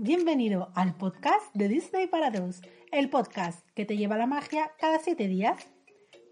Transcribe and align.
Bienvenido 0.00 0.70
al 0.76 0.94
podcast 0.94 1.52
de 1.54 1.66
Disney 1.66 2.06
para 2.06 2.30
dos, 2.30 2.62
el 2.92 3.10
podcast 3.10 3.68
que 3.74 3.84
te 3.84 3.96
lleva 3.96 4.16
la 4.16 4.28
magia 4.28 4.70
cada 4.78 5.00
siete 5.00 5.26
días. 5.26 5.66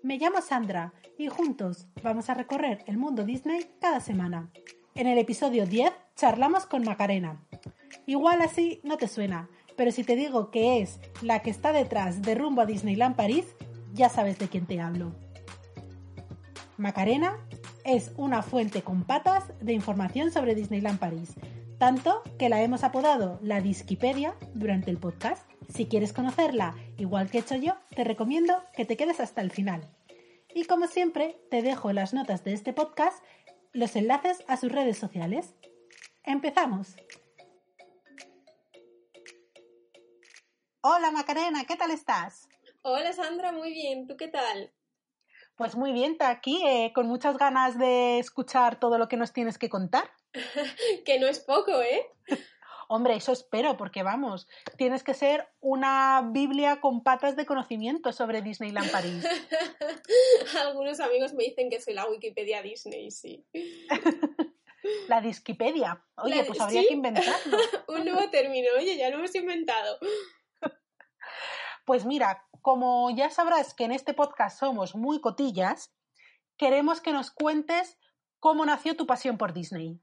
Me 0.04 0.18
llamo 0.18 0.40
Sandra 0.40 0.94
y 1.18 1.26
juntos 1.26 1.88
vamos 2.00 2.30
a 2.30 2.34
recorrer 2.34 2.84
el 2.86 2.96
mundo 2.96 3.24
Disney 3.24 3.66
cada 3.80 3.98
semana. 3.98 4.52
En 4.94 5.08
el 5.08 5.18
episodio 5.18 5.66
10 5.66 5.90
charlamos 6.14 6.64
con 6.66 6.84
Macarena. 6.84 7.44
Igual 8.06 8.40
así 8.40 8.80
no 8.84 8.98
te 8.98 9.08
suena, 9.08 9.50
pero 9.76 9.90
si 9.90 10.04
te 10.04 10.14
digo 10.14 10.52
que 10.52 10.80
es 10.80 11.00
la 11.20 11.42
que 11.42 11.50
está 11.50 11.72
detrás 11.72 12.22
de 12.22 12.36
Rumbo 12.36 12.62
a 12.62 12.66
Disneyland 12.66 13.16
París, 13.16 13.46
ya 13.92 14.08
sabes 14.08 14.38
de 14.38 14.46
quién 14.46 14.66
te 14.66 14.80
hablo. 14.80 15.12
Macarena 16.76 17.44
es 17.84 18.12
una 18.16 18.42
fuente 18.42 18.82
con 18.82 19.02
patas 19.02 19.52
de 19.60 19.72
información 19.72 20.30
sobre 20.30 20.54
Disneyland 20.54 21.00
París 21.00 21.34
tanto 21.78 22.22
que 22.38 22.48
la 22.48 22.62
hemos 22.62 22.84
apodado 22.84 23.38
la 23.42 23.60
Disquipedia 23.60 24.34
durante 24.54 24.90
el 24.90 24.98
podcast. 24.98 25.48
Si 25.68 25.86
quieres 25.86 26.12
conocerla, 26.12 26.74
igual 26.96 27.30
que 27.30 27.38
he 27.38 27.40
hecho 27.40 27.56
yo, 27.56 27.76
te 27.94 28.04
recomiendo 28.04 28.62
que 28.74 28.84
te 28.84 28.96
quedes 28.96 29.20
hasta 29.20 29.40
el 29.40 29.50
final. 29.50 29.82
Y 30.54 30.64
como 30.64 30.86
siempre, 30.86 31.38
te 31.50 31.62
dejo 31.62 31.92
las 31.92 32.14
notas 32.14 32.44
de 32.44 32.54
este 32.54 32.72
podcast 32.72 33.22
los 33.72 33.94
enlaces 33.94 34.42
a 34.48 34.56
sus 34.56 34.72
redes 34.72 34.96
sociales. 34.96 35.54
¡Empezamos! 36.24 36.96
Hola 40.80 41.10
Macarena, 41.10 41.64
¿qué 41.64 41.76
tal 41.76 41.90
estás? 41.90 42.48
Hola 42.82 43.12
Sandra, 43.12 43.52
muy 43.52 43.72
bien, 43.72 44.06
¿tú 44.06 44.16
qué 44.16 44.28
tal? 44.28 44.72
Pues 45.56 45.74
muy 45.74 45.92
bien, 45.92 46.12
está 46.12 46.28
aquí 46.28 46.62
eh, 46.66 46.92
con 46.94 47.06
muchas 47.06 47.38
ganas 47.38 47.78
de 47.78 48.18
escuchar 48.18 48.78
todo 48.78 48.98
lo 48.98 49.08
que 49.08 49.16
nos 49.16 49.32
tienes 49.32 49.56
que 49.56 49.70
contar. 49.70 50.10
que 51.06 51.18
no 51.18 51.26
es 51.26 51.40
poco, 51.40 51.80
¿eh? 51.80 52.06
Hombre, 52.88 53.16
eso 53.16 53.32
espero, 53.32 53.76
porque 53.76 54.04
vamos, 54.04 54.46
tienes 54.76 55.02
que 55.02 55.12
ser 55.12 55.48
una 55.60 56.22
Biblia 56.30 56.80
con 56.80 57.02
patas 57.02 57.34
de 57.34 57.44
conocimiento 57.44 58.12
sobre 58.12 58.42
Disneyland 58.42 58.92
París. 58.92 59.24
Algunos 60.60 61.00
amigos 61.00 61.34
me 61.34 61.44
dicen 61.44 61.68
que 61.68 61.80
soy 61.80 61.94
la 61.94 62.06
Wikipedia 62.06 62.62
Disney, 62.62 63.10
sí. 63.10 63.44
la 65.08 65.20
Disquipedia. 65.20 66.00
Oye, 66.16 66.44
pues 66.44 66.60
habría 66.60 66.86
que 66.86 66.94
inventarlo. 66.94 67.58
Un 67.88 68.04
nuevo 68.04 68.30
término, 68.30 68.68
oye, 68.78 68.96
ya 68.96 69.10
lo 69.10 69.16
hemos 69.16 69.34
inventado. 69.34 69.98
Pues 71.84 72.04
mira, 72.04 72.46
como 72.66 73.14
ya 73.16 73.30
sabrás 73.30 73.74
que 73.74 73.84
en 73.84 73.92
este 73.92 74.12
podcast 74.12 74.58
somos 74.58 74.96
muy 74.96 75.20
cotillas, 75.20 75.94
queremos 76.56 77.00
que 77.00 77.12
nos 77.12 77.30
cuentes 77.30 77.96
cómo 78.40 78.66
nació 78.66 78.96
tu 78.96 79.06
pasión 79.06 79.38
por 79.38 79.52
Disney. 79.52 80.00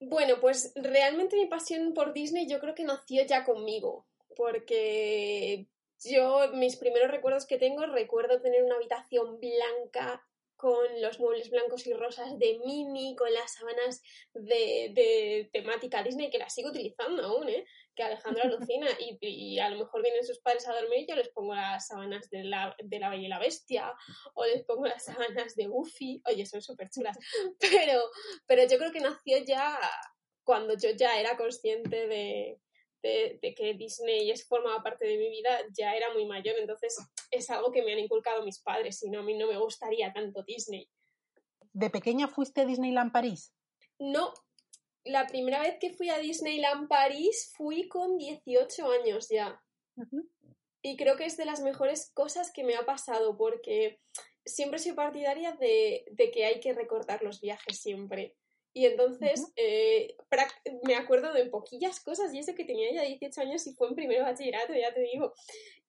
Bueno, 0.00 0.40
pues 0.40 0.72
realmente 0.74 1.36
mi 1.36 1.46
pasión 1.46 1.94
por 1.94 2.12
Disney 2.12 2.48
yo 2.48 2.58
creo 2.58 2.74
que 2.74 2.82
nació 2.82 3.24
ya 3.24 3.44
conmigo, 3.44 4.04
porque 4.34 5.68
yo 6.02 6.48
mis 6.54 6.74
primeros 6.74 7.12
recuerdos 7.12 7.46
que 7.46 7.56
tengo, 7.56 7.86
recuerdo 7.86 8.40
tener 8.40 8.64
una 8.64 8.74
habitación 8.74 9.38
blanca 9.38 10.26
con 10.56 11.00
los 11.00 11.20
muebles 11.20 11.50
blancos 11.50 11.86
y 11.86 11.92
rosas 11.92 12.36
de 12.36 12.58
Mini, 12.64 13.14
con 13.14 13.32
las 13.32 13.52
sábanas 13.52 14.02
de, 14.32 14.90
de 14.92 15.50
temática 15.52 16.02
Disney, 16.02 16.30
que 16.30 16.38
las 16.38 16.52
sigo 16.52 16.70
utilizando 16.70 17.24
aún, 17.24 17.48
¿eh? 17.48 17.64
Que 17.94 18.02
Alejandro 18.02 18.42
alucina 18.42 18.88
y, 18.98 19.18
y, 19.20 19.58
a 19.58 19.70
lo 19.70 19.78
mejor 19.78 20.02
vienen 20.02 20.24
sus 20.24 20.40
padres 20.40 20.66
a 20.68 20.74
dormir 20.74 21.00
y 21.00 21.06
yo 21.06 21.16
les 21.16 21.28
pongo 21.28 21.54
las 21.54 21.86
sábanas 21.86 22.28
de 22.30 22.44
la, 22.44 22.74
de 22.82 22.98
la 22.98 23.10
Bella 23.10 23.24
y 23.24 23.28
la 23.28 23.38
Bestia 23.38 23.92
o 24.34 24.44
les 24.44 24.64
pongo 24.64 24.86
las 24.86 25.04
sábanas 25.04 25.54
de 25.54 25.66
Goofy, 25.66 26.22
oye, 26.26 26.46
son 26.46 26.62
súper 26.62 26.90
chulas, 26.90 27.16
pero, 27.60 28.02
pero 28.46 28.66
yo 28.66 28.78
creo 28.78 28.92
que 28.92 29.00
nació 29.00 29.38
ya 29.44 29.78
cuando 30.44 30.74
yo 30.76 30.90
ya 30.90 31.18
era 31.18 31.36
consciente 31.36 32.06
de, 32.06 32.60
de, 33.02 33.38
de, 33.40 33.54
que 33.54 33.74
Disney 33.74 34.30
es, 34.30 34.46
formaba 34.46 34.82
parte 34.82 35.06
de 35.06 35.16
mi 35.16 35.28
vida, 35.28 35.60
ya 35.76 35.94
era 35.94 36.12
muy 36.12 36.26
mayor, 36.26 36.56
entonces 36.58 36.98
es 37.30 37.50
algo 37.50 37.72
que 37.72 37.82
me 37.82 37.92
han 37.92 37.98
inculcado 37.98 38.44
mis 38.44 38.60
padres, 38.60 38.98
si 38.98 39.10
no, 39.10 39.20
a 39.20 39.22
mí 39.22 39.36
no 39.36 39.46
me 39.46 39.58
gustaría 39.58 40.12
tanto 40.12 40.42
Disney. 40.42 40.88
¿De 41.72 41.90
pequeña 41.90 42.28
fuiste 42.28 42.60
a 42.60 42.66
Disneyland 42.66 43.12
París? 43.12 43.52
No, 43.98 44.32
la 45.04 45.26
primera 45.26 45.60
vez 45.60 45.76
que 45.78 45.92
fui 45.92 46.08
a 46.08 46.18
Disneyland 46.18 46.88
París 46.88 47.52
fui 47.56 47.88
con 47.88 48.16
18 48.16 48.90
años 48.90 49.28
ya. 49.28 49.62
Y 50.82 50.96
creo 50.96 51.16
que 51.16 51.26
es 51.26 51.36
de 51.36 51.44
las 51.44 51.62
mejores 51.62 52.10
cosas 52.14 52.50
que 52.52 52.64
me 52.64 52.74
ha 52.74 52.84
pasado 52.84 53.36
porque 53.36 54.00
siempre 54.44 54.78
sido 54.78 54.96
partidaria 54.96 55.52
de, 55.52 56.04
de 56.10 56.30
que 56.30 56.44
hay 56.44 56.60
que 56.60 56.72
recordar 56.72 57.22
los 57.22 57.40
viajes 57.40 57.80
siempre. 57.80 58.36
Y 58.76 58.86
entonces 58.86 59.52
eh, 59.54 60.16
me 60.84 60.96
acuerdo 60.96 61.32
de 61.32 61.46
poquillas 61.46 62.00
cosas 62.00 62.34
y 62.34 62.40
eso 62.40 62.56
que 62.56 62.64
tenía 62.64 62.92
ya 62.92 63.02
18 63.02 63.40
años 63.40 63.66
y 63.68 63.74
fue 63.74 63.88
en 63.88 63.94
primero 63.94 64.24
bachillerato, 64.24 64.74
ya 64.74 64.92
te 64.92 65.00
digo. 65.00 65.32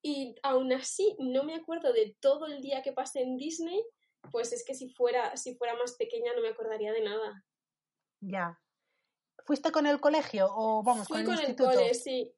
Y 0.03 0.35
aún 0.43 0.71
así 0.71 1.15
no 1.17 1.43
me 1.43 1.55
acuerdo 1.55 1.91
de 1.93 2.15
todo 2.19 2.45
el 2.45 2.61
día 2.61 2.83
que 2.83 2.93
pasé 2.93 3.21
en 3.21 3.37
Disney, 3.37 3.83
pues 4.31 4.53
es 4.53 4.63
que 4.63 4.75
si 4.75 4.89
fuera, 4.89 5.35
si 5.35 5.55
fuera 5.55 5.75
más 5.75 5.93
pequeña 5.93 6.33
no 6.35 6.41
me 6.41 6.49
acordaría 6.49 6.93
de 6.93 7.01
nada. 7.01 7.43
Ya. 8.21 8.61
¿Fuiste 9.45 9.71
con 9.71 9.85
el 9.85 9.99
colegio 9.99 10.47
o 10.49 10.83
vamos 10.83 11.07
Fui 11.07 11.17
con 11.17 11.19
el 11.21 11.25
con 11.27 11.35
instituto? 11.45 11.69
el 11.71 11.77
cole, 11.77 11.93
sí. 11.93 12.33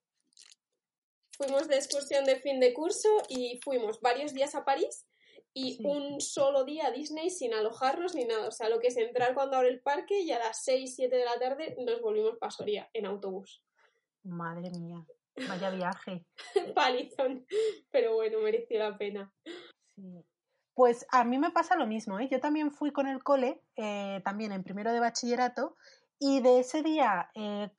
Fuimos 1.38 1.68
de 1.68 1.76
excursión 1.76 2.26
de 2.26 2.38
fin 2.40 2.60
de 2.60 2.74
curso 2.74 3.10
y 3.30 3.60
fuimos 3.64 4.02
varios 4.02 4.34
días 4.34 4.56
a 4.56 4.66
París 4.66 5.06
y 5.54 5.76
Sí. 5.76 5.84
un 5.86 6.20
solo 6.20 6.64
día 6.66 6.88
a 6.88 6.92
Disney 6.92 7.30
sin 7.30 7.54
alojarnos 7.54 8.16
ni 8.16 8.26
nada. 8.26 8.48
O 8.48 8.52
sea, 8.52 8.70
lo 8.70 8.80
que 8.80 8.88
es 8.88 8.98
entrar 8.98 9.34
cuando 9.36 9.56
abre 9.58 9.70
el 9.70 9.82
parque 9.82 10.20
y 10.22 10.32
a 10.32 10.40
las 10.40 10.64
6, 10.64 10.96
7 10.96 11.16
de 11.16 11.26
la 11.26 11.40
tarde 11.40 11.76
nos 11.80 12.02
volvimos 12.02 12.38
para 12.40 12.52
Soria 12.52 12.90
en 12.94 13.06
autobús. 13.06 13.62
Madre 14.24 14.70
mía, 14.72 15.06
vaya 15.48 15.70
viaje. 15.70 16.26
Palizón. 16.76 17.46
Pero 17.92 18.16
bueno, 18.16 18.40
mereció 18.40 18.80
la 18.80 18.98
pena. 18.98 19.32
Sí. 19.96 20.26
Pues 20.74 21.06
a 21.10 21.24
mí 21.24 21.40
me 21.40 21.50
pasa 21.52 21.76
lo 21.76 21.88
mismo, 21.88 22.20
¿eh? 22.20 22.28
Yo 22.30 22.40
también 22.40 22.72
fui 22.72 22.92
con 22.92 23.08
el 23.08 23.24
cole, 23.24 23.64
eh, 23.76 24.22
también 24.24 24.52
en 24.52 24.64
primero 24.64 24.92
de 24.92 25.00
bachillerato, 25.00 25.76
y 26.20 26.42
de 26.42 26.60
ese 26.60 26.84
día, 26.84 27.30
eh, 27.36 27.70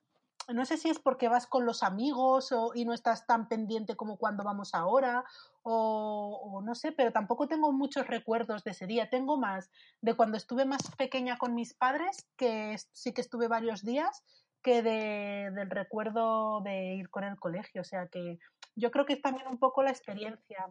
no 0.53 0.65
sé 0.65 0.77
si 0.77 0.89
es 0.89 0.99
porque 0.99 1.29
vas 1.29 1.45
con 1.45 1.65
los 1.65 1.83
amigos 1.83 2.51
o, 2.51 2.71
y 2.73 2.85
no 2.85 2.93
estás 2.93 3.27
tan 3.27 3.47
pendiente 3.47 3.95
como 3.95 4.17
cuando 4.17 4.43
vamos 4.43 4.73
ahora, 4.73 5.23
o, 5.63 6.39
o 6.43 6.61
no 6.61 6.73
sé, 6.75 6.91
pero 6.91 7.11
tampoco 7.11 7.47
tengo 7.47 7.71
muchos 7.71 8.07
recuerdos 8.07 8.63
de 8.63 8.71
ese 8.71 8.87
día. 8.87 9.09
Tengo 9.09 9.37
más 9.37 9.69
de 10.01 10.15
cuando 10.15 10.37
estuve 10.37 10.65
más 10.65 10.81
pequeña 10.97 11.37
con 11.37 11.53
mis 11.53 11.73
padres, 11.73 12.27
que 12.35 12.77
sí 12.93 13.13
que 13.13 13.21
estuve 13.21 13.47
varios 13.47 13.83
días, 13.83 14.23
que 14.61 14.81
de, 14.81 15.51
del 15.51 15.69
recuerdo 15.69 16.61
de 16.61 16.95
ir 16.95 17.09
con 17.09 17.23
el 17.23 17.37
colegio. 17.37 17.81
O 17.81 17.85
sea 17.85 18.07
que 18.07 18.39
yo 18.79 18.91
creo 18.91 19.05
que 19.05 19.13
es 19.13 19.21
también 19.21 19.47
un 19.47 19.59
poco 19.59 19.83
la 19.83 19.91
experiencia. 19.91 20.65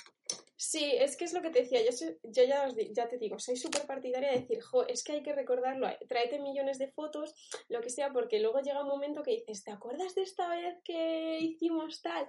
Sí, 0.56 0.92
es 0.98 1.16
que 1.16 1.24
es 1.24 1.32
lo 1.32 1.40
que 1.40 1.50
te 1.50 1.60
decía. 1.60 1.84
Yo, 1.84 1.92
soy- 1.92 2.18
yo 2.24 2.42
ya, 2.44 2.68
ya 2.92 3.08
te 3.08 3.18
digo, 3.18 3.38
soy 3.38 3.56
súper 3.56 3.86
partidaria 3.86 4.32
de 4.32 4.40
decir, 4.40 4.60
jo, 4.60 4.86
es 4.86 5.04
que 5.04 5.12
hay 5.12 5.22
que 5.22 5.32
recordarlo. 5.34 5.88
eh, 5.88 5.98
Tráete 6.08 6.40
millones 6.40 6.78
de 6.78 6.88
fotos, 6.88 7.34
lo 7.68 7.80
que 7.80 7.90
sea, 7.90 8.12
porque 8.12 8.40
luego 8.40 8.60
llega 8.60 8.82
un 8.82 8.88
momento 8.88 9.22
que 9.22 9.32
dices, 9.36 9.62
¿te 9.64 9.70
acuerdas 9.70 10.14
de 10.14 10.22
esta 10.22 10.48
vez 10.48 10.76
que 10.84 11.38
hicimos 11.40 12.02
tal? 12.02 12.28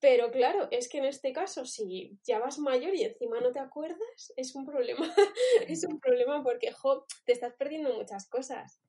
Pero 0.00 0.30
claro, 0.32 0.68
es 0.72 0.88
que 0.88 0.98
en 0.98 1.04
este 1.04 1.32
caso, 1.32 1.64
si 1.64 2.18
ya 2.24 2.40
vas 2.40 2.58
mayor 2.58 2.94
y 2.94 3.04
encima 3.04 3.40
no 3.40 3.52
te 3.52 3.60
acuerdas, 3.60 4.32
es 4.36 4.54
un 4.56 4.66
problema. 4.66 5.06
es 5.68 5.84
un 5.84 6.00
problema 6.00 6.42
porque, 6.42 6.72
jo, 6.72 7.06
te 7.24 7.32
estás 7.32 7.54
perdiendo 7.54 7.94
muchas 7.94 8.28
cosas. 8.28 8.80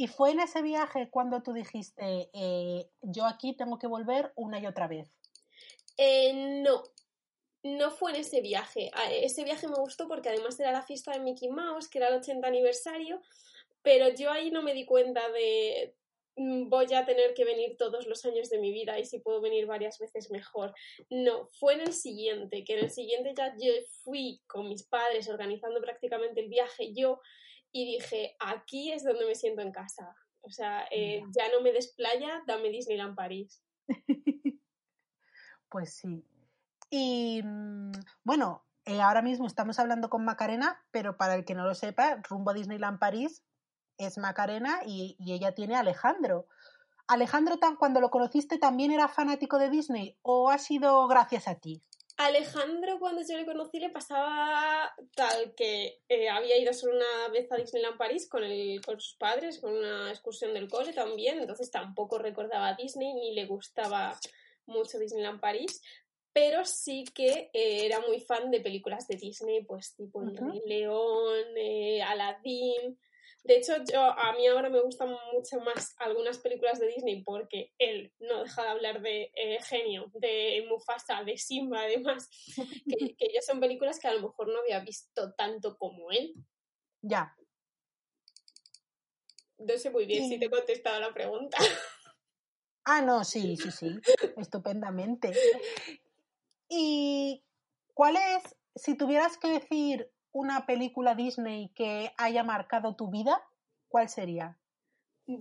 Y 0.00 0.06
fue 0.06 0.30
en 0.30 0.40
ese 0.40 0.62
viaje 0.62 1.10
cuando 1.10 1.42
tú 1.42 1.52
dijiste, 1.52 2.30
eh, 2.32 2.88
yo 3.02 3.26
aquí 3.26 3.54
tengo 3.54 3.78
que 3.78 3.86
volver 3.86 4.32
una 4.34 4.58
y 4.58 4.66
otra 4.66 4.88
vez. 4.88 5.10
Eh, 5.98 6.32
no, 6.64 6.84
no 7.64 7.90
fue 7.90 8.12
en 8.12 8.16
ese 8.16 8.40
viaje. 8.40 8.90
A- 8.94 9.12
Ese 9.12 9.44
viaje 9.44 9.68
me 9.68 9.74
gustó 9.78 10.08
porque 10.08 10.30
además 10.30 10.58
era 10.58 10.72
la 10.72 10.80
fiesta 10.84 11.12
de 11.12 11.20
Mickey 11.20 11.50
Mouse, 11.50 11.90
que 11.90 11.98
era 11.98 12.08
el 12.08 12.14
80 12.14 12.48
aniversario, 12.48 13.20
pero 13.82 14.08
yo 14.08 14.30
ahí 14.30 14.50
no 14.50 14.62
me 14.62 14.72
di 14.72 14.86
cuenta 14.86 15.28
de, 15.32 15.94
mm, 16.36 16.70
voy 16.70 16.94
a 16.94 17.04
tener 17.04 17.34
que 17.34 17.44
venir 17.44 17.76
todos 17.76 18.06
los 18.06 18.24
años 18.24 18.48
de 18.48 18.58
mi 18.58 18.72
vida 18.72 18.98
y 18.98 19.04
si 19.04 19.18
puedo 19.18 19.42
venir 19.42 19.66
varias 19.66 19.98
veces 19.98 20.30
mejor. 20.30 20.72
No, 21.10 21.50
fue 21.58 21.74
en 21.74 21.82
el 21.82 21.92
siguiente, 21.92 22.64
que 22.64 22.72
en 22.72 22.84
el 22.84 22.90
siguiente 22.90 23.34
ya 23.36 23.54
yo 23.60 23.70
fui 24.02 24.40
con 24.46 24.66
mis 24.66 24.82
padres 24.82 25.28
organizando 25.28 25.78
prácticamente 25.82 26.40
el 26.40 26.48
viaje 26.48 26.94
yo 26.94 27.20
y 27.72 27.84
dije, 27.84 28.36
aquí 28.40 28.92
es 28.92 29.04
donde 29.04 29.26
me 29.26 29.34
siento 29.34 29.62
en 29.62 29.72
casa. 29.72 30.14
O 30.42 30.50
sea, 30.50 30.86
eh, 30.90 31.22
ya 31.30 31.50
no 31.50 31.60
me 31.60 31.72
desplaya, 31.72 32.42
dame 32.46 32.70
Disneyland 32.70 33.14
París. 33.14 33.62
pues 35.68 35.94
sí. 35.94 36.24
Y 36.88 37.42
mm, 37.42 37.92
bueno, 38.24 38.64
eh, 38.84 39.00
ahora 39.00 39.22
mismo 39.22 39.46
estamos 39.46 39.78
hablando 39.78 40.10
con 40.10 40.24
Macarena, 40.24 40.82
pero 40.90 41.16
para 41.16 41.34
el 41.34 41.44
que 41.44 41.54
no 41.54 41.64
lo 41.64 41.74
sepa, 41.74 42.20
rumbo 42.28 42.50
a 42.50 42.54
Disneyland 42.54 42.98
París 42.98 43.44
es 43.98 44.18
Macarena 44.18 44.80
y, 44.86 45.16
ella 45.20 45.54
tiene 45.54 45.76
a 45.76 45.80
Alejandro. 45.80 46.46
¿Alejandro, 47.06 47.58
cuando 47.78 48.00
lo 48.00 48.10
conociste, 48.10 48.58
también 48.58 48.92
era 48.92 49.08
fanático 49.08 49.58
de 49.58 49.68
Disney 49.68 50.16
o 50.22 50.50
ha 50.50 50.58
sido 50.58 51.06
gracias 51.06 51.48
a 51.48 51.56
ti? 51.56 51.82
Alejandro, 52.26 52.98
cuando 52.98 53.22
yo 53.26 53.36
le 53.38 53.46
conocí, 53.46 53.80
le 53.80 53.88
pasaba 53.88 54.94
tal 55.14 55.54
que 55.54 56.02
eh, 56.06 56.28
había 56.28 56.58
ido 56.58 56.74
solo 56.74 56.96
una 56.96 57.28
vez 57.28 57.50
a 57.50 57.56
Disneyland 57.56 57.96
París 57.96 58.28
con, 58.28 58.44
el, 58.44 58.80
con 58.84 59.00
sus 59.00 59.16
padres, 59.16 59.58
con 59.58 59.74
una 59.74 60.10
excursión 60.10 60.52
del 60.52 60.68
cole 60.68 60.92
también, 60.92 61.38
entonces 61.38 61.70
tampoco 61.70 62.18
recordaba 62.18 62.74
Disney 62.74 63.14
ni 63.14 63.34
le 63.34 63.46
gustaba 63.46 64.18
mucho 64.66 64.98
Disneyland 64.98 65.40
París, 65.40 65.80
pero 66.32 66.66
sí 66.66 67.04
que 67.14 67.50
eh, 67.54 67.86
era 67.86 68.00
muy 68.00 68.20
fan 68.20 68.50
de 68.50 68.60
películas 68.60 69.08
de 69.08 69.16
Disney, 69.16 69.64
pues 69.64 69.94
tipo 69.94 70.22
El 70.22 70.36
Rey 70.36 70.60
León, 70.66 71.44
eh, 71.56 72.02
Aladdin. 72.02 72.98
De 73.42 73.56
hecho, 73.56 73.72
yo, 73.90 74.00
a 74.00 74.32
mí 74.34 74.46
ahora 74.46 74.68
me 74.68 74.82
gustan 74.82 75.16
mucho 75.32 75.60
más 75.60 75.94
algunas 75.98 76.38
películas 76.38 76.78
de 76.78 76.88
Disney 76.88 77.22
porque 77.22 77.72
él 77.78 78.12
no 78.18 78.42
deja 78.42 78.62
de 78.62 78.68
hablar 78.68 79.00
de 79.00 79.32
eh, 79.34 79.58
Genio, 79.62 80.10
de 80.14 80.66
Mufasa, 80.68 81.24
de 81.24 81.38
Simba, 81.38 81.82
además, 81.82 82.28
que, 82.54 83.16
que 83.16 83.32
ya 83.32 83.40
son 83.40 83.60
películas 83.60 83.98
que 83.98 84.08
a 84.08 84.14
lo 84.14 84.22
mejor 84.28 84.48
no 84.48 84.58
había 84.60 84.80
visto 84.80 85.32
tanto 85.34 85.78
como 85.78 86.10
él. 86.10 86.34
Ya. 87.02 87.34
No 89.56 89.76
sé 89.76 89.90
muy 89.90 90.06
bien 90.06 90.28
si 90.28 90.38
te 90.38 90.46
he 90.46 90.50
contestado 90.50 91.00
la 91.00 91.12
pregunta. 91.12 91.58
Ah, 92.84 93.02
no, 93.02 93.24
sí, 93.24 93.56
sí, 93.56 93.70
sí, 93.70 94.00
estupendamente. 94.36 95.32
¿Y 96.68 97.44
cuál 97.94 98.16
es, 98.16 98.56
si 98.74 98.96
tuvieras 98.96 99.36
que 99.36 99.48
decir 99.48 100.10
una 100.32 100.66
película 100.66 101.14
Disney 101.14 101.72
que 101.74 102.12
haya 102.16 102.44
marcado 102.44 102.94
tu 102.96 103.10
vida, 103.10 103.42
cuál 103.88 104.08
sería? 104.08 104.60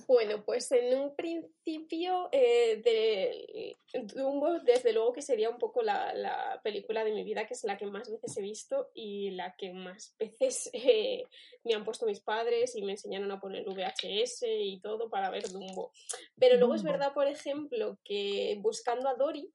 Bueno, 0.07 0.43
pues 0.45 0.71
en 0.71 0.99
un 0.99 1.15
principio 1.15 2.29
eh, 2.31 2.79
de 2.83 3.77
Dumbo, 4.13 4.59
desde 4.59 4.93
luego 4.93 5.13
que 5.13 5.23
sería 5.23 5.49
un 5.49 5.57
poco 5.57 5.81
la, 5.81 6.59
película 6.63 7.03
de 7.03 7.11
mi 7.11 7.23
vida, 7.23 7.47
que 7.47 7.55
es 7.55 7.63
la 7.63 7.75
que 7.75 7.87
más 7.87 8.11
veces 8.11 8.37
he 8.37 8.41
visto 8.41 8.91
y 8.93 9.31
la 9.31 9.55
que 9.55 9.73
más 9.73 10.15
veces 10.19 10.69
eh, 10.73 11.23
me 11.63 11.73
han 11.73 11.83
puesto 11.83 12.05
mis 12.05 12.19
padres 12.19 12.75
y 12.75 12.83
me 12.83 12.91
enseñaron 12.91 13.31
a 13.31 13.39
poner 13.39 13.65
VHS 13.65 14.43
y 14.43 14.79
todo 14.79 15.09
para 15.09 15.31
ver 15.31 15.49
Dumbo. 15.49 15.91
Pero 16.37 16.57
luego 16.57 16.75
es 16.75 16.83
verdad, 16.83 17.13
por 17.13 17.27
ejemplo, 17.27 17.97
que 18.03 18.57
Buscando 18.61 19.09
a 19.09 19.15
Dory, 19.15 19.51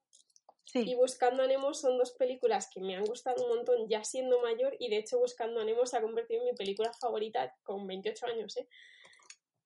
y 0.75 0.95
Buscando 0.95 1.43
a 1.43 1.47
Nemo 1.47 1.73
son 1.73 1.97
dos 1.99 2.13
películas 2.13 2.69
que 2.73 2.81
me 2.81 2.97
han 2.97 3.05
gustado 3.05 3.43
un 3.45 3.57
montón 3.57 3.89
ya 3.89 4.03
siendo 4.03 4.41
mayor 4.41 4.77
y 4.79 4.89
de 4.89 4.99
hecho 4.99 5.19
Buscando 5.19 5.61
a 5.61 5.65
Nemo 5.65 5.87
se 5.87 5.97
ha 5.97 6.03
convertido 6.03 6.41
en 6.41 6.47
mi 6.47 6.55
película 6.55 6.93
favorita 6.93 7.55
con 7.63 7.87
28 7.87 8.27
años, 8.27 8.57
¿eh? 8.57 8.69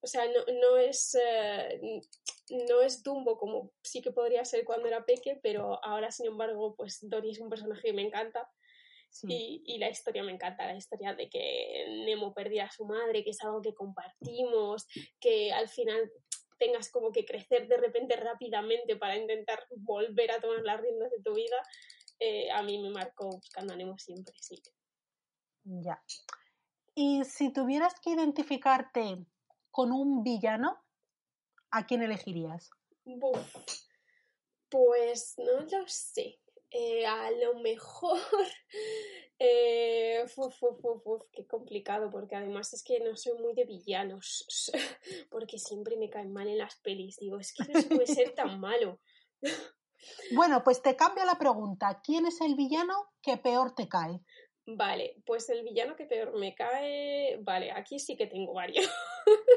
O 0.00 0.06
sea, 0.06 0.26
no, 0.26 0.44
no 0.60 0.76
es, 0.76 1.16
eh, 1.20 1.80
no 2.68 2.82
es 2.82 3.02
Dumbo 3.02 3.36
como 3.36 3.72
sí 3.82 4.00
que 4.00 4.12
podría 4.12 4.44
ser 4.44 4.64
cuando 4.64 4.86
era 4.86 5.04
peque, 5.04 5.40
pero 5.42 5.84
ahora, 5.84 6.12
sin 6.12 6.26
embargo, 6.26 6.76
pues 6.76 6.98
Dory 7.02 7.30
es 7.30 7.40
un 7.40 7.50
personaje 7.50 7.82
que 7.82 7.92
me 7.92 8.02
encanta. 8.02 8.48
Y, 9.22 9.62
y, 9.64 9.78
la 9.78 9.88
historia 9.88 10.22
me 10.22 10.32
encanta, 10.32 10.66
la 10.66 10.76
historia 10.76 11.14
de 11.14 11.30
que 11.30 11.86
Nemo 12.04 12.34
perdía 12.34 12.66
a 12.66 12.70
su 12.70 12.84
madre, 12.84 13.24
que 13.24 13.30
es 13.30 13.42
algo 13.42 13.62
que 13.62 13.74
compartimos, 13.74 14.86
que 15.18 15.50
al 15.50 15.68
final 15.68 16.12
tengas 16.58 16.90
como 16.90 17.12
que 17.12 17.24
crecer 17.24 17.68
de 17.68 17.76
repente 17.76 18.16
rápidamente 18.16 18.96
para 18.96 19.16
intentar 19.16 19.66
volver 19.76 20.30
a 20.32 20.40
tomar 20.40 20.62
las 20.62 20.80
riendas 20.80 21.10
de 21.10 21.22
tu 21.22 21.34
vida, 21.34 21.56
eh, 22.20 22.50
a 22.50 22.62
mí 22.62 22.78
me 22.78 22.90
marcó 22.90 23.28
buscando 23.28 23.72
ánimo 23.72 23.98
siempre, 23.98 24.34
sí. 24.40 24.60
Ya. 25.64 26.02
Y 26.94 27.24
si 27.24 27.52
tuvieras 27.52 28.00
que 28.00 28.10
identificarte 28.10 29.24
con 29.70 29.92
un 29.92 30.22
villano, 30.22 30.76
¿a 31.70 31.86
quién 31.86 32.02
elegirías? 32.02 32.70
Pues 34.68 35.34
no 35.38 35.60
lo 35.60 35.86
sé. 35.86 36.40
Eh, 36.70 37.06
a 37.06 37.30
lo 37.30 37.60
mejor 37.60 38.20
eh, 39.38 40.24
uf, 40.36 41.22
qué 41.32 41.46
complicado, 41.46 42.10
porque 42.10 42.36
además 42.36 42.72
es 42.74 42.82
que 42.82 43.00
no 43.00 43.16
soy 43.16 43.38
muy 43.38 43.54
de 43.54 43.64
villanos, 43.64 44.46
porque 45.30 45.58
siempre 45.58 45.96
me 45.96 46.10
caen 46.10 46.32
mal 46.32 46.48
en 46.48 46.58
las 46.58 46.76
pelis. 46.76 47.18
Digo, 47.18 47.38
es 47.38 47.52
que 47.52 47.64
no 47.64 47.80
se 47.80 47.88
puede 47.88 48.06
ser 48.06 48.34
tan 48.34 48.58
malo. 48.60 49.00
Bueno, 50.32 50.62
pues 50.64 50.82
te 50.82 50.96
cambia 50.96 51.24
la 51.24 51.38
pregunta. 51.38 52.00
¿Quién 52.02 52.26
es 52.26 52.40
el 52.40 52.54
villano 52.54 52.94
que 53.22 53.36
peor 53.36 53.74
te 53.74 53.88
cae? 53.88 54.20
Vale, 54.70 55.16
pues 55.24 55.48
el 55.48 55.62
villano 55.62 55.96
que 55.96 56.04
peor 56.04 56.38
me 56.38 56.54
cae. 56.54 57.38
Vale, 57.40 57.70
aquí 57.70 57.98
sí 57.98 58.18
que 58.18 58.26
tengo 58.26 58.52
varios. 58.52 58.86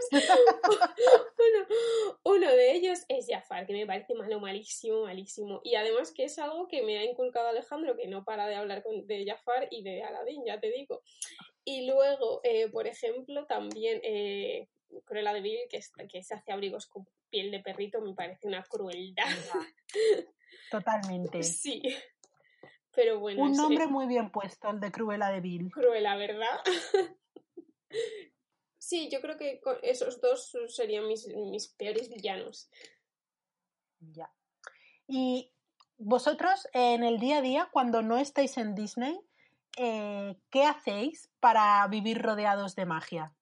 uno, 2.24 2.50
de 2.50 2.72
ellos 2.72 3.00
es 3.10 3.28
Jafar, 3.30 3.68
que 3.68 3.74
me 3.74 3.86
parece 3.86 4.14
malo, 4.14 4.40
malísimo, 4.40 5.04
malísimo. 5.04 5.60
Y 5.66 5.76
además 5.76 6.14
que 6.14 6.24
es 6.24 6.40
algo 6.40 6.66
que 6.70 6.82
me 6.82 6.98
ha 6.98 7.04
inculcado 7.04 7.50
Alejandro, 7.50 7.98
que 7.98 8.08
no 8.08 8.24
para 8.24 8.48
de 8.48 8.56
hablar 8.56 8.86
de 8.86 9.26
Jafar 9.26 9.68
y 9.70 9.84
de 9.84 10.02
Aladdin, 10.02 10.46
ya 10.46 10.62
te 10.62 10.72
digo. 10.72 11.02
Y 11.66 11.88
luego, 11.88 12.40
eh, 12.46 12.70
por 12.70 12.88
ejemplo, 12.88 13.46
también 13.48 14.00
eh, 14.04 14.70
Cruella 15.04 15.34
de 15.34 15.42
Vil, 15.42 15.60
que, 15.70 15.82
que 16.08 16.24
se 16.24 16.36
hace 16.36 16.54
abrigos 16.54 16.88
con 16.88 17.06
piel 17.30 17.52
de 17.52 17.60
perrito, 17.60 18.00
me 18.00 18.14
parece 18.14 18.48
una 18.48 18.64
crueldad. 18.64 19.26
Totalmente. 20.72 21.44
Sí. 21.62 21.82
Pero 22.94 23.20
bueno. 23.20 23.44
Un 23.44 23.54
nombre 23.54 23.88
muy 23.88 24.08
bien 24.08 24.32
puesto, 24.32 24.70
el 24.70 24.80
de 24.80 24.92
Cruella 24.92 25.30
de 25.30 25.42
Vil. 25.42 25.72
Cruella, 25.72 26.16
¿verdad? 26.16 26.60
sí, 28.78 29.10
yo 29.10 29.22
creo 29.22 29.38
que 29.38 29.62
esos 29.84 30.20
dos 30.20 30.58
serían 30.68 31.08
mis, 31.08 31.28
mis 31.28 31.68
peores 31.70 32.10
villanos. 32.10 32.70
Ya. 34.00 34.32
Y 35.08 35.52
vosotros, 35.98 36.68
en 36.74 37.04
el 37.04 37.20
día 37.20 37.38
a 37.38 37.42
día, 37.42 37.70
cuando 37.72 38.02
no 38.02 38.18
estáis 38.18 38.58
en 38.58 38.76
Disney, 38.76 39.20
eh, 39.78 40.36
¿qué 40.50 40.66
hacéis 40.66 41.30
para 41.40 41.88
vivir 41.88 42.22
rodeados 42.22 42.76
de 42.76 42.86
magia? 42.86 43.34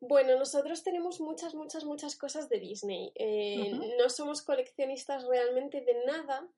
Bueno, 0.00 0.36
nosotros 0.36 0.82
tenemos 0.82 1.20
muchas, 1.20 1.54
muchas, 1.54 1.84
muchas 1.84 2.16
cosas 2.16 2.48
de 2.48 2.58
Disney. 2.58 3.12
Eh, 3.14 3.72
no 3.98 4.08
somos 4.08 4.42
coleccionistas 4.42 5.24
realmente 5.28 5.80
de 5.80 5.94
nada, 6.06 6.48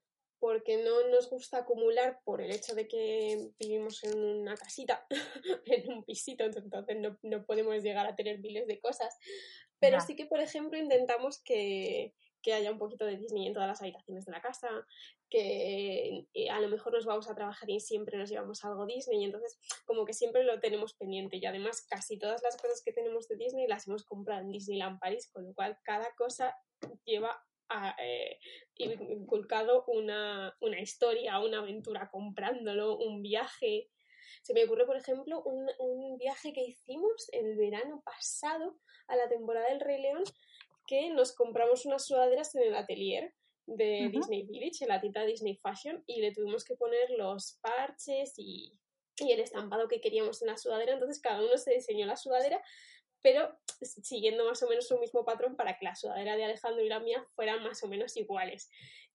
porque 0.44 0.76
no 0.76 1.08
nos 1.08 1.30
gusta 1.30 1.60
acumular 1.60 2.20
por 2.22 2.42
el 2.42 2.50
hecho 2.50 2.74
de 2.74 2.86
que 2.86 3.48
vivimos 3.58 4.04
en 4.04 4.22
una 4.22 4.54
casita, 4.54 5.06
en 5.64 5.90
un 5.90 6.04
pisito, 6.04 6.44
entonces 6.44 6.98
no, 7.22 7.46
podemos 7.46 7.82
llegar 7.82 8.06
a 8.06 8.14
tener 8.14 8.40
miles 8.40 8.66
de 8.66 8.78
cosas. 8.78 9.16
Pero 9.80 9.98
sí 10.02 10.14
que, 10.14 10.26
por 10.26 10.40
ejemplo, 10.40 10.78
intentamos 10.78 11.42
que, 11.42 12.12
haya 12.52 12.70
un 12.70 12.78
poquito 12.78 13.06
de 13.06 13.16
Disney 13.16 13.46
en 13.46 13.54
todas 13.54 13.68
las 13.68 13.80
habitaciones 13.80 14.26
de 14.26 14.32
la 14.32 14.42
casa, 14.42 14.68
que 15.30 16.26
eh, 16.34 16.50
a 16.50 16.60
lo 16.60 16.68
mejor 16.68 16.92
nos 16.92 17.06
vamos 17.06 17.30
a 17.30 17.34
trabajar 17.34 17.70
y 17.70 17.80
siempre 17.80 18.18
nos 18.18 18.28
llevamos 18.28 18.62
algo 18.66 18.84
Disney, 18.84 19.24
entonces 19.24 19.58
como 19.86 20.04
que 20.04 20.12
siempre 20.12 20.44
lo 20.44 20.60
tenemos 20.60 20.92
pendiente 20.92 21.38
y 21.38 21.46
además 21.46 21.86
casi 21.88 22.18
todas 22.18 22.42
las 22.42 22.58
cosas 22.58 22.82
que 22.84 22.92
tenemos 22.92 23.28
de 23.28 23.36
Disney 23.36 23.66
las 23.66 23.88
hemos 23.88 24.04
comprado 24.04 24.42
en 24.42 24.50
Disneyland 24.50 25.00
París, 25.00 25.26
con 25.32 25.46
lo 25.46 25.54
cual 25.54 25.78
cada 25.84 26.14
cosa 26.18 26.54
lleva 27.06 27.42
eh, 27.98 28.38
inculcado 28.76 29.84
una, 29.86 30.56
una, 30.60 30.80
historia, 30.80 31.38
una 31.40 31.58
aventura 31.58 32.10
comprándolo, 32.10 32.96
un 32.98 33.22
viaje. 33.22 33.90
Se 34.42 34.54
me 34.54 34.64
ocurre, 34.64 34.86
por 34.86 34.96
ejemplo, 34.96 35.42
un, 35.42 35.68
un 35.78 36.18
viaje 36.18 36.52
que 36.52 36.62
hicimos 36.62 37.28
el 37.32 37.56
verano 37.56 38.02
pasado 38.04 38.78
a 39.08 39.16
la 39.16 39.28
temporada 39.28 39.68
del 39.68 39.80
Rey 39.80 40.00
León, 40.02 40.22
que 40.86 41.10
nos 41.10 41.32
compramos 41.32 41.86
unas 41.86 42.06
sudaderas 42.06 42.54
en 42.54 42.62
el 42.64 42.74
atelier 42.74 43.34
de 43.66 44.10
Disney 44.12 44.42
Village, 44.42 44.82
en 44.84 44.88
la 44.88 45.00
tienda 45.00 45.24
Disney 45.24 45.56
Fashion, 45.56 46.04
y 46.06 46.20
le 46.20 46.32
tuvimos 46.32 46.64
que 46.64 46.76
poner 46.76 47.10
los 47.10 47.58
parches 47.62 48.34
y, 48.36 48.78
y 49.18 49.32
el 49.32 49.40
estampado 49.40 49.88
que 49.88 50.00
queríamos 50.00 50.42
en 50.42 50.48
la 50.48 50.56
sudadera. 50.56 50.92
Entonces 50.92 51.20
cada 51.20 51.42
uno 51.42 51.56
se 51.56 51.74
diseñó 51.74 52.06
la 52.06 52.16
sudadera 52.16 52.62
pero 53.24 53.58
siguiendo 53.80 54.44
más 54.44 54.62
o 54.62 54.68
menos 54.68 54.90
un 54.90 55.00
mismo 55.00 55.24
patrón 55.24 55.56
para 55.56 55.78
que 55.78 55.86
la 55.86 55.96
sudadera 55.96 56.36
de 56.36 56.44
Alejandro 56.44 56.84
y 56.84 56.90
la 56.90 57.00
mía 57.00 57.26
fueran 57.34 57.62
más 57.62 57.82
o 57.82 57.88
menos 57.88 58.14
iguales. 58.18 58.68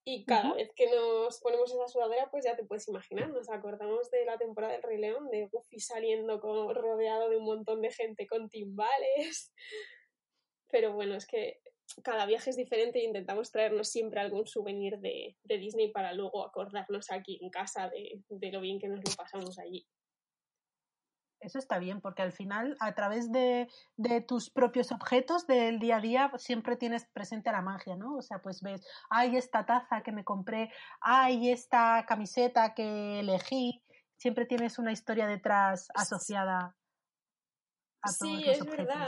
Y 0.03 0.25
cada 0.25 0.55
vez 0.55 0.71
que 0.75 0.89
nos 0.89 1.39
ponemos 1.41 1.71
esa 1.71 1.87
sudadera, 1.87 2.27
pues 2.31 2.43
ya 2.43 2.55
te 2.55 2.63
puedes 2.63 2.87
imaginar, 2.87 3.29
nos 3.29 3.51
acordamos 3.51 4.09
de 4.09 4.25
la 4.25 4.39
temporada 4.39 4.73
del 4.73 4.81
Rey 4.81 4.97
León, 4.97 5.29
de 5.29 5.47
Goofy 5.51 5.79
saliendo 5.79 6.39
rodeado 6.39 7.29
de 7.29 7.37
un 7.37 7.45
montón 7.45 7.81
de 7.81 7.91
gente 7.91 8.25
con 8.25 8.49
timbales. 8.49 9.53
Pero 10.71 10.93
bueno, 10.93 11.13
es 11.13 11.27
que 11.27 11.59
cada 12.03 12.25
viaje 12.25 12.49
es 12.49 12.55
diferente 12.55 12.97
e 12.97 13.03
intentamos 13.03 13.51
traernos 13.51 13.89
siempre 13.89 14.21
algún 14.21 14.47
souvenir 14.47 14.97
de, 14.97 15.37
Disney 15.43 15.91
para 15.91 16.13
luego 16.13 16.43
acordarnos 16.43 17.11
aquí 17.11 17.37
en 17.43 17.51
casa 17.51 17.89
de, 17.89 18.51
lo 18.51 18.61
bien 18.61 18.79
que 18.79 18.87
nos 18.87 19.07
lo 19.07 19.15
pasamos 19.15 19.59
allí. 19.59 19.85
Eso 21.41 21.57
está 21.57 21.79
bien, 21.79 22.01
porque 22.01 22.21
al 22.21 22.33
final, 22.33 22.75
a 22.79 22.93
través 22.95 23.31
de, 23.31 23.67
tus 24.27 24.49
propios 24.49 24.91
objetos 24.91 25.47
del 25.47 25.79
día 25.79 25.97
a 25.97 26.01
día, 26.01 26.31
siempre 26.37 26.75
tienes 26.75 27.05
presente 27.05 27.51
la 27.51 27.61
magia, 27.61 27.95
¿no? 27.95 28.17
O 28.17 28.21
sea, 28.21 28.41
pues 28.41 28.61
ves, 28.61 28.85
hay 29.09 29.37
esta 29.37 29.65
taza 29.65 30.01
que 30.01 30.11
me 30.11 30.25
compré, 30.25 30.71
hay 30.99 31.49
esta 31.49 32.05
camiseta 32.05 32.73
que 32.73 33.21
elegí, 33.21 33.81
siempre 34.17 34.45
tienes 34.45 34.79
una 34.79 34.91
historia 34.91 35.27
detrás 35.27 35.87
asociada 35.95 36.75
a 38.01 38.13
todos 38.17 38.17
sí, 38.17 38.49
es 38.49 38.65
verdad. 38.65 39.07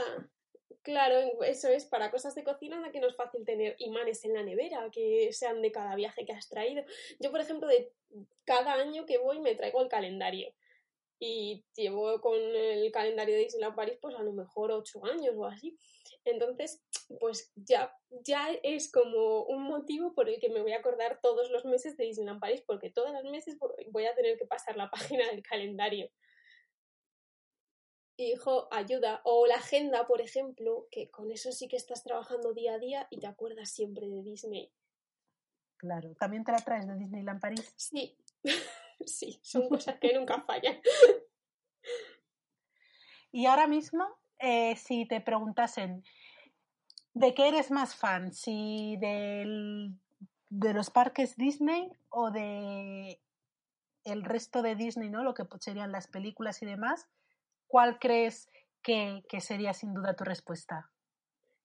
Claro, 0.82 1.42
eso 1.44 1.68
es 1.68 1.84
para 1.84 2.10
cosas 2.10 2.34
de 2.34 2.42
cocina, 2.42 2.90
que 2.90 3.00
no 3.00 3.06
es 3.06 3.14
fácil 3.14 3.44
tener 3.44 3.76
imanes 3.78 4.24
en 4.24 4.34
la 4.34 4.42
nevera 4.42 4.90
que 4.90 5.32
sean 5.32 5.62
de 5.62 5.70
cada 5.70 5.94
viaje 5.94 6.24
que 6.24 6.32
has 6.32 6.48
traído. 6.48 6.82
Yo, 7.20 7.30
por 7.30 7.40
ejemplo, 7.40 7.68
de 7.68 7.92
cada 8.44 8.72
año 8.72 9.06
que 9.06 9.18
voy 9.18 9.38
me 9.40 9.54
traigo 9.54 9.80
el 9.80 9.88
calendario 9.88 10.52
y 11.24 11.64
llevo 11.76 12.20
con 12.20 12.34
el 12.36 12.90
calendario 12.90 13.36
de 13.36 13.42
Disneyland 13.42 13.76
París 13.76 13.96
pues 14.02 14.16
a 14.16 14.24
lo 14.24 14.32
mejor 14.32 14.72
ocho 14.72 15.04
años 15.04 15.36
o 15.36 15.46
así. 15.46 15.78
Entonces, 16.24 16.82
pues 17.20 17.52
ya, 17.54 17.94
ya 18.10 18.50
es 18.64 18.90
como 18.90 19.44
un 19.44 19.62
motivo 19.62 20.14
por 20.14 20.28
el 20.28 20.40
que 20.40 20.48
me 20.48 20.62
voy 20.62 20.72
a 20.72 20.78
acordar 20.78 21.20
todos 21.22 21.48
los 21.52 21.64
meses 21.64 21.96
de 21.96 22.06
Disneyland 22.06 22.40
París 22.40 22.64
porque 22.66 22.90
todos 22.90 23.12
los 23.12 23.22
meses 23.30 23.56
voy 23.92 24.06
a 24.06 24.14
tener 24.16 24.36
que 24.36 24.46
pasar 24.46 24.76
la 24.76 24.90
página 24.90 25.28
del 25.28 25.44
calendario 25.44 26.10
hijo, 28.16 28.68
ayuda. 28.72 29.20
O 29.24 29.46
la 29.46 29.56
agenda, 29.56 30.06
por 30.06 30.20
ejemplo, 30.20 30.88
que 30.90 31.10
con 31.10 31.30
eso 31.30 31.52
sí 31.52 31.68
que 31.68 31.76
estás 31.76 32.02
trabajando 32.02 32.52
día 32.52 32.74
a 32.74 32.78
día 32.78 33.06
y 33.10 33.20
te 33.20 33.26
acuerdas 33.26 33.70
siempre 33.70 34.08
de 34.08 34.22
Disney. 34.22 34.72
Claro, 35.76 36.14
¿también 36.14 36.44
te 36.44 36.52
la 36.52 36.58
traes 36.58 36.86
de 36.86 36.94
Disneyland 36.94 37.40
París? 37.40 37.72
Sí, 37.76 38.16
sí, 39.06 39.40
son 39.42 39.68
cosas 39.68 39.98
que 39.98 40.12
nunca 40.14 40.42
fallan. 40.42 40.80
Y 43.30 43.46
ahora 43.46 43.66
mismo, 43.66 44.06
eh, 44.38 44.76
si 44.76 45.06
te 45.06 45.20
preguntasen, 45.20 46.04
¿de 47.14 47.34
qué 47.34 47.48
eres 47.48 47.70
más 47.70 47.94
fan? 47.94 48.32
¿Si 48.32 48.96
del, 48.98 49.94
de 50.50 50.74
los 50.74 50.90
parques 50.90 51.36
Disney 51.36 51.90
o 52.10 52.30
de 52.30 53.20
el 54.04 54.24
resto 54.24 54.62
de 54.62 54.74
Disney, 54.74 55.08
¿no? 55.08 55.22
Lo 55.22 55.32
que 55.32 55.44
serían 55.60 55.92
las 55.92 56.08
películas 56.08 56.60
y 56.60 56.66
demás. 56.66 57.08
¿cuál 57.72 57.98
crees 57.98 58.50
que, 58.82 59.22
sería 59.40 59.72
sin 59.72 59.94
duda 59.94 60.14
tu 60.14 60.24
respuesta? 60.24 60.90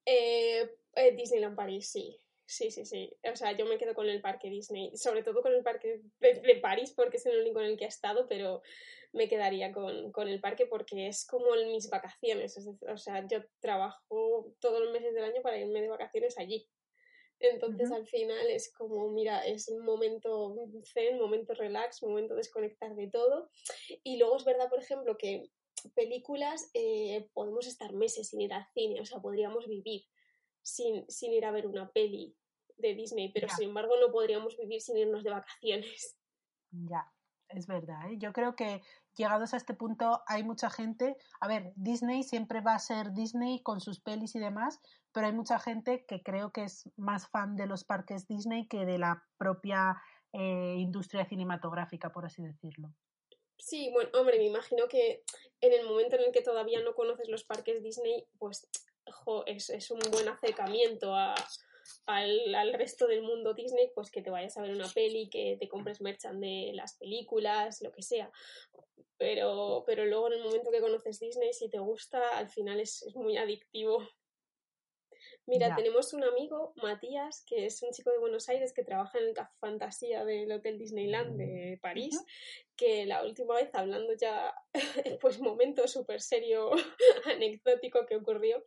Eh, 0.06 0.80
eh, 0.96 1.16
Disneyland 1.18 1.58
París, 1.58 1.90
sí. 1.92 2.18
Sí, 2.48 2.72
sí, 2.72 2.86
sí. 2.86 3.12
O 3.30 3.36
sea, 3.36 3.52
yo 3.58 3.66
me 3.66 3.78
quedo 3.78 3.94
con 3.94 4.08
el 4.08 4.22
parque 4.22 4.50
Disney, 4.50 4.96
sobre 4.96 5.22
todo 5.22 5.42
con 5.42 5.54
el 5.54 5.64
parque 5.64 6.00
de, 6.22 6.60
París, 6.62 6.94
porque 6.96 7.18
es 7.18 7.26
el 7.26 7.42
único 7.42 7.60
en 7.60 7.68
el 7.68 7.78
que 7.78 7.84
he 7.84 7.90
estado, 7.90 8.26
pero 8.30 8.62
me 9.12 9.28
quedaría 9.28 9.74
con, 9.74 10.30
el 10.30 10.40
parque 10.40 10.66
porque 10.66 11.08
es 11.08 11.28
como 11.28 11.54
en 11.56 11.74
mis 11.74 11.90
vacaciones. 11.90 12.58
o 12.88 12.98
sea, 12.98 13.28
yo 13.28 13.44
trabajo 13.60 14.56
todos 14.62 14.80
los 14.80 14.94
meses 14.94 15.14
del 15.14 15.26
año 15.26 15.42
para 15.42 15.58
irme 15.58 15.82
de 15.82 15.90
vacaciones 15.90 16.38
allí. 16.38 16.70
Entonces, 17.40 17.92
al 17.92 18.08
final 18.08 18.50
es 18.50 18.74
como, 18.74 19.10
mira, 19.10 19.46
es 19.46 19.68
un 19.68 19.84
momento 19.84 20.56
zen, 20.86 21.20
momento 21.20 21.54
relax, 21.54 22.02
momento 22.02 22.34
desconectar 22.34 22.96
de 22.96 23.10
todo. 23.10 23.50
Y 24.04 24.18
luego 24.18 24.38
es 24.38 24.46
verdad, 24.46 24.70
por 24.70 24.80
ejemplo, 24.80 25.18
que 25.18 25.52
películas 25.96 26.72
eh, 26.74 27.28
podemos 27.34 27.68
estar 27.68 27.92
meses 27.94 28.30
sin 28.30 28.40
ir 28.40 28.54
al 28.54 28.66
cine, 28.74 29.02
o 29.02 29.06
sea, 29.06 29.20
podríamos 29.20 29.68
vivir 29.68 30.04
sin, 30.68 31.10
sin 31.10 31.34
ir 31.34 31.46
a 31.46 31.52
ver 31.52 31.66
una 31.66 31.90
peli 31.90 32.36
de 32.78 32.94
Disney, 32.94 33.32
pero 33.32 33.48
sin 33.50 33.70
embargo 33.70 33.94
no 34.00 34.12
podríamos 34.12 34.58
vivir 34.58 34.82
sin 34.82 34.98
irnos 34.98 35.24
de 35.24 35.32
vacaciones. 35.32 36.16
Ya, 36.70 37.10
es 37.48 37.66
verdad. 37.66 38.12
¿eh? 38.12 38.18
Yo 38.18 38.34
creo 38.34 38.58
que 38.58 38.82
llegados 39.16 39.54
a 39.54 39.58
este 39.58 39.74
punto 39.74 40.22
hay 40.28 40.44
mucha 40.44 40.70
gente, 40.70 41.16
a 41.40 41.48
ver, 41.48 41.72
Disney 41.78 42.24
siempre 42.24 42.60
va 42.60 42.76
a 42.76 42.80
ser 42.80 43.14
Disney 43.14 43.64
con 43.64 43.80
sus 43.80 44.02
pelis 44.02 44.36
y 44.36 44.40
demás, 44.40 44.82
pero 45.14 45.28
hay 45.28 45.34
mucha 45.34 45.60
gente 45.60 46.06
que 46.06 46.22
creo 46.22 46.52
que 46.52 46.66
es 46.66 46.90
más 46.98 47.30
fan 47.30 47.56
de 47.56 47.68
los 47.68 47.86
parques 47.86 48.28
Disney 48.28 48.68
que 48.68 48.86
de 48.86 48.98
la 48.98 49.24
propia 49.38 49.96
eh, 50.34 50.76
industria 50.78 51.26
cinematográfica, 51.26 52.12
por 52.12 52.26
así 52.26 52.44
decirlo. 52.44 52.94
Sí, 53.58 53.90
bueno, 53.94 54.10
hombre, 54.14 54.38
me 54.38 54.46
imagino 54.46 54.90
que 54.90 55.24
en 55.62 55.72
el 55.74 55.86
momento 55.86 56.18
en 56.18 56.24
el 56.24 56.32
que 56.34 56.42
todavía 56.42 56.82
no 56.82 56.96
conoces 56.96 57.30
los 57.30 57.46
parques 57.46 57.82
Disney, 57.82 58.28
pues 58.38 58.70
es, 59.46 59.92
un 59.92 60.00
buen 60.12 60.28
acercamiento 60.28 61.14
al, 62.06 62.74
resto 62.74 63.08
del 63.08 63.22
mundo 63.22 63.54
Disney, 63.54 63.92
pues 63.94 64.12
que 64.12 64.22
te 64.22 64.30
vayas 64.30 64.58
a 64.58 64.62
ver 64.62 64.72
una 64.72 64.90
peli, 64.90 65.30
que 65.30 65.58
te 65.60 65.68
compres 65.68 66.02
merchan 66.02 66.40
de 66.40 66.72
las 66.74 66.98
películas, 66.98 67.82
lo 67.82 67.92
que 67.92 68.02
sea. 68.02 68.32
Pero, 69.18 69.84
pero 69.86 70.06
luego 70.06 70.28
en 70.28 70.34
el 70.34 70.44
momento 70.44 70.72
que 70.72 70.82
conoces 70.82 71.20
Disney, 71.20 71.54
si 71.54 71.70
te 71.70 71.80
gusta, 71.80 72.38
al 72.38 72.50
final 72.50 72.80
es, 72.80 73.04
es 73.04 73.16
muy 73.16 73.38
adictivo. 73.38 74.08
Mira, 75.48 75.74
tenemos 75.78 76.12
un 76.12 76.26
amigo, 76.26 76.74
Matías, 76.76 77.46
que 77.48 77.66
es 77.66 77.82
un 77.82 77.92
chico 77.92 78.12
de 78.12 78.20
Buenos 78.20 78.50
Aires 78.50 78.74
que 78.74 78.84
trabaja 78.84 79.18
en 79.18 79.30
el 79.30 79.34
Café 79.34 79.54
Fantasía 79.62 80.26
del 80.26 80.52
Hotel 80.52 80.78
Disneyland 80.78 81.38
de 81.38 81.80
París, 81.82 82.22
que 82.76 83.06
la 83.06 83.24
última 83.24 83.56
vez, 83.56 83.74
hablando 83.74 84.14
ya, 84.14 84.54
pues 85.22 85.40
momento 85.40 85.88
súper 85.88 86.20
serio, 86.20 86.72
anecdótico 87.26 88.06
que 88.06 88.18
ocurrió, 88.18 88.62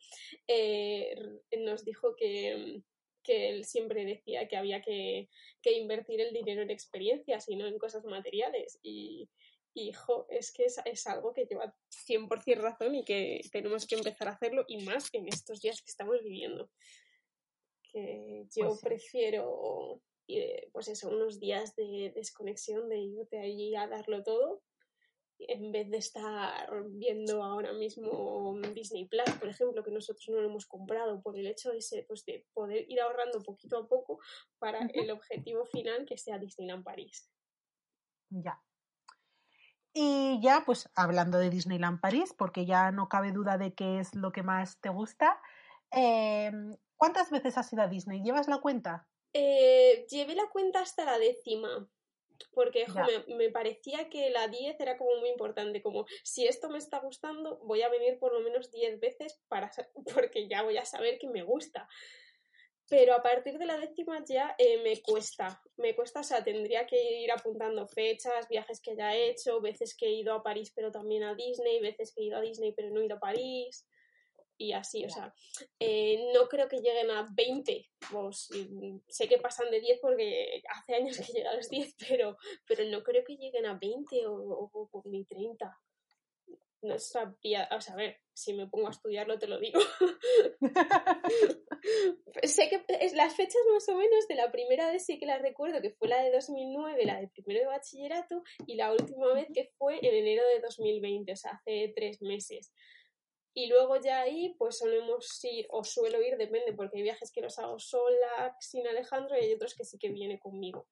eh, 0.48 1.14
nos 1.58 1.84
dijo 1.84 2.16
que, 2.16 2.82
que 3.22 3.50
él 3.50 3.66
siempre 3.66 4.06
decía 4.06 4.48
que 4.48 4.56
había 4.56 4.80
que, 4.80 5.28
que, 5.60 5.72
invertir 5.72 6.22
el 6.22 6.32
dinero 6.32 6.62
en 6.62 6.70
experiencias 6.70 7.46
y 7.50 7.56
no 7.56 7.66
en 7.66 7.78
cosas 7.78 8.06
materiales. 8.06 8.78
Y, 8.82 9.28
hijo, 9.74 10.26
es 10.28 10.52
que 10.52 10.64
es, 10.64 11.06
algo 11.06 11.32
que 11.32 11.46
lleva 11.46 11.74
100% 12.08 12.60
razón 12.60 12.94
y 12.94 13.04
que 13.04 13.40
tenemos 13.52 13.86
que 13.86 13.96
empezar 13.96 14.28
a 14.28 14.32
hacerlo 14.32 14.64
y 14.68 14.84
más 14.84 15.08
en 15.12 15.28
estos 15.28 15.60
días 15.60 15.80
que 15.80 15.90
estamos 15.90 16.22
viviendo. 16.22 16.70
Que 17.92 18.46
yo 18.56 18.68
pues 18.68 18.80
prefiero, 18.80 20.00
pues 20.72 20.88
eso, 20.88 21.08
unos 21.08 21.40
días 21.40 21.74
de 21.76 22.12
desconexión, 22.14 22.88
de 22.88 22.98
irte 22.98 23.38
allí 23.38 23.74
a 23.74 23.88
darlo 23.88 24.22
todo, 24.22 24.62
en 25.48 25.72
vez 25.72 25.90
de 25.90 25.96
estar 25.96 26.68
viendo 26.90 27.42
ahora 27.42 27.72
mismo 27.72 28.58
Disney 28.74 29.06
Plus, 29.06 29.30
por 29.38 29.48
ejemplo, 29.48 29.82
que 29.82 29.90
nosotros 29.90 30.28
no 30.28 30.40
lo 30.40 30.48
hemos 30.48 30.66
comprado 30.66 31.22
por 31.22 31.38
el 31.38 31.46
hecho 31.46 31.70
de, 31.70 32.04
pues 32.06 32.24
de 32.26 32.46
poder 32.52 32.84
ir 32.90 33.00
ahorrando 33.00 33.42
poquito 33.42 33.78
a 33.78 33.88
poco 33.88 34.20
para 34.58 34.86
el 34.92 35.10
objetivo 35.10 35.64
final 35.66 36.04
que 36.04 36.18
sea 36.18 36.38
Disneyland 36.38 36.84
París. 36.84 37.30
Ya, 38.28 38.62
y 39.92 40.40
ya, 40.40 40.62
pues 40.64 40.88
hablando 40.94 41.38
de 41.38 41.50
Disneyland 41.50 42.00
París, 42.00 42.34
porque 42.36 42.66
ya 42.66 42.92
no 42.92 43.08
cabe 43.08 43.32
duda 43.32 43.58
de 43.58 43.74
qué 43.74 43.98
es 43.98 44.14
lo 44.14 44.32
que 44.32 44.42
más 44.42 44.80
te 44.80 44.88
gusta, 44.88 45.40
em, 45.90 46.76
¿cuántas 46.96 47.30
veces 47.30 47.58
has 47.58 47.72
ido 47.72 47.82
a 47.82 47.88
Disney? 47.88 48.22
¿Llevas 48.22 48.48
la 48.48 48.58
cuenta? 48.58 49.08
Eh, 49.32 50.06
llevé 50.08 50.34
la 50.34 50.48
cuenta 50.48 50.80
hasta 50.80 51.04
la 51.04 51.18
décima, 51.18 51.88
porque 52.52 52.86
me, 53.36 53.50
parecía 53.50 54.08
que 54.08 54.30
la 54.30 54.48
10 54.48 54.78
era 54.80 54.96
como 54.96 55.16
muy 55.18 55.28
importante, 55.30 55.82
como 55.82 56.06
si 56.22 56.46
esto 56.46 56.68
me 56.68 56.78
está 56.78 56.98
gustando, 57.00 57.58
voy 57.64 57.82
a 57.82 57.88
venir 57.88 58.18
por 58.18 58.32
lo 58.32 58.40
menos 58.40 58.70
10 58.70 59.00
veces 59.00 59.40
para, 59.48 59.70
porque 60.14 60.48
ya 60.48 60.62
voy 60.62 60.76
a 60.76 60.84
saber 60.84 61.18
que 61.18 61.28
me 61.28 61.42
gusta 61.42 61.88
pero 62.90 63.14
a 63.14 63.22
partir 63.22 63.56
de 63.56 63.66
la 63.66 63.78
décima 63.78 64.22
ya 64.24 64.56
eh, 64.58 64.82
me 64.82 65.00
cuesta, 65.00 65.62
me 65.76 65.94
cuesta, 65.94 66.20
o 66.20 66.24
sea, 66.24 66.42
tendría 66.42 66.86
que 66.86 67.20
ir 67.20 67.30
apuntando 67.30 67.86
fechas, 67.86 68.48
viajes 68.48 68.80
que 68.80 68.90
haya 68.90 69.14
hecho, 69.14 69.60
veces 69.60 69.96
que 69.96 70.06
he 70.06 70.12
ido 70.12 70.34
a 70.34 70.42
París 70.42 70.72
pero 70.74 70.90
también 70.90 71.22
a 71.22 71.36
Disney, 71.36 71.80
veces 71.80 72.12
que 72.12 72.22
he 72.22 72.26
ido 72.26 72.38
a 72.38 72.40
Disney 72.40 72.72
pero 72.72 72.90
no 72.90 73.00
he 73.00 73.06
ido 73.06 73.16
a 73.16 73.20
París 73.20 73.86
y 74.58 74.72
así, 74.72 75.04
o 75.04 75.08
sea, 75.08 75.32
eh, 75.78 76.32
no 76.34 76.48
creo 76.48 76.68
que 76.68 76.80
lleguen 76.80 77.10
a 77.12 77.26
20, 77.32 77.88
sé 79.08 79.28
que 79.28 79.38
pasan 79.38 79.70
de 79.70 79.80
10 79.80 80.00
porque 80.00 80.60
hace 80.68 80.94
años 80.96 81.16
que 81.16 81.32
llegan 81.32 81.54
a 81.54 81.56
los 81.56 81.70
10, 81.70 81.94
pero, 82.08 82.36
pero 82.66 82.84
no 82.84 83.02
creo 83.04 83.24
que 83.24 83.36
lleguen 83.36 83.66
a 83.66 83.78
20 83.78 84.26
o, 84.26 84.68
o 84.92 85.02
ni 85.06 85.24
30 85.24 85.80
no 86.82 86.98
sabía, 86.98 87.68
o 87.72 87.80
sea, 87.80 87.94
a 87.94 87.96
ver, 87.96 88.20
si 88.32 88.54
me 88.54 88.66
pongo 88.66 88.88
a 88.88 88.90
estudiarlo 88.90 89.38
te 89.38 89.46
lo 89.46 89.58
digo. 89.58 89.80
sé 92.42 92.68
que 92.68 92.84
es, 93.00 93.14
las 93.14 93.34
fechas 93.34 93.60
más 93.72 93.88
o 93.88 93.96
menos 93.96 94.26
de 94.28 94.34
la 94.34 94.50
primera 94.50 94.90
vez 94.90 95.04
sí 95.04 95.18
que 95.18 95.26
las 95.26 95.42
recuerdo, 95.42 95.80
que 95.82 95.90
fue 95.90 96.08
la 96.08 96.22
de 96.22 96.30
2009, 96.30 97.04
la 97.04 97.20
de 97.20 97.28
primero 97.28 97.60
de 97.60 97.66
bachillerato, 97.66 98.42
y 98.66 98.76
la 98.76 98.92
última 98.92 99.32
vez 99.34 99.48
que 99.52 99.70
fue 99.78 99.98
en 99.98 100.14
enero 100.14 100.42
de 100.48 100.60
2020, 100.60 101.32
o 101.32 101.36
sea, 101.36 101.52
hace 101.52 101.92
tres 101.94 102.22
meses. 102.22 102.72
Y 103.52 103.66
luego 103.66 103.96
ya 104.00 104.20
ahí, 104.20 104.54
pues 104.58 104.78
solemos 104.78 105.44
ir, 105.44 105.66
o 105.70 105.82
suelo 105.82 106.22
ir, 106.22 106.36
depende, 106.36 106.72
porque 106.72 106.98
hay 106.98 107.02
viajes 107.02 107.32
que 107.32 107.40
los 107.40 107.58
hago 107.58 107.78
sola, 107.78 108.56
sin 108.60 108.86
Alejandro, 108.86 109.36
y 109.36 109.44
hay 109.44 109.52
otros 109.54 109.74
que 109.74 109.84
sí 109.84 109.98
que 109.98 110.10
viene 110.10 110.38
conmigo. 110.38 110.86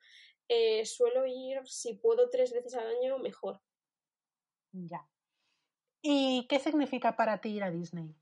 Eh, 0.49 0.85
suelo 0.85 1.25
ir, 1.27 1.61
si 1.67 1.95
puedo, 1.95 2.29
tres 2.31 2.53
veces 2.53 2.75
al 2.75 2.89
año, 2.89 3.19
mejor. 3.19 3.61
Ya. 4.73 5.09
¿Y 6.03 6.47
qué 6.49 6.59
significa 6.59 7.17
para 7.17 7.41
ti 7.41 7.51
ir 7.51 7.63
a 7.63 7.71
Disney? 7.71 8.15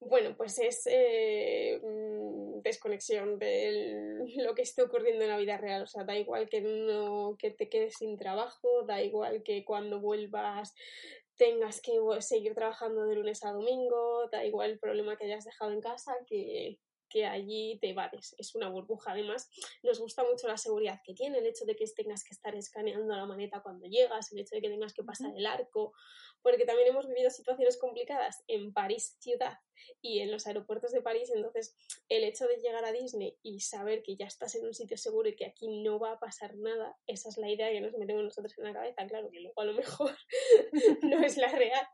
Bueno, 0.00 0.34
pues 0.34 0.58
es 0.58 0.86
eh, 0.86 1.78
mm, 1.82 2.62
desconexión 2.62 3.38
de 3.38 4.24
lo 4.38 4.54
que 4.54 4.62
esté 4.62 4.82
ocurriendo 4.82 5.24
en 5.24 5.30
la 5.30 5.36
vida 5.36 5.58
real. 5.58 5.82
O 5.82 5.86
sea, 5.86 6.04
da 6.04 6.16
igual 6.16 6.48
que 6.48 6.62
no 6.62 7.36
que 7.38 7.50
te 7.50 7.68
quedes 7.68 7.96
sin 7.98 8.16
trabajo, 8.16 8.84
da 8.86 9.02
igual 9.02 9.42
que 9.42 9.64
cuando 9.64 10.00
vuelvas 10.00 10.74
tengas 11.36 11.80
que 11.80 11.92
seguir 12.20 12.54
trabajando 12.54 13.06
de 13.06 13.14
lunes 13.14 13.44
a 13.44 13.52
domingo, 13.52 14.28
da 14.30 14.44
igual 14.44 14.72
el 14.72 14.78
problema 14.78 15.16
que 15.16 15.24
hayas 15.24 15.44
dejado 15.44 15.70
en 15.72 15.80
casa, 15.80 16.14
que, 16.26 16.78
que 17.10 17.26
allí 17.26 17.78
te 17.80 17.90
evades. 17.90 18.34
Es 18.38 18.54
una 18.54 18.68
burbuja. 18.68 19.12
Además, 19.12 19.50
nos 19.82 19.98
gusta 19.98 20.22
mucho 20.22 20.48
la 20.48 20.56
seguridad 20.56 21.00
que 21.04 21.12
tiene, 21.12 21.38
el 21.38 21.46
hecho 21.46 21.66
de 21.66 21.76
que 21.76 21.84
tengas 21.94 22.24
que 22.24 22.34
estar 22.34 22.54
escaneando 22.54 23.14
la 23.14 23.26
maleta 23.26 23.62
cuando 23.62 23.86
llegas, 23.86 24.32
el 24.32 24.40
hecho 24.40 24.54
de 24.54 24.62
que 24.62 24.70
tengas 24.70 24.94
que 24.94 25.02
pasar 25.02 25.32
el 25.36 25.46
arco, 25.46 25.92
porque 26.42 26.64
también 26.64 26.88
hemos 26.88 27.06
vivido 27.06 27.30
situaciones 27.30 27.78
complicadas 27.78 28.42
en 28.48 28.72
París 28.72 29.16
ciudad 29.20 29.58
y 30.00 30.20
en 30.20 30.30
los 30.30 30.46
aeropuertos 30.46 30.92
de 30.92 31.02
París. 31.02 31.30
Entonces, 31.34 31.74
el 32.08 32.24
hecho 32.24 32.46
de 32.46 32.56
llegar 32.56 32.84
a 32.84 32.92
Disney 32.92 33.38
y 33.42 33.60
saber 33.60 34.02
que 34.02 34.16
ya 34.16 34.26
estás 34.26 34.54
en 34.54 34.66
un 34.66 34.74
sitio 34.74 34.96
seguro 34.96 35.28
y 35.28 35.36
que 35.36 35.46
aquí 35.46 35.68
no 35.68 35.98
va 35.98 36.12
a 36.12 36.18
pasar 36.18 36.56
nada, 36.56 36.96
esa 37.06 37.28
es 37.28 37.38
la 37.38 37.50
idea 37.50 37.70
que 37.70 37.80
nos 37.80 37.96
metemos 37.96 38.24
nosotros 38.24 38.56
en 38.58 38.64
la 38.64 38.72
cabeza. 38.72 39.06
Claro 39.06 39.30
que 39.30 39.40
luego 39.40 39.60
a 39.60 39.64
lo 39.64 39.74
mejor 39.74 40.16
no 41.02 41.22
es 41.22 41.36
la 41.36 41.48
real. 41.48 41.86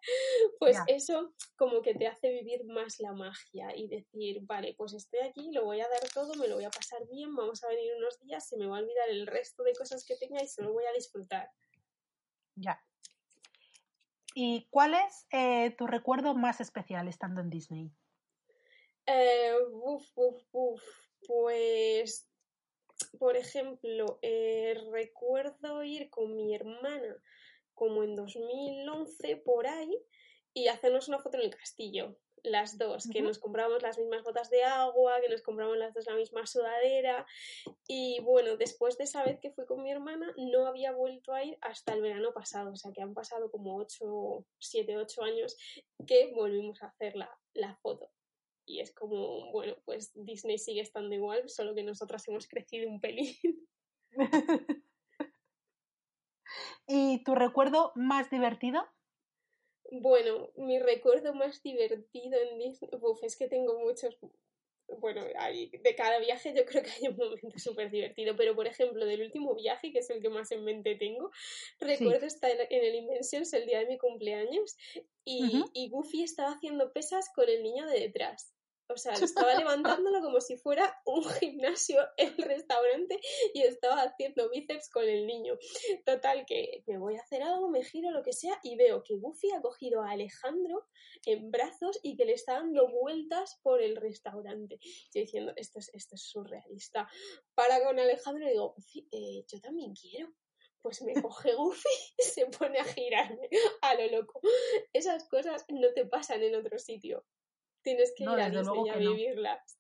Pues 0.59 0.79
eso 0.87 1.35
como 1.57 1.83
que 1.83 1.95
te 1.95 2.07
hace 2.07 2.31
vivir 2.31 2.65
más 2.65 3.01
la 3.01 3.13
magia 3.13 3.75
y 3.77 3.89
decir, 3.89 4.41
vale, 4.43 4.75
pues 4.77 4.95
estoy 4.95 5.21
aquí, 5.21 5.51
lo 5.53 5.65
voy 5.65 5.81
a 5.81 5.89
dar 5.89 6.09
todo, 6.13 6.35
me 6.35 6.49
lo 6.49 6.57
voy 6.57 6.65
a 6.65 6.71
pasar 6.71 7.07
bien, 7.09 7.35
vamos 7.35 7.63
a 7.65 7.69
venir 7.69 7.95
unos 7.97 8.19
días, 8.21 8.49
se 8.49 8.57
me 8.57 8.67
va 8.67 8.79
a 8.79 8.81
olvidar 8.81 9.09
el 9.09 9.27
resto 9.27 9.63
de 9.63 9.73
cosas 9.73 10.05
que 10.05 10.17
tenga 10.17 10.43
y 10.43 10.49
solo 10.49 10.73
voy 10.73 10.85
a 10.85 10.93
disfrutar. 10.93 11.51
Ya. 12.57 12.81
¿Y 14.39 14.69
cuál 14.69 14.93
es 14.93 15.27
eh, 15.31 15.71
tu 15.79 15.87
recuerdo 15.87 16.35
más 16.35 16.61
especial 16.61 17.09
estando 17.09 17.41
en 17.41 17.49
Disney? 17.49 17.91
Eh, 19.07 19.55
uf, 19.73 20.05
uf. 20.53 20.83
Pues, 21.27 22.29
por 23.19 23.39
ejemplo, 23.39 24.19
eh, 24.21 24.79
recuerdo 24.93 25.83
ir 25.85 26.11
con 26.11 26.37
mi 26.37 26.55
hermana 26.55 27.17
como 27.73 28.03
en 28.03 28.15
2011 28.15 29.39
por 29.39 29.67
ahí 29.67 29.99
y 30.53 30.69
hacernos 30.69 31.09
una 31.09 31.19
foto 31.19 31.39
en 31.39 31.45
el 31.45 31.57
castillo 31.57 32.19
las 32.47 32.79
dos, 32.79 33.09
que 33.13 33.23
nos 33.23 33.39
compramos 33.39 33.83
las 33.83 33.99
mismas 33.99 34.23
botas 34.23 34.51
de 34.51 34.63
agua, 34.63 35.21
que 35.21 35.29
nos 35.29 35.43
compramos 35.43 35.77
las 35.77 35.93
dos 35.95 36.07
la 36.07 36.15
misma 36.15 36.47
sudadera. 36.47 37.27
Y 37.87 38.21
bueno, 38.23 38.57
después 38.57 38.97
de 38.99 39.05
esa 39.05 39.25
vez 39.25 39.39
que 39.41 39.51
fui 39.51 39.67
con 39.67 39.83
mi 39.83 39.91
hermana, 39.91 40.33
no 40.37 40.67
había 40.67 40.93
vuelto 40.93 41.35
a 41.35 41.45
ir 41.45 41.59
hasta 41.61 41.93
el 41.93 42.03
verano 42.03 42.33
pasado, 42.33 42.73
o 42.73 42.77
sea 42.77 42.93
que 42.93 43.03
han 43.03 43.15
pasado 43.15 43.51
como 43.51 43.77
8, 43.77 44.47
7, 44.59 44.97
8 44.97 45.23
años 45.23 45.57
que 46.07 46.33
volvimos 46.35 46.83
a 46.83 46.87
hacer 46.87 47.17
la, 47.17 47.31
la 47.55 47.77
foto. 47.77 48.11
Y 48.65 48.81
es 48.81 48.93
como, 48.93 49.53
bueno, 49.53 49.77
pues 49.85 50.13
Disney 50.15 50.59
sigue 50.59 50.81
estando 50.81 51.15
igual, 51.15 51.49
solo 51.49 51.75
que 51.75 51.85
nosotras 51.85 52.27
hemos 52.29 52.49
crecido 52.49 52.89
un 52.89 53.01
pelín. 53.01 53.37
¿Y 56.89 57.23
tu 57.25 57.35
recuerdo 57.35 57.93
más 57.95 58.31
divertido? 58.31 58.87
Bueno, 59.91 60.51
mi 60.57 60.79
recuerdo 60.79 61.35
más 61.35 61.63
divertido 61.63 62.39
en 62.39 62.59
Disney, 62.59 62.91
uf, 63.01 63.23
es 63.23 63.37
que 63.37 63.49
tengo 63.49 63.79
muchos, 63.79 64.19
bueno, 64.99 65.23
hay, 65.39 65.71
de 65.71 65.95
cada 65.95 66.19
viaje 66.19 66.55
yo 66.57 66.65
creo 66.65 66.83
que 66.83 66.91
hay 66.91 67.09
un 67.09 67.17
momento 67.17 67.59
súper 67.59 67.91
divertido, 67.91 68.35
pero 68.37 68.55
por 68.55 68.67
ejemplo, 68.67 69.07
del 69.07 69.23
último 69.23 69.55
viaje, 69.55 69.93
que 69.93 70.01
es 70.01 70.11
el 70.11 70.21
que 70.21 70.29
más 70.29 70.51
en 70.51 70.65
mente 70.65 70.97
tengo, 70.97 71.31
recuerdo 71.79 72.27
estar 72.27 72.51
en, 72.51 72.85
el 72.85 72.95
Inventions 72.95 73.53
el 73.53 73.67
día 73.67 73.81
de 73.81 73.87
mi 73.87 73.99
cumpleaños 73.99 74.77
y, 75.25 75.63
y 75.73 75.89
Goofy 75.91 76.23
estaba 76.23 76.53
haciendo 76.53 76.93
pesas 76.93 77.31
con 77.35 77.49
el 77.49 77.63
niño 77.63 77.87
de 77.87 78.01
detrás. 78.01 78.56
O 78.89 78.97
sea, 78.97 79.15
estaba 79.15 79.55
levantándolo 79.65 80.21
como 80.21 80.41
si 80.41 80.57
fuera 80.57 81.01
un 81.05 81.25
gimnasio 81.25 82.01
el 82.17 82.37
restaurante 82.37 83.21
y 83.55 83.63
estaba 83.63 84.03
haciendo 84.03 84.49
bíceps 84.51 84.91
con 84.91 85.05
el 85.05 85.27
niño. 85.27 85.59
Total, 86.05 86.45
que 86.47 86.85
me 86.87 86.99
voy 86.99 87.17
a 87.17 87.21
hacer 87.21 87.43
algo, 87.43 87.69
me 87.69 87.83
giro, 87.83 88.11
lo 88.11 88.23
que 88.23 88.33
sea, 88.33 88.59
y 88.63 88.77
veo 88.77 89.03
que 89.03 89.17
Buffy 89.17 89.51
ha 89.53 89.61
cogido 89.61 90.03
a 90.03 90.11
Alejandro 90.11 90.87
en 91.25 91.51
brazos 91.51 91.99
y 92.03 92.17
que 92.17 92.25
le 92.25 92.33
está 92.33 92.55
dando 92.55 92.89
vueltas 92.89 93.59
por 93.63 93.83
el 93.83 93.97
restaurante. 93.97 94.79
Yo 94.81 95.21
diciendo, 95.21 95.53
esto 95.57 95.81
es, 95.81 95.91
esto 95.93 96.15
es 96.15 96.23
surrealista. 96.23 97.09
Para 97.55 97.83
con 97.85 97.99
Alejandro 97.99 98.47
y 98.47 98.51
digo, 98.51 98.75
Buffy, 98.77 99.09
eh, 99.11 99.45
yo 99.49 99.61
también 99.61 99.95
quiero 99.95 100.33
pues 100.87 101.03
me 101.03 101.21
coge 101.21 101.53
Goofy 101.53 101.89
y 102.17 102.23
se 102.23 102.47
pone 102.47 102.79
a 102.79 102.85
girarme 102.85 103.49
a 103.83 103.95
lo 103.95 104.19
loco. 104.19 104.41
Esas 104.93 105.29
cosas 105.29 105.65
no 105.69 105.93
te 105.95 106.07
pasan 106.07 106.45
en 106.45 106.55
otro 106.55 106.79
sitio. 106.79 107.25
Tienes 107.87 108.13
que 108.17 108.25
ir 108.25 108.31
a 108.31 108.51
Disney 108.51 108.89
a 108.91 108.97
vivirlas. 108.97 109.79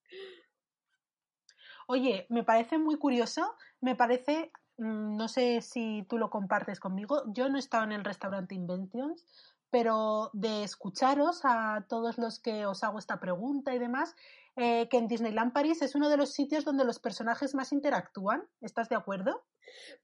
Oye, 1.88 2.24
me 2.28 2.44
parece 2.44 2.78
muy 2.78 2.98
curioso, 2.98 3.56
me 3.80 3.96
parece, 3.96 4.52
mm, 4.76 5.16
no 5.16 5.26
sé 5.26 5.60
si 5.60 6.06
tú 6.08 6.16
lo 6.16 6.30
compartes 6.30 6.78
conmigo, 6.78 7.24
yo 7.26 7.48
no 7.48 7.56
he 7.56 7.58
estado 7.58 7.82
en 7.82 7.90
el 7.90 8.04
restaurante 8.04 8.54
Inventions, 8.54 9.26
pero 9.70 10.30
de 10.34 10.62
escucharos 10.62 11.40
a 11.42 11.84
todos 11.88 12.16
los 12.16 12.38
que 12.38 12.64
os 12.64 12.84
hago 12.84 13.00
esta 13.00 13.18
pregunta 13.18 13.74
y 13.74 13.80
demás, 13.80 14.14
eh, 14.54 14.88
que 14.88 14.98
en 14.98 15.08
Disneyland 15.08 15.52
París 15.52 15.82
es 15.82 15.96
uno 15.96 16.08
de 16.08 16.16
los 16.16 16.32
sitios 16.32 16.64
donde 16.64 16.84
los 16.84 17.00
personajes 17.00 17.56
más 17.56 17.72
interactúan. 17.72 18.44
¿Estás 18.60 18.88
de 18.88 18.94
acuerdo? 18.94 19.44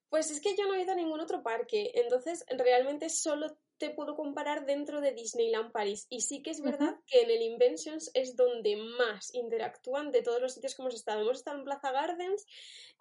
Pues 0.09 0.31
es 0.31 0.41
que 0.41 0.55
yo 0.57 0.67
no 0.67 0.75
he 0.75 0.83
ido 0.83 0.93
a 0.93 0.97
ningún 0.97 1.21
otro 1.21 1.43
parque, 1.43 1.91
entonces 1.95 2.45
realmente 2.51 3.09
solo 3.09 3.57
te 3.83 3.91
puedo 3.91 4.15
comparar 4.15 4.65
dentro 4.65 5.01
de 5.01 5.11
Disneyland 5.11 5.73
París. 5.73 6.07
Y 6.09 6.21
sí 6.21 6.41
que 6.41 6.51
es 6.51 6.61
verdad 6.63 6.95
que 7.05 7.23
en 7.23 7.31
el 7.33 7.43
Inventions 7.43 8.13
es 8.15 8.37
donde 8.37 8.77
más 8.77 9.35
interactúan 9.35 10.13
de 10.13 10.23
todos 10.23 10.41
los 10.41 10.55
sitios 10.55 10.77
que 10.77 10.83
hemos 10.83 10.95
estado. 10.95 11.23
Hemos 11.23 11.39
estado 11.39 11.59
en 11.59 11.65
Plaza 11.65 11.91
Gardens 11.91 12.47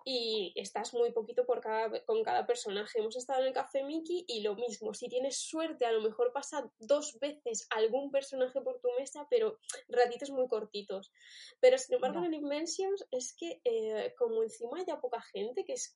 y 0.06 0.54
estás 0.56 0.95
muy 0.95 1.12
poquito 1.12 1.45
por 1.45 1.62
cada, 1.62 2.04
con 2.06 2.24
cada 2.24 2.47
personaje. 2.47 2.97
Hemos 2.97 3.15
estado 3.15 3.41
en 3.41 3.50
el 3.50 3.54
Café 3.54 3.84
Mickey 3.84 4.26
y 4.28 4.41
lo 4.41 4.56
mismo. 4.56 4.95
Si 4.95 5.08
tienes 5.08 5.38
suerte, 5.38 5.86
a 5.86 5.91
lo 5.91 6.02
mejor 6.02 6.34
pasa 6.34 6.67
dos 6.80 7.19
veces 7.19 7.67
algún 7.69 8.10
personaje 8.10 8.60
por 8.62 8.80
tu 8.80 8.89
mesa, 8.97 9.28
pero 9.30 9.60
ratitos 9.88 10.32
muy 10.32 10.47
cortitos. 10.47 11.12
Pero 11.60 11.78
sin 11.78 11.93
embargo, 11.93 12.19
en 12.19 12.26
el 12.26 12.34
Inventions 12.34 13.06
es 13.12 13.36
que 13.38 13.62
eh, 13.65 14.15
como 14.17 14.41
encima 14.41 14.80
hay 14.80 14.86
ya 14.86 15.00
poca 15.00 15.21
gente, 15.21 15.63
que 15.63 15.74
es 15.74 15.95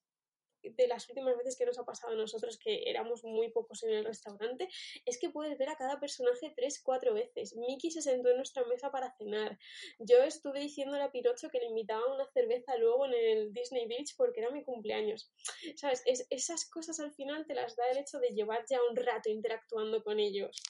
de 0.71 0.87
las 0.87 1.07
últimas 1.09 1.37
veces 1.37 1.57
que 1.57 1.65
nos 1.65 1.77
ha 1.77 1.85
pasado 1.85 2.13
a 2.13 2.15
nosotros, 2.15 2.57
que 2.57 2.89
éramos 2.89 3.23
muy 3.23 3.49
pocos 3.51 3.83
en 3.83 3.91
el 3.91 4.05
restaurante, 4.05 4.69
es 5.05 5.19
que 5.19 5.29
puedes 5.29 5.57
ver 5.57 5.69
a 5.69 5.75
cada 5.75 5.99
personaje 5.99 6.53
tres, 6.55 6.81
cuatro 6.81 7.13
veces. 7.13 7.55
Mickey 7.55 7.91
se 7.91 8.01
sentó 8.01 8.29
en 8.29 8.37
nuestra 8.37 8.65
mesa 8.65 8.91
para 8.91 9.11
cenar. 9.17 9.57
Yo 9.99 10.23
estuve 10.23 10.59
diciéndole 10.59 11.03
a 11.03 11.11
Pinocho 11.11 11.49
que 11.49 11.59
le 11.59 11.67
invitaba 11.67 12.13
una 12.13 12.25
cerveza 12.31 12.77
luego 12.77 13.05
en 13.05 13.13
el 13.13 13.53
Disney 13.53 13.87
Beach 13.87 14.15
porque 14.17 14.41
era 14.41 14.51
mi 14.51 14.63
cumpleaños. 14.63 15.31
¿Sabes? 15.75 16.03
esas 16.29 16.69
cosas 16.69 16.99
al 16.99 17.13
final 17.13 17.45
te 17.45 17.55
las 17.55 17.75
da 17.75 17.89
el 17.89 17.97
hecho 17.97 18.19
de 18.19 18.29
llevar 18.29 18.65
ya 18.69 18.79
un 18.89 18.95
rato 18.95 19.29
interactuando 19.29 20.03
con 20.03 20.19
ellos. 20.19 20.61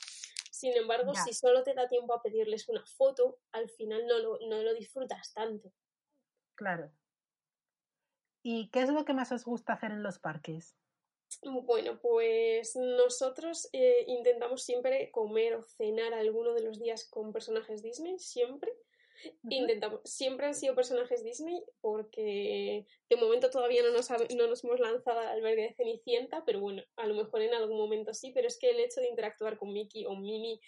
Sin 0.51 0.75
embargo, 0.77 1.13
si 1.13 1.33
solo 1.33 1.63
te 1.63 1.73
da 1.73 1.87
tiempo 1.87 2.13
a 2.13 2.21
pedirles 2.21 2.69
una 2.69 2.85
foto, 2.85 3.39
al 3.51 3.69
final 3.69 4.07
no 4.07 4.19
lo, 4.19 4.39
no 4.47 4.63
lo 4.63 4.73
disfrutas 4.73 5.33
tanto. 5.33 5.71
Claro, 6.55 6.91
¿Y 8.47 8.69
qué 8.69 8.81
es 8.81 8.89
lo 8.89 9.05
que 9.05 9.15
más 9.15 9.31
os 9.31 9.43
gusta 9.43 9.73
hacer 9.73 9.89
en 9.89 10.03
los 10.03 10.19
parques? 10.19 10.75
Bueno, 11.41 11.99
pues 11.99 12.75
nosotros 12.75 13.67
eh, 13.73 14.05
intentamos 14.05 14.63
siempre 14.63 15.09
comer 15.09 15.55
o 15.55 15.63
cenar 15.63 16.13
alguno 16.13 16.53
de 16.53 16.61
los 16.61 16.77
días 16.77 17.09
con 17.09 17.33
personajes 17.33 17.81
Disney, 17.81 18.19
siempre. 18.19 18.71
Intentamos, 19.49 20.01
siempre 20.03 20.45
han 20.45 20.53
sido 20.53 20.75
personajes 20.75 21.23
Disney 21.23 21.63
porque 21.81 22.85
de 23.09 23.15
momento 23.15 23.49
todavía 23.49 23.81
no 23.81 23.89
nos, 23.89 24.11
no 24.11 24.45
nos 24.45 24.63
hemos 24.63 24.79
lanzado 24.79 25.21
al 25.21 25.29
albergue 25.29 25.63
de 25.63 25.73
Cenicienta, 25.73 26.43
pero 26.45 26.59
bueno, 26.59 26.83
a 26.97 27.07
lo 27.07 27.15
mejor 27.15 27.41
en 27.41 27.55
algún 27.55 27.79
momento 27.79 28.13
sí, 28.13 28.31
pero 28.31 28.47
es 28.47 28.59
que 28.59 28.69
el 28.69 28.79
hecho 28.79 29.01
de 29.01 29.07
interactuar 29.07 29.57
con 29.57 29.73
Mickey 29.73 30.05
o 30.05 30.15
Minnie 30.15 30.59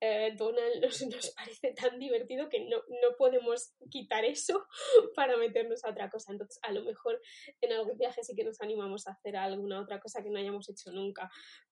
eh, 0.00 0.32
Donald 0.36 0.82
nos, 1.12 1.30
parece 1.34 1.72
tan 1.72 1.98
divertido 1.98 2.48
que 2.48 2.60
no, 2.60 2.78
no 3.02 3.16
podemos 3.16 3.74
quitar 3.90 4.24
eso 4.24 4.66
para 5.16 5.36
meternos 5.36 5.84
a 5.84 5.90
otra 5.90 6.10
cosa. 6.10 6.32
Entonces, 6.32 6.58
a 6.62 6.72
lo 6.72 6.82
mejor 6.84 7.20
en 7.60 7.72
algún 7.72 7.98
viaje 7.98 8.22
sí 8.22 8.34
que 8.34 8.44
nos 8.44 8.60
animamos 8.60 9.06
a 9.06 9.12
hacer 9.12 9.36
alguna 9.36 9.80
otra 9.80 10.00
cosa 10.00 10.22
que 10.22 10.30
no 10.30 10.38
hayamos 10.38 10.68
hecho 10.68 10.92
nunca. 10.92 11.30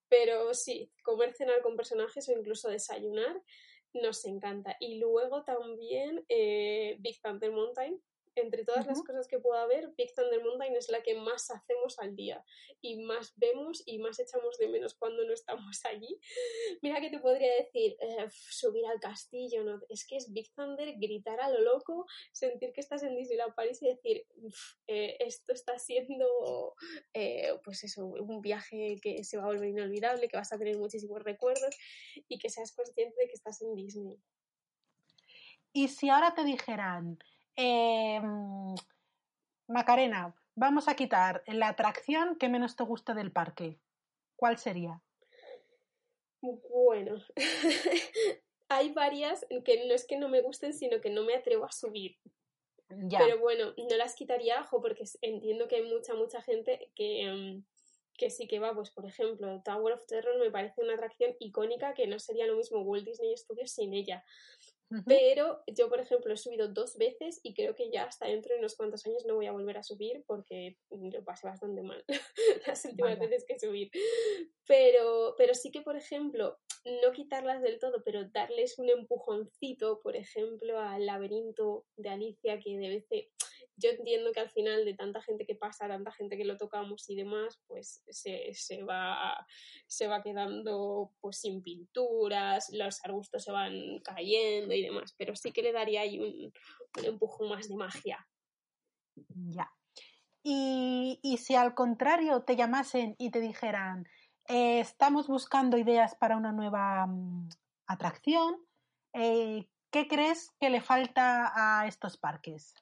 Pero 0.09 0.53
sí, 0.53 0.91
comer, 1.03 1.33
cenar 1.33 1.61
con 1.61 1.75
personajes 1.75 2.27
o 2.29 2.33
incluso 2.33 2.69
desayunar 2.69 3.41
nos 3.93 4.25
encanta. 4.25 4.75
Y 4.79 4.99
luego 4.99 5.43
también 5.43 6.23
eh, 6.29 6.97
Big 6.99 7.19
Thunder 7.21 7.51
Mountain, 7.51 7.99
entre 8.41 8.63
todas 8.63 8.85
las 8.85 9.01
cosas 9.03 9.27
que 9.27 9.39
pueda 9.39 9.63
haber, 9.63 9.93
Big 9.97 10.13
Thunder 10.13 10.43
Mountain 10.43 10.75
es 10.75 10.89
la 10.89 11.01
que 11.01 11.15
más 11.15 11.49
hacemos 11.51 11.99
al 11.99 12.15
día 12.15 12.43
y 12.81 12.97
más 13.03 13.33
vemos 13.37 13.83
y 13.85 13.99
más 13.99 14.19
echamos 14.19 14.57
de 14.57 14.67
menos 14.67 14.95
cuando 14.95 15.25
no 15.25 15.33
estamos 15.33 15.83
allí. 15.85 16.19
Mira 16.81 17.01
que 17.01 17.09
te 17.09 17.19
podría 17.19 17.53
decir, 17.55 17.97
eh, 17.99 18.27
subir 18.29 18.85
al 18.85 18.99
castillo, 18.99 19.63
¿no? 19.63 19.81
Es 19.89 20.05
que 20.05 20.17
es 20.17 20.31
Big 20.31 20.53
Thunder, 20.53 20.95
gritar 20.97 21.39
a 21.39 21.49
lo 21.49 21.61
loco, 21.61 22.05
sentir 22.31 22.73
que 22.73 22.81
estás 22.81 23.03
en 23.03 23.15
Disneyland 23.15 23.55
París 23.55 23.81
y 23.81 23.87
decir, 23.87 24.25
eh, 24.87 25.17
esto 25.19 25.53
está 25.53 25.77
siendo, 25.79 26.75
eh, 27.13 27.53
pues 27.63 27.83
eso, 27.83 28.05
un 28.05 28.41
viaje 28.41 28.97
que 29.01 29.23
se 29.23 29.37
va 29.37 29.43
a 29.43 29.47
volver 29.47 29.69
inolvidable, 29.69 30.27
que 30.27 30.37
vas 30.37 30.53
a 30.53 30.57
tener 30.57 30.77
muchísimos 30.77 31.21
recuerdos 31.23 31.75
y 32.27 32.37
que 32.37 32.49
seas 32.49 32.73
consciente 32.73 33.15
de 33.19 33.27
que 33.27 33.33
estás 33.33 33.61
en 33.61 33.75
Disney. 33.75 34.19
y 35.73 35.89
si 35.89 36.09
ahora 36.09 36.33
te 36.33 36.43
dijeran, 36.43 37.19
em, 37.57 38.75
Macarena, 39.67 40.33
vamos 40.55 40.87
a 40.87 40.95
quitar 40.95 41.43
la 41.47 41.69
atracción 41.69 42.37
que 42.37 42.49
menos 42.49 42.75
te 42.75 42.83
gusta 42.83 43.13
del 43.13 43.31
parque, 43.31 43.79
¿cuál 44.35 44.57
sería? 44.57 45.01
Bueno, 46.41 47.21
hay 48.69 48.93
varias 48.93 49.45
que 49.65 49.85
no 49.85 49.93
es 49.93 50.05
que 50.05 50.17
no 50.17 50.29
me 50.29 50.41
gusten, 50.41 50.73
sino 50.73 51.01
que 51.01 51.09
no 51.09 51.23
me 51.23 51.35
atrevo 51.35 51.65
a 51.65 51.71
subir. 51.71 52.17
Pero 52.89 53.39
bueno, 53.39 53.73
no 53.77 53.97
las 53.97 54.15
quitaría 54.15 54.59
ajo 54.59 54.81
porque 54.81 55.03
entiendo 55.21 55.67
que 55.67 55.75
hay 55.75 55.83
mucha, 55.83 56.13
mucha 56.13 56.41
gente 56.41 56.89
que, 56.95 57.23
em, 57.23 57.65
que 58.13 58.29
sí 58.29 58.47
que 58.47 58.59
va, 58.59 58.73
pues 58.73 58.91
por 58.91 59.05
ejemplo, 59.05 59.61
Tower 59.63 59.93
of 59.93 60.05
Terror 60.05 60.39
me 60.39 60.51
parece 60.51 60.81
una 60.81 60.93
atracción 60.93 61.35
icónica 61.39 61.93
que 61.93 62.07
no 62.07 62.17
sería 62.17 62.47
lo 62.47 62.55
mismo 62.55 62.81
Walt 62.81 63.05
Disney 63.05 63.35
Studios 63.35 63.71
sin 63.71 63.93
ella. 63.93 64.23
Pero 65.05 65.61
yo, 65.67 65.89
por 65.89 65.99
ejemplo, 65.99 66.33
he 66.33 66.37
subido 66.37 66.69
dos 66.69 66.97
veces 66.97 67.41
y 67.43 67.53
creo 67.53 67.75
que 67.75 67.91
ya 67.91 68.03
hasta 68.03 68.27
dentro 68.27 68.53
de 68.53 68.59
unos 68.59 68.75
cuantos 68.75 69.05
años 69.05 69.25
no 69.25 69.35
voy 69.35 69.45
a 69.47 69.51
volver 69.51 69.77
a 69.77 69.83
subir 69.83 70.23
porque 70.25 70.77
lo 70.89 71.23
pasé 71.25 71.47
bastante 71.47 71.81
mal 71.81 72.03
las 72.67 72.85
últimas 72.85 73.19
veces 73.19 73.45
que 73.45 73.59
subir. 73.59 73.91
Pero, 74.65 75.35
pero 75.37 75.53
sí 75.53 75.71
que, 75.71 75.81
por 75.81 75.97
ejemplo, 75.97 76.57
no 76.85 77.11
quitarlas 77.11 77.61
del 77.61 77.79
todo, 77.79 78.01
pero 78.03 78.29
darles 78.29 78.79
un 78.79 78.89
empujoncito, 78.89 79.99
por 80.01 80.15
ejemplo, 80.15 80.79
al 80.79 81.05
laberinto 81.05 81.85
de 81.97 82.09
Alicia, 82.09 82.59
que 82.59 82.77
de 82.77 82.89
vez 82.89 83.05
yo 83.75 83.89
entiendo 83.91 84.31
que 84.31 84.39
al 84.39 84.49
final 84.49 84.85
de 84.85 84.93
tanta 84.93 85.21
gente 85.21 85.45
que 85.45 85.55
pasa, 85.55 85.87
tanta 85.87 86.11
gente 86.11 86.37
que 86.37 86.45
lo 86.45 86.57
tocamos 86.57 87.09
y 87.09 87.15
demás, 87.15 87.59
pues 87.67 88.03
se, 88.09 88.53
se, 88.53 88.83
va, 88.83 89.45
se 89.87 90.07
va 90.07 90.23
quedando 90.23 91.11
pues 91.19 91.39
sin 91.39 91.61
pinturas, 91.61 92.69
los 92.71 93.03
arbustos 93.03 93.43
se 93.43 93.51
van 93.51 93.99
cayendo 94.03 94.73
y 94.73 94.81
demás, 94.83 95.13
pero 95.17 95.35
sí 95.35 95.51
que 95.51 95.61
le 95.61 95.73
daría 95.73 96.01
ahí 96.01 96.19
un, 96.19 96.51
empujón 97.03 97.49
más 97.49 97.67
de 97.67 97.75
magia. 97.75 98.27
Ya. 99.15 99.71
Y, 100.43 101.19
y, 101.21 101.37
si 101.37 101.55
al 101.55 101.73
contrario 101.73 102.43
te 102.43 102.55
llamasen 102.55 103.15
y 103.17 103.31
te 103.31 103.41
dijeran, 103.41 104.07
eh, 104.47 104.79
estamos 104.79 105.27
buscando 105.27 105.77
ideas 105.77 106.15
para 106.15 106.37
una 106.37 106.53
nueva 106.53 107.05
mm, 107.05 107.49
atracción, 107.87 108.55
eh, 109.13 109.67
¿qué 109.91 110.07
crees 110.07 110.51
que 110.59 110.69
le 110.69 110.81
falta 110.81 111.51
a 111.53 111.87
estos 111.87 112.17
parques? 112.17 112.73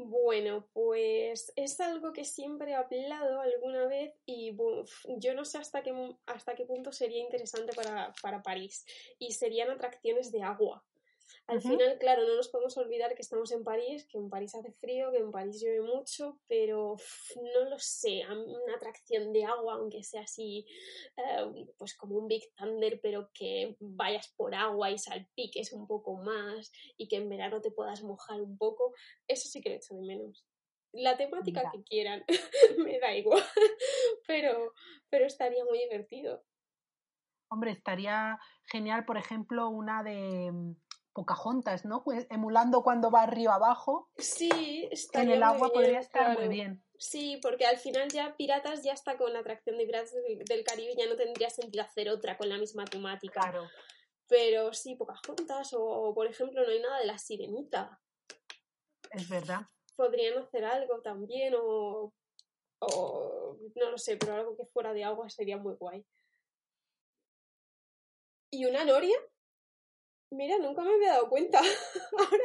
Bueno, 0.00 0.68
pues 0.74 1.52
es 1.56 1.80
algo 1.80 2.12
que 2.12 2.24
siempre 2.24 2.70
he 2.70 2.74
hablado 2.76 3.40
alguna 3.40 3.88
vez 3.88 4.14
y 4.26 4.56
yo 5.18 5.34
no 5.34 5.44
sé 5.44 5.58
hasta 5.58 5.82
qué, 5.82 5.92
hasta 6.24 6.54
qué 6.54 6.64
punto 6.64 6.92
sería 6.92 7.18
interesante 7.18 7.72
para, 7.74 8.12
para 8.22 8.40
París. 8.40 8.86
Y 9.18 9.32
serían 9.32 9.70
atracciones 9.70 10.30
de 10.30 10.44
agua. 10.44 10.84
Al 11.46 11.62
final, 11.62 11.98
claro, 11.98 12.26
no 12.26 12.36
nos 12.36 12.48
podemos 12.48 12.76
olvidar 12.76 13.14
que 13.14 13.22
estamos 13.22 13.50
en 13.52 13.64
París, 13.64 14.06
que 14.06 14.18
en 14.18 14.28
París 14.28 14.54
hace 14.54 14.72
frío, 14.72 15.10
que 15.10 15.18
en 15.18 15.30
París 15.30 15.60
llueve 15.60 15.80
mucho, 15.80 16.38
pero 16.46 16.96
no 17.36 17.70
lo 17.70 17.78
sé, 17.78 18.22
una 18.28 18.74
atracción 18.76 19.32
de 19.32 19.44
agua, 19.44 19.74
aunque 19.74 20.02
sea 20.02 20.22
así, 20.22 20.66
eh, 21.16 21.66
pues 21.78 21.96
como 21.96 22.16
un 22.16 22.28
Big 22.28 22.42
Thunder, 22.54 23.00
pero 23.02 23.30
que 23.32 23.76
vayas 23.80 24.32
por 24.36 24.54
agua 24.54 24.90
y 24.90 24.98
salpiques 24.98 25.72
un 25.72 25.86
poco 25.86 26.16
más 26.16 26.70
y 26.96 27.08
que 27.08 27.16
en 27.16 27.28
verano 27.28 27.60
te 27.60 27.70
puedas 27.70 28.02
mojar 28.02 28.42
un 28.42 28.58
poco, 28.58 28.94
eso 29.26 29.48
sí 29.48 29.60
que 29.60 29.70
lo 29.70 29.76
echo 29.76 29.94
de 29.94 30.02
menos. 30.02 30.44
La 30.92 31.16
temática 31.16 31.70
que 31.72 31.82
quieran, 31.82 32.24
me 32.78 32.98
da 32.98 33.14
igual, 33.14 33.42
pero, 34.26 34.72
pero 35.10 35.26
estaría 35.26 35.64
muy 35.64 35.78
divertido. 35.78 36.44
Hombre, 37.50 37.70
estaría 37.70 38.38
genial, 38.66 39.06
por 39.06 39.16
ejemplo, 39.16 39.68
una 39.70 40.02
de 40.02 40.52
Pocahontas, 41.12 41.84
¿no? 41.84 42.04
Pues 42.04 42.26
emulando 42.30 42.82
cuando 42.82 43.10
va 43.10 43.26
río 43.26 43.50
abajo. 43.50 44.10
Sí, 44.16 44.88
está 44.90 45.22
En 45.22 45.30
el 45.30 45.42
agua 45.42 45.72
podría 45.72 46.00
estar 46.00 46.38
muy 46.38 46.48
bien. 46.48 46.84
Sí, 46.98 47.38
porque 47.42 47.66
al 47.66 47.78
final 47.78 48.08
ya 48.08 48.36
Piratas 48.36 48.82
ya 48.82 48.92
está 48.92 49.16
con 49.16 49.32
la 49.32 49.40
atracción 49.40 49.78
de 49.78 49.86
Piratas 49.86 50.14
del 50.14 50.64
Caribe 50.64 50.92
y 50.92 50.96
ya 50.96 51.06
no 51.06 51.16
tendría 51.16 51.50
sentido 51.50 51.84
hacer 51.84 52.08
otra 52.10 52.36
con 52.36 52.48
la 52.48 52.58
misma 52.58 52.84
temática. 52.84 53.40
Claro. 53.40 53.68
Pero 54.26 54.72
sí, 54.74 54.96
Pocahontas 54.96 55.72
o, 55.74 56.12
por 56.14 56.26
ejemplo, 56.26 56.62
no 56.62 56.68
hay 56.68 56.80
nada 56.80 56.98
de 56.98 57.06
la 57.06 57.18
Sirenita. 57.18 58.00
Es 59.10 59.28
verdad. 59.28 59.62
Podrían 59.96 60.38
hacer 60.38 60.64
algo 60.64 61.00
también 61.00 61.54
o, 61.56 62.12
o 62.80 63.58
no 63.74 63.90
lo 63.90 63.98
sé, 63.98 64.16
pero 64.16 64.34
algo 64.34 64.56
que 64.56 64.66
fuera 64.66 64.92
de 64.92 65.04
agua 65.04 65.30
sería 65.30 65.56
muy 65.56 65.74
guay. 65.74 66.04
¿Y 68.50 68.64
una 68.64 68.84
noria? 68.84 69.16
Mira, 70.30 70.58
nunca 70.58 70.82
me 70.82 70.92
había 70.92 71.12
dado 71.12 71.28
cuenta. 71.28 71.58
ahora, 72.18 72.44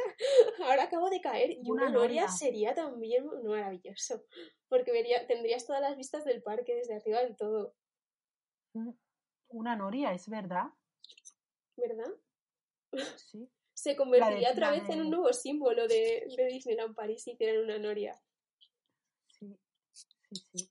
ahora 0.64 0.82
acabo 0.84 1.10
de 1.10 1.20
caer. 1.20 1.58
Y 1.62 1.70
una, 1.70 1.90
noria 1.90 2.28
sería 2.28 2.74
también 2.74 3.26
maravilloso. 3.44 4.24
Porque 4.68 4.90
vería, 4.90 5.26
tendrías 5.26 5.66
todas 5.66 5.82
las 5.82 5.96
vistas 5.96 6.24
del 6.24 6.42
parque 6.42 6.74
desde 6.74 6.96
arriba 6.96 7.20
del 7.20 7.36
todo. 7.36 7.74
Una 9.48 9.76
noria, 9.76 10.12
es 10.12 10.28
verdad. 10.28 10.66
¿Verdad? 11.76 12.10
Sí. 13.16 13.48
Se 13.74 13.96
convertiría 13.96 14.52
otra 14.52 14.70
vez 14.70 14.88
en 14.88 15.00
un 15.00 15.10
nuevo 15.10 15.32
símbolo 15.32 15.88
de, 15.88 16.24
de 16.36 16.46
Disneyland 16.46 16.94
París 16.94 17.24
si 17.24 17.32
hicieran 17.32 17.64
una 17.64 17.76
noria. 17.76 18.14
Sí, 19.26 19.58
sí, 19.92 20.36
sí. 20.52 20.70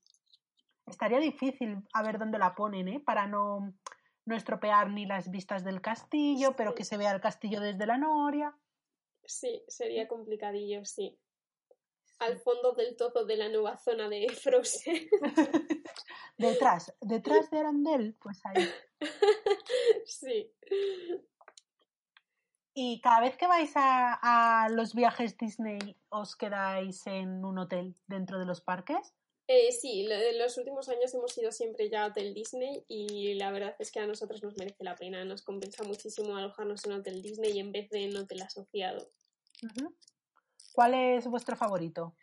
Estaría 0.86 1.18
difícil 1.18 1.76
a 1.92 2.02
ver 2.02 2.18
dónde 2.18 2.38
la 2.38 2.54
ponen, 2.54 2.88
¿eh? 2.88 3.00
Para 3.00 3.26
no 3.26 3.74
no 4.26 4.36
estropear 4.36 4.90
ni 4.90 5.06
las 5.06 5.30
vistas 5.30 5.64
del 5.64 5.80
castillo, 5.80 6.56
pero 6.56 6.74
que 6.74 6.84
se 6.84 6.96
vea 6.96 7.12
el 7.12 7.20
castillo 7.20 7.60
desde 7.60 7.86
la 7.86 7.98
noria. 7.98 8.56
Sí, 9.24 9.64
sería 9.68 10.08
complicadillo, 10.08 10.84
sí. 10.84 11.18
Al 12.18 12.38
fondo 12.38 12.72
del 12.72 12.96
todo 12.96 13.26
de 13.26 13.36
la 13.36 13.48
nueva 13.48 13.76
zona 13.76 14.08
de 14.08 14.28
Frozen. 14.28 15.08
detrás, 16.38 16.94
detrás 17.00 17.50
de 17.50 17.58
Arandel, 17.58 18.16
pues 18.20 18.40
ahí. 18.44 18.68
Sí. 20.06 20.52
¿Y 22.74 23.00
cada 23.00 23.20
vez 23.20 23.36
que 23.36 23.46
vais 23.46 23.72
a, 23.76 24.64
a 24.64 24.68
los 24.68 24.94
viajes 24.94 25.36
Disney 25.36 25.96
os 26.08 26.36
quedáis 26.36 27.06
en 27.06 27.44
un 27.44 27.58
hotel 27.58 27.96
dentro 28.06 28.38
de 28.38 28.46
los 28.46 28.60
parques? 28.60 29.14
Eh, 29.46 29.72
sí, 29.72 30.06
en 30.10 30.38
los 30.38 30.56
últimos 30.56 30.88
años 30.88 31.12
hemos 31.12 31.36
ido 31.36 31.52
siempre 31.52 31.90
ya 31.90 32.04
a 32.04 32.06
Hotel 32.08 32.32
Disney 32.32 32.82
y 32.88 33.34
la 33.34 33.52
verdad 33.52 33.76
es 33.78 33.90
que 33.90 34.00
a 34.00 34.06
nosotros 34.06 34.42
nos 34.42 34.56
merece 34.56 34.84
la 34.84 34.94
pena, 34.94 35.22
nos 35.24 35.42
compensa 35.42 35.84
muchísimo 35.84 36.34
alojarnos 36.34 36.84
en 36.86 36.92
Hotel 36.92 37.20
Disney 37.20 37.58
en 37.58 37.70
vez 37.70 37.90
de 37.90 38.04
en 38.04 38.16
Hotel 38.16 38.40
Asociado. 38.40 39.10
¿Cuál 40.72 40.94
es 40.94 41.26
vuestro 41.26 41.56
favorito? 41.56 42.16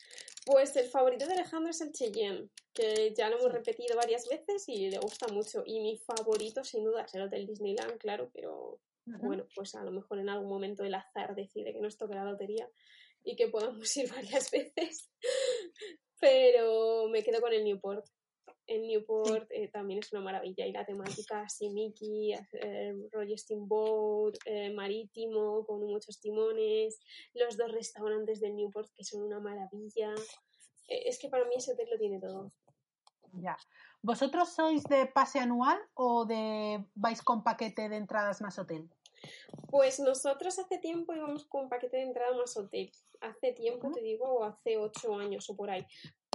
Pues 0.45 0.75
el 0.75 0.89
favorito 0.89 1.27
de 1.27 1.33
Alejandro 1.33 1.69
es 1.69 1.81
el 1.81 1.91
Cheyenne, 1.91 2.49
que 2.73 3.13
ya 3.15 3.29
lo 3.29 3.37
hemos 3.37 3.51
repetido 3.51 3.95
varias 3.95 4.27
veces 4.27 4.67
y 4.67 4.89
le 4.89 4.97
gusta 4.97 5.27
mucho. 5.27 5.63
Y 5.65 5.79
mi 5.79 5.97
favorito 5.97 6.63
sin 6.63 6.83
duda 6.83 7.03
es 7.03 7.13
el 7.13 7.21
Hotel 7.21 7.45
Disneyland, 7.45 7.99
claro, 7.99 8.31
pero 8.33 8.79
bueno, 9.05 9.45
pues 9.55 9.75
a 9.75 9.83
lo 9.83 9.91
mejor 9.91 10.19
en 10.19 10.29
algún 10.29 10.49
momento 10.49 10.83
el 10.83 10.95
azar 10.95 11.35
decide 11.35 11.73
que 11.73 11.81
nos 11.81 11.97
toque 11.97 12.15
la 12.15 12.25
lotería 12.25 12.67
y 13.23 13.35
que 13.35 13.47
podamos 13.47 13.95
ir 13.97 14.11
varias 14.11 14.49
veces 14.49 15.11
pero 16.21 17.09
me 17.09 17.23
quedo 17.23 17.41
con 17.41 17.51
el 17.51 17.65
Newport. 17.65 18.05
El 18.67 18.87
Newport 18.87 19.47
eh, 19.49 19.69
también 19.69 19.99
es 19.99 20.13
una 20.13 20.21
maravilla 20.21 20.65
y 20.65 20.71
la 20.71 20.85
temática 20.85 21.41
así 21.41 21.69
Mickey, 21.69 22.33
eh, 22.53 22.93
Roger 23.11 23.37
Steamboat, 23.37 24.35
eh, 24.45 24.71
marítimo, 24.73 25.65
con 25.65 25.81
muchos 25.81 26.21
timones, 26.21 26.99
los 27.33 27.57
dos 27.57 27.71
restaurantes 27.71 28.39
del 28.39 28.55
Newport 28.55 28.89
que 28.95 29.03
son 29.03 29.23
una 29.23 29.39
maravilla. 29.39 30.13
Eh, 30.87 31.03
es 31.07 31.19
que 31.19 31.27
para 31.27 31.45
mí 31.45 31.55
ese 31.57 31.73
hotel 31.73 31.89
lo 31.91 31.97
tiene 31.97 32.19
todo. 32.19 32.51
Ya. 33.33 33.57
¿Vosotros 34.01 34.49
sois 34.49 34.83
de 34.83 35.05
pase 35.07 35.39
anual 35.39 35.79
o 35.95 36.25
de 36.25 36.85
vais 36.95 37.21
con 37.21 37.43
paquete 37.43 37.89
de 37.89 37.97
entradas 37.97 38.41
más 38.41 38.59
hotel? 38.59 38.89
Pues 39.69 39.99
nosotros 39.99 40.57
hace 40.59 40.77
tiempo 40.77 41.13
íbamos 41.13 41.45
con 41.45 41.63
un 41.63 41.69
paquete 41.69 41.97
de 41.97 42.03
entrada 42.03 42.35
más 42.35 42.55
hotel. 42.57 42.91
Hace 43.21 43.53
tiempo, 43.53 43.91
te 43.91 44.01
digo, 44.01 44.43
hace 44.43 44.77
ocho 44.77 45.15
años 45.15 45.49
o 45.49 45.55
por 45.55 45.69
ahí. 45.69 45.85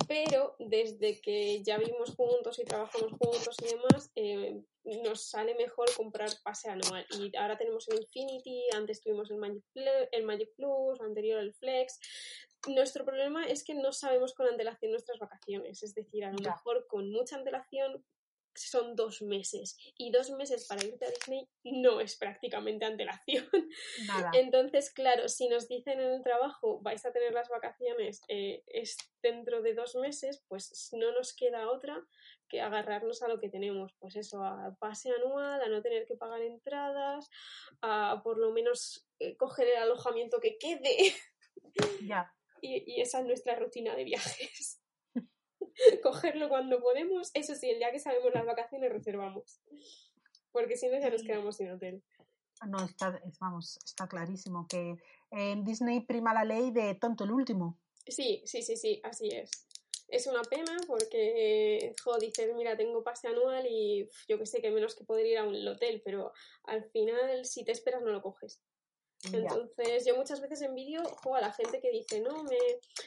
Pero 0.08 0.54
desde 0.58 1.20
que 1.20 1.62
ya 1.62 1.78
vivimos 1.78 2.14
juntos 2.14 2.58
y 2.58 2.64
trabajamos 2.64 3.12
juntos 3.12 3.56
y 3.62 3.66
demás, 3.66 4.10
eh, 4.14 4.62
nos 5.02 5.28
sale 5.28 5.54
mejor 5.54 5.92
comprar 5.96 6.30
pase 6.44 6.70
anual. 6.70 7.04
Y 7.18 7.36
ahora 7.36 7.56
tenemos 7.56 7.88
el 7.88 8.00
Infinity, 8.00 8.64
antes 8.74 9.00
tuvimos 9.00 9.30
el 9.30 9.38
Magic, 9.38 9.64
el 10.12 10.24
Magic 10.24 10.54
Plus, 10.54 11.00
anterior 11.00 11.40
el 11.40 11.54
Flex. 11.54 11.98
Nuestro 12.68 13.04
problema 13.04 13.46
es 13.46 13.64
que 13.64 13.74
no 13.74 13.92
sabemos 13.92 14.34
con 14.34 14.46
antelación 14.46 14.92
nuestras 14.92 15.18
vacaciones. 15.18 15.82
Es 15.82 15.94
decir, 15.94 16.24
a 16.24 16.32
lo 16.32 16.38
mejor 16.38 16.86
con 16.86 17.10
mucha 17.10 17.36
antelación 17.36 18.04
son 18.56 18.96
dos 18.96 19.22
meses 19.22 19.76
y 19.96 20.10
dos 20.10 20.30
meses 20.30 20.66
para 20.66 20.84
irte 20.84 21.04
a 21.04 21.10
Disney 21.10 21.48
no 21.64 22.00
es 22.00 22.16
prácticamente 22.16 22.84
antelación. 22.84 23.46
Entonces, 24.32 24.90
claro, 24.92 25.28
si 25.28 25.48
nos 25.48 25.68
dicen 25.68 26.00
en 26.00 26.12
el 26.14 26.22
trabajo 26.22 26.80
vais 26.80 27.04
a 27.04 27.12
tener 27.12 27.32
las 27.32 27.48
vacaciones 27.48 28.22
eh, 28.28 28.62
es 28.66 28.96
dentro 29.22 29.62
de 29.62 29.74
dos 29.74 29.94
meses, 29.96 30.44
pues 30.48 30.90
no 30.92 31.12
nos 31.12 31.34
queda 31.34 31.70
otra 31.70 32.02
que 32.48 32.60
agarrarnos 32.60 33.22
a 33.22 33.28
lo 33.28 33.40
que 33.40 33.48
tenemos, 33.48 33.92
pues 33.98 34.16
eso, 34.16 34.42
a 34.42 34.76
pase 34.78 35.10
anual, 35.10 35.60
a 35.60 35.68
no 35.68 35.82
tener 35.82 36.06
que 36.06 36.16
pagar 36.16 36.42
entradas, 36.42 37.28
a 37.82 38.20
por 38.22 38.38
lo 38.38 38.52
menos 38.52 39.08
eh, 39.18 39.36
coger 39.36 39.68
el 39.68 39.76
alojamiento 39.76 40.40
que 40.40 40.58
quede. 40.58 41.14
Ya. 42.02 42.32
Y, 42.62 43.00
esa 43.00 43.20
es 43.20 43.26
nuestra 43.26 43.56
rutina 43.56 43.94
de 43.94 44.04
viajes. 44.04 44.75
Cogerlo 46.02 46.48
cuando 46.48 46.80
podemos. 46.80 47.30
Eso 47.34 47.54
sí, 47.54 47.70
el 47.70 47.78
día 47.78 47.92
que 47.92 47.98
sabemos 47.98 48.32
las 48.34 48.46
vacaciones 48.46 48.92
reservamos. 48.92 49.60
Porque 50.52 50.76
si 50.76 50.88
no, 50.88 50.98
ya 50.98 51.10
nos 51.10 51.22
quedamos 51.22 51.56
sin 51.56 51.70
hotel. 51.70 52.02
No, 52.66 52.82
está, 52.84 53.20
vamos, 53.38 53.78
está 53.84 54.08
clarísimo 54.08 54.66
que 54.66 54.96
en 55.30 55.64
Disney 55.64 56.00
prima 56.00 56.32
la 56.32 56.44
ley 56.44 56.70
de 56.70 56.94
tonto 56.94 57.24
el 57.24 57.32
último. 57.32 57.78
Sí, 58.06 58.42
sí, 58.46 58.62
sí, 58.62 58.76
sí, 58.76 59.00
así 59.04 59.28
es. 59.28 59.50
Es 60.08 60.26
una 60.28 60.42
pena 60.42 60.76
porque, 60.86 61.94
jo, 62.02 62.16
dices, 62.18 62.54
mira, 62.54 62.76
tengo 62.76 63.02
pase 63.02 63.28
anual 63.28 63.66
y 63.68 64.08
yo 64.28 64.38
que 64.38 64.46
sé 64.46 64.62
que 64.62 64.70
menos 64.70 64.94
que 64.94 65.04
poder 65.04 65.26
ir 65.26 65.38
a 65.38 65.44
un 65.44 65.66
hotel, 65.66 66.00
pero 66.04 66.32
al 66.64 66.84
final, 66.84 67.44
si 67.44 67.64
te 67.64 67.72
esperas, 67.72 68.02
no 68.02 68.12
lo 68.12 68.22
coges. 68.22 68.60
Entonces, 69.24 70.04
yo 70.06 70.16
muchas 70.16 70.40
veces 70.40 70.62
envidio 70.62 71.02
a 71.34 71.40
la 71.40 71.52
gente 71.52 71.80
que 71.80 71.90
dice, 71.90 72.20
no, 72.20 72.44
me 72.44 72.58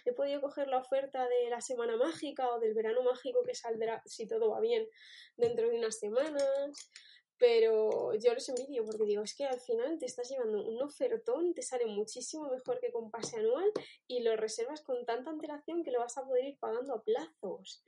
he 0.05 0.13
podido 0.13 0.41
coger 0.41 0.67
la 0.67 0.79
oferta 0.79 1.27
de 1.27 1.49
la 1.49 1.61
semana 1.61 1.95
mágica 1.97 2.49
o 2.49 2.59
del 2.59 2.73
verano 2.73 3.03
mágico 3.03 3.43
que 3.43 3.55
saldrá, 3.55 4.01
si 4.05 4.27
todo 4.27 4.49
va 4.49 4.59
bien, 4.59 4.87
dentro 5.37 5.69
de 5.69 5.77
unas 5.77 5.97
semanas. 5.97 6.91
Pero 7.37 8.13
yo 8.15 8.33
los 8.33 8.49
envidio 8.49 8.83
porque 8.83 9.05
digo, 9.05 9.23
es 9.23 9.33
que 9.33 9.45
al 9.45 9.61
final 9.61 9.97
te 9.97 10.05
estás 10.05 10.29
llevando 10.29 10.61
un 10.61 10.81
ofertón, 10.81 11.53
te 11.53 11.61
sale 11.61 11.85
muchísimo 11.85 12.49
mejor 12.49 12.81
que 12.81 12.91
con 12.91 13.09
pase 13.09 13.37
anual 13.37 13.71
y 14.07 14.21
lo 14.23 14.35
reservas 14.35 14.81
con 14.81 15.05
tanta 15.05 15.29
antelación 15.29 15.83
que 15.83 15.91
lo 15.91 15.99
vas 15.99 16.17
a 16.17 16.25
poder 16.25 16.43
ir 16.45 16.59
pagando 16.59 16.95
a 16.95 17.03
plazos. 17.03 17.81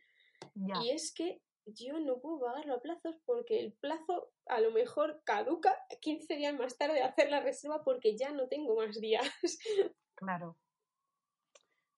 Y 0.56 0.92
es 0.92 1.14
que 1.14 1.42
yo 1.66 2.00
no 2.00 2.20
puedo 2.20 2.40
pagarlo 2.40 2.76
a 2.76 2.82
plazos 2.82 3.16
porque 3.26 3.60
el 3.60 3.74
plazo 3.74 4.32
a 4.48 4.60
lo 4.60 4.72
mejor 4.72 5.22
caduca 5.24 5.78
15 6.02 6.36
días 6.36 6.54
más 6.58 6.78
tarde 6.78 6.96
de 6.96 7.04
hacer 7.04 7.30
la 7.30 7.42
reserva 7.42 7.84
porque 7.84 8.18
ya 8.18 8.32
no 8.32 8.48
tengo 8.48 8.76
más 8.76 9.00
días. 9.00 9.26
Claro. 10.16 10.56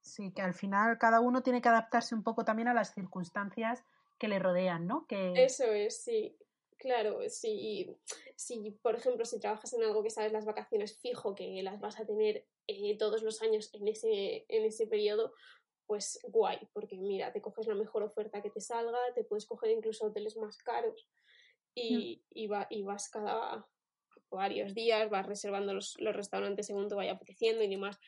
Sí, 0.02 0.32
que 0.32 0.42
al 0.42 0.54
final 0.54 0.98
cada 0.98 1.20
uno 1.20 1.44
tiene 1.44 1.62
que 1.62 1.68
adaptarse 1.68 2.16
un 2.16 2.24
poco 2.24 2.46
también 2.46 2.70
a 2.70 2.74
las 2.74 2.94
circunstancias 2.94 3.84
que 4.18 4.30
le 4.30 4.40
rodean, 4.40 4.88
¿no? 4.88 5.06
Que... 5.08 5.34
Eso 5.36 5.66
es, 5.66 6.02
sí. 6.04 6.38
Claro, 6.78 7.20
si, 7.30 7.98
si, 8.36 8.72
por 8.82 8.96
ejemplo, 8.96 9.26
si 9.26 9.40
trabajas 9.40 9.74
en 9.74 9.84
algo 9.84 10.04
que 10.04 10.10
sabes 10.10 10.32
las 10.32 10.46
vacaciones 10.46 10.98
fijo, 11.00 11.36
que 11.36 11.62
las 11.64 11.80
vas 11.80 12.00
a 12.00 12.06
tener 12.06 12.46
eh, 12.68 12.98
todos 12.98 13.24
los 13.24 13.42
años 13.42 13.74
en 13.74 13.88
ese, 13.88 14.46
en 14.48 14.66
ese 14.66 14.88
periodo, 14.88 15.34
pues 15.86 16.20
guay, 16.24 16.60
porque 16.74 16.98
mira, 16.98 17.32
te 17.32 17.42
coges 17.42 17.68
la 17.68 17.76
mejor 17.76 18.04
oferta 18.04 18.42
que 18.42 18.50
te 18.50 18.62
salga, 18.62 19.00
te 19.16 19.24
puedes 19.24 19.46
coger 19.46 19.72
incluso 19.72 20.08
hoteles 20.08 20.38
más 20.38 20.58
caros 20.58 21.08
y, 21.76 22.18
mm. 22.18 22.22
y, 22.32 22.48
va, 22.48 22.68
y 22.70 22.84
vas 22.84 23.10
cada 23.10 23.68
varios 24.30 24.74
días, 24.74 25.10
vas 25.10 25.26
reservando 25.26 25.74
los, 25.74 25.96
los 26.00 26.16
restaurantes 26.16 26.68
según 26.68 26.88
te 26.88 26.96
vaya 26.96 27.14
apeteciendo 27.14 27.64
y 27.64 27.70
demás. 27.70 28.00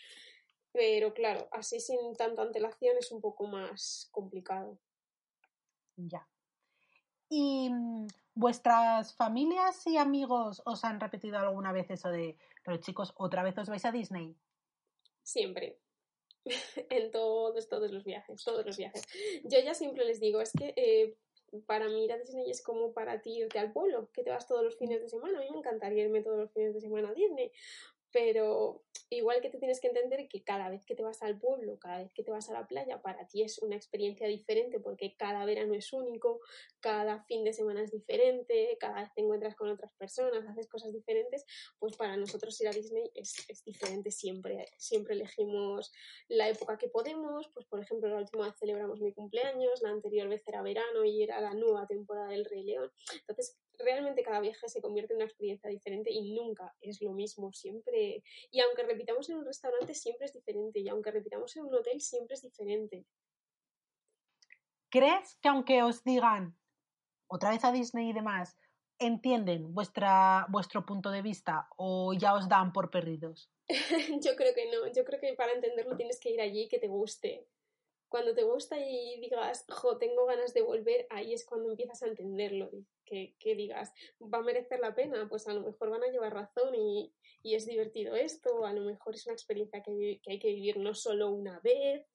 Pero 0.71 1.13
claro, 1.13 1.47
así 1.51 1.79
sin 1.79 2.15
tanta 2.15 2.41
antelación 2.41 2.97
es 2.97 3.11
un 3.11 3.21
poco 3.21 3.47
más 3.47 4.09
complicado. 4.11 4.77
Ya. 5.95 6.27
¿Y 7.29 7.69
mm, 7.69 8.07
vuestras 8.33 9.15
familias 9.15 9.87
y 9.87 9.97
amigos 9.97 10.61
os 10.65 10.83
han 10.83 10.99
repetido 10.99 11.37
alguna 11.37 11.71
vez 11.71 11.89
eso 11.89 12.09
de, 12.09 12.37
pero 12.63 12.77
chicos, 12.77 13.13
otra 13.15 13.43
vez 13.43 13.57
os 13.57 13.69
vais 13.69 13.85
a 13.85 13.91
Disney? 13.91 14.35
Siempre. 15.23 15.79
en 16.89 17.11
todos, 17.11 17.67
todos 17.67 17.91
los 17.91 18.03
viajes, 18.03 18.43
todos 18.43 18.65
los 18.65 18.77
viajes. 18.77 19.03
Yo 19.43 19.59
ya 19.59 19.73
siempre 19.73 20.05
les 20.05 20.19
digo, 20.19 20.41
es 20.41 20.51
que 20.51 20.73
eh, 20.75 21.15
para 21.65 21.87
mí 21.87 22.05
ir 22.05 22.11
a 22.11 22.17
Disney 22.17 22.49
es 22.49 22.61
como 22.61 22.93
para 22.93 23.21
ti 23.21 23.37
irte 23.39 23.59
al 23.59 23.71
pueblo, 23.71 24.09
que 24.11 24.23
te 24.23 24.29
vas 24.29 24.47
todos 24.47 24.63
los 24.63 24.77
fines 24.77 25.01
de 25.01 25.09
semana. 25.09 25.37
A 25.37 25.41
mí 25.41 25.47
me 25.51 25.57
encantaría 25.57 26.03
irme 26.03 26.21
todos 26.21 26.37
los 26.37 26.51
fines 26.51 26.73
de 26.73 26.81
semana 26.81 27.09
a 27.09 27.13
Disney, 27.13 27.51
pero 28.15 28.81
igual 29.09 29.41
que 29.41 29.49
te 29.49 29.57
tienes 29.57 29.81
que 29.81 29.87
entender 29.87 30.29
que 30.29 30.41
cada 30.41 30.69
vez 30.69 30.85
que 30.85 30.95
te 30.95 31.03
vas 31.03 31.21
al 31.21 31.37
pueblo, 31.37 31.77
cada 31.79 31.97
vez 31.97 32.13
que 32.13 32.23
te 32.23 32.31
vas 32.31 32.49
a 32.49 32.53
la 32.53 32.65
playa, 32.65 33.01
para 33.01 33.27
ti 33.27 33.43
es 33.43 33.59
una 33.59 33.75
experiencia 33.75 34.25
diferente 34.25 34.79
porque 34.79 35.17
cada 35.17 35.43
verano 35.43 35.73
es 35.73 35.91
único, 35.91 36.39
cada 36.79 37.25
fin 37.25 37.43
de 37.43 37.51
semana 37.51 37.83
es 37.83 37.91
diferente, 37.91 38.77
cada 38.79 39.01
vez 39.01 39.13
te 39.13 39.21
encuentras 39.21 39.57
con 39.57 39.69
otras 39.69 39.91
personas, 39.95 40.47
haces 40.47 40.69
cosas 40.69 40.93
diferentes, 40.93 41.43
pues 41.77 41.97
para 41.97 42.15
nosotros 42.15 42.59
ir 42.61 42.69
a 42.69 42.71
Disney 42.71 43.11
es, 43.15 43.35
diferente 43.65 44.11
siempre. 44.11 44.65
Siempre 44.77 45.15
elegimos 45.15 45.91
la 46.29 46.47
época 46.47 46.77
que 46.77 46.87
podemos, 46.87 47.49
pues 47.53 47.65
por 47.65 47.81
ejemplo 47.81 48.07
la 48.07 48.19
última 48.19 48.45
vez 48.45 48.55
celebramos 48.57 49.01
mi 49.01 49.11
cumpleaños, 49.11 49.81
la 49.81 49.89
anterior 49.89 50.29
vez 50.29 50.47
era 50.47 50.61
verano 50.61 51.03
y 51.03 51.21
era 51.21 51.41
la 51.41 51.53
nueva 51.53 51.85
temporada 51.85 52.29
del 52.29 52.45
Rey 52.45 52.63
León. 52.63 52.89
Entonces 53.27 53.59
realmente 53.79 54.23
cada 54.23 54.39
viaje 54.39 54.67
se 54.67 54.81
convierte 54.81 55.13
en 55.13 55.17
una 55.17 55.25
experiencia 55.25 55.69
diferente 55.69 56.11
y 56.11 56.33
nunca 56.33 56.75
es 56.81 57.01
lo 57.01 57.13
mismo, 57.13 57.51
siempre. 57.53 58.23
Y 58.51 58.59
aunque 58.61 58.83
repitamos 58.83 59.29
en 59.29 59.37
un 59.37 59.45
restaurante, 59.45 59.93
siempre 59.93 60.25
es 60.25 60.33
diferente. 60.33 60.79
Y 60.79 60.89
aunque 60.89 61.11
repitamos 61.11 61.55
en 61.55 61.65
un 61.65 61.75
hotel, 61.75 62.01
siempre 62.01 62.35
es 62.35 62.41
diferente. 62.41 63.05
¿Crees 64.89 65.37
que 65.41 65.49
aunque 65.49 65.83
os 65.83 66.03
digan 66.03 66.57
otra 67.27 67.49
vez 67.49 67.63
a 67.65 67.71
Disney 67.71 68.09
y 68.09 68.13
demás, 68.13 68.57
entienden 68.99 69.73
vuestra, 69.73 70.45
vuestro 70.49 70.85
punto 70.85 71.11
de 71.11 71.21
vista 71.21 71.67
o 71.77 72.13
ya 72.13 72.33
os 72.33 72.47
dan 72.47 72.71
por 72.71 72.89
perdidos? 72.89 73.51
yo 74.21 74.35
creo 74.35 74.53
que 74.53 74.71
no, 74.71 74.87
yo 74.93 75.03
creo 75.03 75.19
que 75.19 75.33
para 75.33 75.53
entenderlo 75.53 75.95
tienes 75.97 76.19
que 76.19 76.29
ir 76.29 76.39
allí 76.39 76.63
y 76.63 76.69
que 76.69 76.79
te 76.79 76.87
guste 76.87 77.47
cuando 78.09 78.33
te 78.33 78.43
gusta 78.43 78.77
y 78.79 79.19
digas, 79.19 79.65
jo, 79.69 79.97
tengo 79.97 80.25
ganas 80.25 80.53
de 80.53 80.61
volver, 80.61 81.07
ahí 81.09 81.33
es 81.33 81.45
cuando 81.45 81.69
empiezas 81.71 82.03
a 82.03 82.07
entenderlo. 82.07 82.69
Que, 83.05 83.35
que 83.37 83.53
digas, 83.53 83.93
¿va 84.19 84.39
a 84.39 84.41
merecer 84.41 84.79
la 84.79 84.95
pena? 84.95 85.27
Pues 85.29 85.47
a 85.47 85.53
lo 85.53 85.61
mejor 85.61 85.91
van 85.91 86.03
a 86.03 86.07
llevar 86.07 86.33
razón 86.33 86.73
y, 86.73 87.13
y 87.43 87.53
es 87.53 87.67
divertido 87.67 88.15
esto, 88.15 88.65
a 88.65 88.73
lo 88.73 88.81
mejor 88.81 89.13
es 89.13 89.27
una 89.27 89.33
experiencia 89.33 89.83
que, 89.83 90.19
que 90.23 90.31
hay 90.31 90.39
que 90.39 90.47
vivir 90.47 90.77
no 90.77 90.95
solo 90.95 91.29
una 91.29 91.59
vez, 91.59 92.07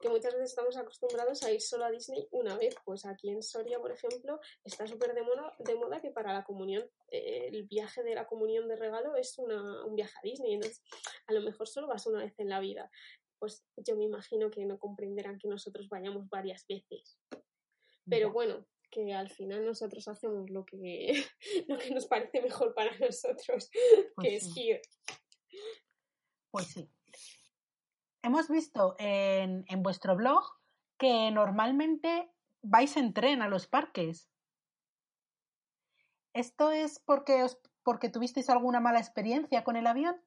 que 0.00 0.08
muchas 0.08 0.34
veces 0.34 0.50
estamos 0.50 0.76
acostumbrados 0.76 1.42
a 1.42 1.52
ir 1.52 1.60
solo 1.60 1.84
a 1.84 1.90
Disney 1.90 2.26
una 2.30 2.56
vez. 2.56 2.74
Pues 2.84 3.06
aquí 3.06 3.30
en 3.30 3.42
Soria, 3.42 3.78
por 3.78 3.92
ejemplo, 3.92 4.40
está 4.62 4.86
súper 4.86 5.14
de 5.14 5.22
moda, 5.22 5.54
de 5.58 5.74
moda 5.74 6.00
que 6.00 6.10
para 6.10 6.32
la 6.32 6.44
comunión, 6.44 6.84
eh, 7.10 7.48
el 7.48 7.64
viaje 7.64 8.02
de 8.02 8.14
la 8.14 8.26
comunión 8.26 8.68
de 8.68 8.76
regalo 8.76 9.16
es 9.16 9.38
una, 9.38 9.84
un 9.84 9.94
viaje 9.94 10.14
a 10.18 10.22
Disney. 10.22 10.54
Entonces, 10.54 10.82
a 11.26 11.32
lo 11.32 11.40
mejor 11.42 11.68
solo 11.68 11.86
vas 11.86 12.06
una 12.06 12.22
vez 12.22 12.38
en 12.38 12.48
la 12.48 12.60
vida 12.60 12.90
pues 13.44 13.62
yo 13.76 13.94
me 13.94 14.04
imagino 14.04 14.50
que 14.50 14.64
no 14.64 14.78
comprenderán 14.78 15.38
que 15.38 15.48
nosotros 15.48 15.86
vayamos 15.90 16.30
varias 16.30 16.66
veces. 16.66 17.18
Pero 18.08 18.32
bueno, 18.32 18.66
que 18.90 19.12
al 19.12 19.28
final 19.28 19.66
nosotros 19.66 20.08
hacemos 20.08 20.48
lo 20.48 20.64
que, 20.64 21.12
lo 21.68 21.76
que 21.76 21.90
nos 21.90 22.06
parece 22.06 22.40
mejor 22.40 22.72
para 22.72 22.96
nosotros, 22.98 23.70
pues 24.16 24.26
que 24.26 24.36
es 24.36 24.56
ir. 24.56 24.80
Pues 26.50 26.66
sí. 26.68 26.90
Hemos 28.22 28.48
visto 28.48 28.96
en, 28.98 29.66
en 29.68 29.82
vuestro 29.82 30.16
blog 30.16 30.42
que 30.96 31.30
normalmente 31.30 32.30
vais 32.62 32.96
en 32.96 33.12
tren 33.12 33.42
a 33.42 33.48
los 33.48 33.66
parques. 33.66 34.30
¿Esto 36.32 36.72
es 36.72 36.98
porque, 36.98 37.42
os, 37.42 37.60
porque 37.82 38.08
tuvisteis 38.08 38.48
alguna 38.48 38.80
mala 38.80 39.00
experiencia 39.00 39.64
con 39.64 39.76
el 39.76 39.86
avión? 39.86 40.18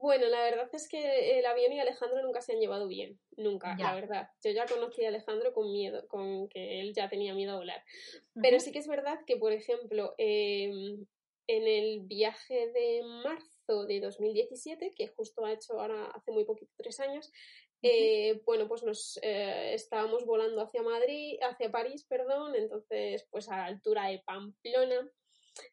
Bueno, 0.00 0.26
la 0.26 0.42
verdad 0.42 0.68
es 0.72 0.88
que 0.88 1.38
el 1.38 1.46
avión 1.46 1.72
y 1.72 1.80
Alejandro 1.80 2.22
nunca 2.22 2.40
se 2.40 2.52
han 2.52 2.60
llevado 2.60 2.86
bien, 2.86 3.18
nunca, 3.36 3.76
la 3.76 3.94
verdad. 3.94 4.28
Yo 4.44 4.50
ya 4.52 4.66
conocí 4.66 5.04
a 5.04 5.08
Alejandro 5.08 5.52
con 5.52 5.72
miedo, 5.72 6.06
con 6.08 6.48
que 6.48 6.80
él 6.80 6.94
ya 6.94 7.08
tenía 7.08 7.34
miedo 7.34 7.54
a 7.54 7.58
volar. 7.58 7.82
Pero 8.40 8.60
sí 8.60 8.70
que 8.70 8.78
es 8.78 8.86
verdad 8.86 9.18
que, 9.26 9.36
por 9.36 9.52
ejemplo, 9.52 10.14
em, 10.18 11.04
en 11.48 11.66
el 11.66 12.00
viaje 12.00 12.70
de 12.72 13.02
marzo 13.24 13.86
de 13.86 14.00
2017, 14.00 14.92
que 14.94 15.08
justo 15.08 15.44
ha 15.44 15.52
hecho 15.52 15.80
ahora 15.80 16.06
hace 16.14 16.30
muy 16.30 16.44
poquito, 16.44 16.72
tres 16.76 17.00
años, 17.00 17.32
eh, 17.82 18.40
bueno, 18.44 18.68
pues 18.68 18.82
nos 18.82 19.18
eh, 19.22 19.74
estábamos 19.74 20.24
volando 20.26 20.60
hacia 20.62 20.82
Madrid, 20.82 21.38
hacia 21.42 21.70
París, 21.70 22.04
perdón, 22.08 22.54
entonces, 22.54 23.26
pues 23.30 23.48
a 23.48 23.56
la 23.56 23.64
altura 23.66 24.08
de 24.08 24.22
Pamplona, 24.24 25.10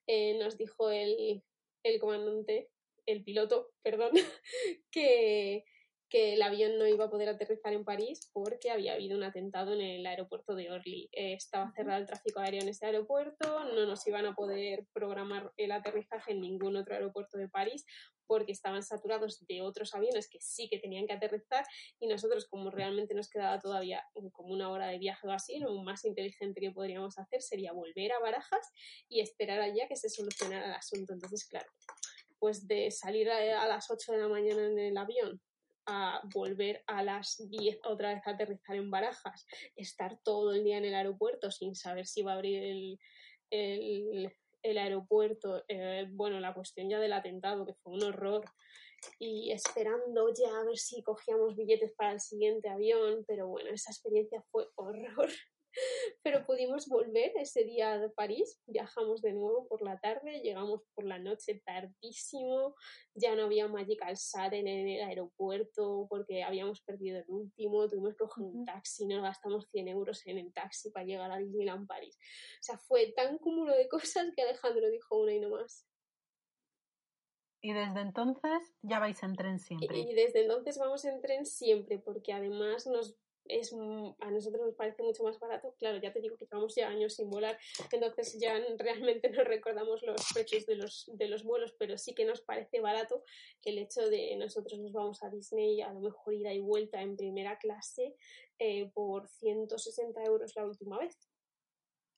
eh, 0.07 0.37
nos 0.39 0.57
dijo 0.57 0.89
el, 0.89 1.43
el 1.83 1.99
comandante 1.99 2.69
el 3.05 3.23
piloto, 3.23 3.71
perdón, 3.81 4.11
que, 4.91 5.63
que 6.09 6.33
el 6.33 6.41
avión 6.41 6.77
no 6.77 6.87
iba 6.87 7.05
a 7.05 7.09
poder 7.09 7.29
aterrizar 7.29 7.73
en 7.73 7.83
París 7.83 8.29
porque 8.33 8.71
había 8.71 8.93
habido 8.93 9.17
un 9.17 9.23
atentado 9.23 9.73
en 9.73 9.81
el 9.81 10.05
aeropuerto 10.05 10.55
de 10.55 10.71
Orly. 10.71 11.09
Eh, 11.11 11.33
estaba 11.33 11.71
cerrado 11.71 11.99
el 11.99 12.07
tráfico 12.07 12.39
aéreo 12.39 12.61
en 12.61 12.69
ese 12.69 12.85
aeropuerto, 12.85 13.65
no 13.73 13.85
nos 13.85 14.05
iban 14.07 14.25
a 14.25 14.35
poder 14.35 14.87
programar 14.93 15.51
el 15.57 15.71
aterrizaje 15.71 16.31
en 16.31 16.41
ningún 16.41 16.75
otro 16.75 16.93
aeropuerto 16.93 17.37
de 17.37 17.49
París 17.49 17.85
porque 18.27 18.51
estaban 18.51 18.83
saturados 18.83 19.45
de 19.47 19.61
otros 19.61 19.93
aviones 19.93 20.29
que 20.29 20.39
sí 20.41 20.67
que 20.69 20.79
tenían 20.79 21.07
que 21.07 21.13
aterrizar 21.13 21.65
y 21.99 22.07
nosotros 22.07 22.47
como 22.47 22.71
realmente 22.71 23.13
nos 23.13 23.29
quedaba 23.29 23.59
todavía 23.59 24.03
como 24.31 24.53
una 24.53 24.69
hora 24.69 24.87
de 24.87 24.97
viaje 24.97 25.27
o 25.27 25.31
así, 25.31 25.59
lo 25.59 25.73
más 25.83 26.05
inteligente 26.05 26.61
que 26.61 26.71
podríamos 26.71 27.17
hacer 27.17 27.41
sería 27.41 27.73
volver 27.73 28.11
a 28.13 28.19
Barajas 28.19 28.71
y 29.07 29.21
esperar 29.21 29.61
allá 29.61 29.87
que 29.87 29.95
se 29.95 30.09
solucionara 30.09 30.67
el 30.67 30.73
asunto. 30.73 31.13
Entonces, 31.13 31.45
claro, 31.45 31.69
pues 32.39 32.67
de 32.67 32.91
salir 32.91 33.29
a, 33.29 33.67
las 33.67 33.89
8 33.89 34.13
de 34.13 34.17
la 34.19 34.27
mañana 34.27 34.65
en 34.65 34.79
el 34.79 34.97
avión 34.97 35.41
a 35.87 36.21
volver 36.33 36.83
a 36.87 37.03
las 37.03 37.37
10 37.49 37.79
otra 37.83 38.13
vez 38.13 38.25
a 38.25 38.31
aterrizar 38.31 38.75
en 38.75 38.89
Barajas, 38.89 39.45
estar 39.75 40.17
todo 40.23 40.53
el 40.53 40.63
día 40.63 40.77
en 40.77 40.85
el 40.85 40.95
aeropuerto 40.95 41.51
sin 41.51 41.75
saber 41.75 42.07
si 42.07 42.23
va 42.23 42.31
a 42.31 42.35
abrir 42.35 42.63
el, 42.63 42.99
el, 43.51 44.33
el 44.63 44.77
aeropuerto, 44.77 45.63
eh, 45.67 46.07
bueno, 46.09 46.39
la 46.39 46.53
cuestión 46.53 46.89
ya 46.89 46.99
del 46.99 47.13
atentado, 47.13 47.65
que 47.65 47.75
fue 47.75 47.93
un 47.93 48.03
horror, 48.03 48.43
y 49.19 49.51
esperando 49.51 50.33
ya 50.33 50.49
a 50.59 50.63
ver 50.63 50.77
si 50.77 51.03
cogíamos 51.03 51.55
billetes 51.55 51.93
para 51.95 52.13
el 52.13 52.19
siguiente 52.19 52.69
avión, 52.69 53.23
pero 53.27 53.47
bueno, 53.47 53.69
esa 53.69 53.91
experiencia 53.91 54.43
fue 54.51 54.67
horror. 54.75 55.29
Pero 56.23 56.45
pudimos 56.45 56.87
volver 56.87 57.31
ese 57.37 57.63
día 57.63 57.93
a 57.93 58.09
París, 58.09 58.61
viajamos 58.65 59.21
de 59.21 59.33
nuevo 59.33 59.67
por 59.67 59.81
la 59.81 59.99
tarde, 59.99 60.41
llegamos 60.41 60.81
por 60.93 61.05
la 61.05 61.19
noche 61.19 61.61
tardísimo, 61.65 62.75
ya 63.13 63.35
no 63.35 63.43
había 63.43 63.67
Magical 63.67 64.17
Sat 64.17 64.53
en 64.53 64.67
el 64.67 65.03
aeropuerto 65.03 66.07
porque 66.09 66.43
habíamos 66.43 66.81
perdido 66.81 67.19
el 67.19 67.25
último, 67.27 67.87
tuvimos 67.87 68.13
que 68.13 68.25
coger 68.25 68.43
un 68.43 68.65
taxi, 68.65 69.05
nos 69.07 69.21
gastamos 69.21 69.67
100 69.71 69.87
euros 69.87 70.25
en 70.27 70.37
el 70.37 70.53
taxi 70.53 70.91
para 70.91 71.05
llegar 71.05 71.31
a 71.31 71.37
Disneyland 71.37 71.87
París. 71.87 72.17
O 72.59 72.63
sea, 72.63 72.77
fue 72.77 73.11
tan 73.15 73.37
cúmulo 73.37 73.75
de 73.75 73.87
cosas 73.89 74.27
que 74.35 74.41
Alejandro 74.41 74.89
dijo 74.89 75.19
una 75.19 75.33
y 75.33 75.39
no 75.39 75.49
más. 75.49 75.85
Y 77.61 77.73
desde 77.73 78.01
entonces 78.01 78.75
ya 78.83 78.99
vais 78.99 79.23
en 79.23 79.35
tren 79.35 79.59
siempre. 79.59 79.97
Y 79.97 80.13
desde 80.13 80.43
entonces 80.43 80.77
vamos 80.77 81.03
en 81.03 81.19
tren 81.19 81.47
siempre, 81.47 81.97
porque 81.97 82.31
además 82.31 82.85
nos 82.85 83.17
es 83.47 83.73
a 83.73 84.31
nosotros 84.31 84.65
nos 84.65 84.75
parece 84.75 85.03
mucho 85.03 85.23
más 85.23 85.39
barato. 85.39 85.75
Claro, 85.77 85.99
ya 86.01 86.11
te 86.11 86.21
digo 86.21 86.37
que 86.37 86.45
llevamos 86.45 86.75
ya 86.75 86.87
años 86.87 87.15
sin 87.15 87.29
volar, 87.29 87.57
entonces 87.91 88.37
ya 88.39 88.53
realmente 88.77 89.29
no 89.29 89.43
recordamos 89.43 90.01
los 90.03 90.21
precios 90.33 90.65
de 90.65 90.75
los, 90.75 91.09
de 91.13 91.27
los 91.27 91.43
vuelos, 91.43 91.75
pero 91.77 91.97
sí 91.97 92.13
que 92.13 92.25
nos 92.25 92.41
parece 92.41 92.79
barato 92.79 93.23
el 93.63 93.79
hecho 93.79 94.07
de 94.09 94.35
nosotros 94.37 94.79
nos 94.79 94.93
vamos 94.93 95.23
a 95.23 95.29
Disney, 95.29 95.81
a 95.81 95.91
lo 95.93 95.99
mejor 95.99 96.33
ida 96.33 96.53
y 96.53 96.59
vuelta 96.59 97.01
en 97.01 97.15
primera 97.15 97.57
clase 97.57 98.15
eh, 98.59 98.89
por 98.93 99.27
160 99.27 100.23
euros 100.23 100.55
la 100.55 100.65
última 100.65 100.97
vez. 100.99 101.17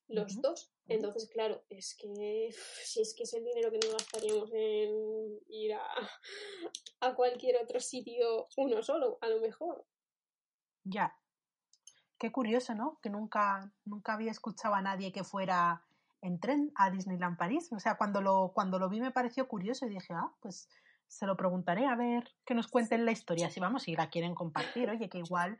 Los 0.10 0.42
dos. 0.42 0.72
Entonces, 0.88 1.30
claro, 1.30 1.66
es 1.70 1.94
que 1.96 2.50
si 2.84 3.02
es 3.02 3.14
que 3.14 3.24
es 3.24 3.34
el 3.34 3.44
dinero 3.44 3.72
que 3.72 3.80
nos 3.80 3.92
gastaríamos 3.92 4.50
en 4.54 5.40
ir 5.50 5.74
a, 5.74 5.84
a 7.02 7.16
cualquier 7.16 7.58
otro 7.62 7.80
sitio 7.82 8.48
uno 8.56 8.82
solo, 8.82 9.18
a 9.22 9.28
lo 9.28 9.42
mejor. 9.42 9.86
Ya. 10.90 11.16
Qué 12.18 12.32
curioso, 12.32 12.74
¿no? 12.74 13.00
Que 13.02 13.10
nunca, 13.10 13.72
nunca 13.86 14.14
había 14.14 14.32
escuchado 14.32 14.74
a 14.74 14.82
nadie 14.82 15.12
que 15.12 15.24
fuera 15.24 15.84
en 16.22 16.40
tren 16.40 16.72
a 16.76 16.90
Disneyland 16.90 17.38
París. 17.38 17.72
O 17.72 17.80
sea, 17.80 17.96
cuando 17.96 18.22
lo, 18.22 18.52
cuando 18.54 18.80
lo 18.80 18.90
vi 18.90 19.00
me 19.00 19.12
pareció 19.12 19.48
curioso 19.48 19.86
y 19.86 19.90
dije, 19.90 20.14
ah, 20.14 20.32
pues 20.42 20.70
se 21.08 21.26
lo 21.26 21.38
preguntaré 21.38 21.86
a 21.86 21.96
ver 21.96 22.32
que 22.46 22.54
nos 22.54 22.68
cuenten 22.68 23.06
la 23.06 23.12
historia. 23.12 23.50
Si 23.50 23.60
vamos, 23.60 23.84
si 23.84 23.96
la 23.96 24.10
quieren 24.10 24.36
compartir, 24.36 24.90
oye, 24.90 25.10
que 25.10 25.20
igual 25.20 25.60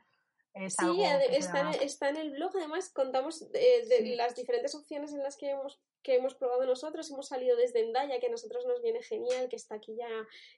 es 0.54 0.74
sí, 0.74 0.84
algo 0.84 1.04
está, 1.30 1.70
está, 1.70 2.08
en 2.08 2.16
el 2.16 2.30
blog. 2.30 2.50
Además, 2.56 2.90
contamos 2.90 3.42
eh, 3.54 3.86
de, 3.88 4.16
las 4.16 4.34
diferentes 4.34 4.74
opciones 4.74 5.12
en 5.12 5.22
las 5.22 5.36
que 5.36 5.50
hemos, 5.50 5.80
que 6.02 6.16
hemos 6.16 6.34
probado 6.34 6.64
nosotros. 6.66 7.10
Hemos 7.10 7.28
salido 7.28 7.56
desde 7.56 7.80
Endaya, 7.80 8.20
que 8.20 8.26
a 8.26 8.30
nosotros 8.30 8.66
nos 8.66 8.82
viene 8.82 9.02
genial, 9.02 9.48
que 9.48 9.56
está 9.56 9.76
aquí 9.76 9.96
ya 9.96 10.08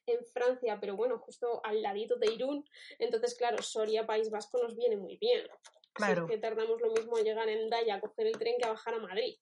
en 0.07 0.25
Francia, 0.27 0.79
pero 0.81 0.97
bueno, 0.97 1.19
justo 1.19 1.61
al 1.65 1.83
ladito 1.83 2.17
de 2.17 2.33
Irún. 2.33 2.65
Entonces, 2.99 3.35
claro, 3.35 3.63
Soria, 3.63 4.07
País 4.07 4.31
Vasco 4.31 4.63
nos 4.63 4.77
viene 4.77 4.97
muy 4.97 5.17
bien. 5.17 5.47
Claro. 5.93 6.29
que 6.29 6.39
tardamos 6.39 6.81
lo 6.81 6.93
mismo 6.93 7.17
a 7.17 7.23
llegar 7.23 7.49
en 7.49 7.63
Endaya 7.63 7.97
a 7.97 8.01
coger 8.01 8.29
el 8.29 8.39
tren 8.39 8.57
que 8.59 8.65
a 8.65 8.71
bajar 8.71 8.95
a 8.95 9.01
Madrid. 9.01 9.37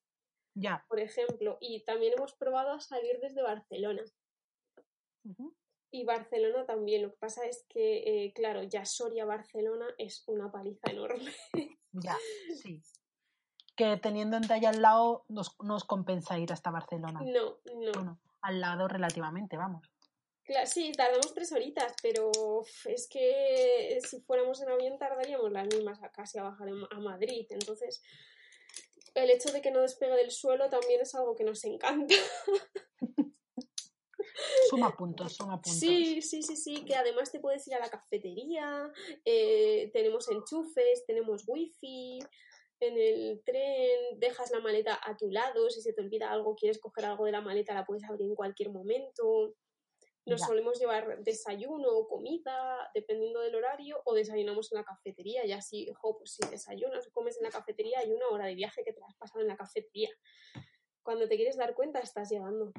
Ya. 0.54 0.84
Por 0.88 0.98
ejemplo. 0.98 1.58
Y 1.60 1.84
también 1.84 2.14
hemos 2.16 2.34
probado 2.34 2.72
a 2.72 2.80
salir 2.80 3.18
desde 3.20 3.42
Barcelona. 3.42 4.02
Y 5.90 6.04
Barcelona 6.04 6.64
también. 6.66 7.02
Lo 7.02 7.10
que 7.10 7.18
pasa 7.18 7.46
es 7.46 7.64
que, 7.68 7.98
eh, 7.98 8.32
claro, 8.34 8.62
ya 8.62 8.84
Soria-Barcelona 8.84 9.94
es 9.98 10.24
una 10.26 10.50
paliza 10.50 10.90
enorme. 10.90 11.34
Ya, 11.92 12.16
sí. 12.62 12.82
Que 13.78 13.96
teniendo 13.96 14.36
en 14.36 14.46
talla 14.46 14.70
al 14.70 14.82
lado 14.82 15.24
nos, 15.28 15.56
nos 15.62 15.84
compensa 15.84 16.38
ir 16.38 16.52
hasta 16.52 16.70
Barcelona. 16.70 17.20
No, 17.24 17.60
no. 17.64 17.92
Bueno, 17.94 18.18
al 18.42 18.60
lado 18.60 18.88
relativamente, 18.88 19.56
vamos. 19.56 19.88
Claro, 20.42 20.66
sí, 20.66 20.92
tardamos 20.92 21.32
tres 21.32 21.52
horitas, 21.52 21.94
pero 22.02 22.32
es 22.86 23.06
que 23.08 24.00
si 24.02 24.20
fuéramos 24.22 24.60
en 24.62 24.70
avión 24.70 24.98
tardaríamos 24.98 25.52
las 25.52 25.66
mismas 25.68 26.02
a 26.02 26.10
casi 26.10 26.38
a 26.38 26.42
bajar 26.42 26.68
a 26.90 26.98
Madrid. 26.98 27.46
Entonces, 27.50 28.02
el 29.14 29.30
hecho 29.30 29.52
de 29.52 29.60
que 29.60 29.70
no 29.70 29.80
despegue 29.80 30.16
del 30.16 30.30
suelo 30.30 30.68
también 30.70 31.00
es 31.02 31.14
algo 31.14 31.36
que 31.36 31.44
nos 31.44 31.62
encanta. 31.64 32.14
Suma 34.70 34.96
puntos, 34.96 35.34
suma 35.34 35.60
puntos. 35.60 35.80
Sí, 35.80 36.22
sí, 36.22 36.42
sí, 36.42 36.56
sí, 36.56 36.84
que 36.84 36.94
además 36.94 37.30
te 37.30 37.40
puedes 37.40 37.66
ir 37.68 37.74
a 37.74 37.80
la 37.80 37.90
cafetería, 37.90 38.90
eh, 39.24 39.90
tenemos 39.92 40.30
enchufes, 40.30 41.04
tenemos 41.06 41.44
wifi 41.46 42.20
en 42.80 42.96
el 42.96 43.42
tren, 43.44 44.18
dejas 44.18 44.50
la 44.50 44.60
maleta 44.60 44.98
a 45.02 45.16
tu 45.16 45.30
lado, 45.30 45.68
si 45.70 45.80
se 45.80 45.92
te 45.92 46.00
olvida 46.00 46.30
algo, 46.30 46.54
quieres 46.54 46.78
coger 46.78 47.04
algo 47.04 47.24
de 47.24 47.32
la 47.32 47.40
maleta, 47.40 47.74
la 47.74 47.84
puedes 47.84 48.04
abrir 48.04 48.28
en 48.28 48.34
cualquier 48.34 48.70
momento. 48.70 49.54
Nos 50.26 50.42
solemos 50.42 50.78
llevar 50.78 51.22
desayuno 51.22 51.88
o 51.88 52.06
comida, 52.06 52.90
dependiendo 52.94 53.40
del 53.40 53.54
horario, 53.54 54.02
o 54.04 54.12
desayunamos 54.12 54.70
en 54.72 54.78
la 54.78 54.84
cafetería. 54.84 55.46
Y 55.46 55.52
así, 55.52 55.88
ojo, 55.90 56.18
pues 56.18 56.34
si 56.34 56.46
desayunas 56.50 57.06
o 57.06 57.10
comes 57.12 57.38
en 57.38 57.44
la 57.44 57.50
cafetería, 57.50 58.00
hay 58.00 58.12
una 58.12 58.28
hora 58.28 58.44
de 58.44 58.54
viaje 58.54 58.82
que 58.84 58.92
te 58.92 59.00
has 59.02 59.16
pasado 59.16 59.40
en 59.40 59.48
la 59.48 59.56
cafetería. 59.56 60.10
Cuando 61.02 61.26
te 61.26 61.36
quieres 61.36 61.56
dar 61.56 61.74
cuenta, 61.74 62.00
estás 62.00 62.30
llegando. 62.30 62.72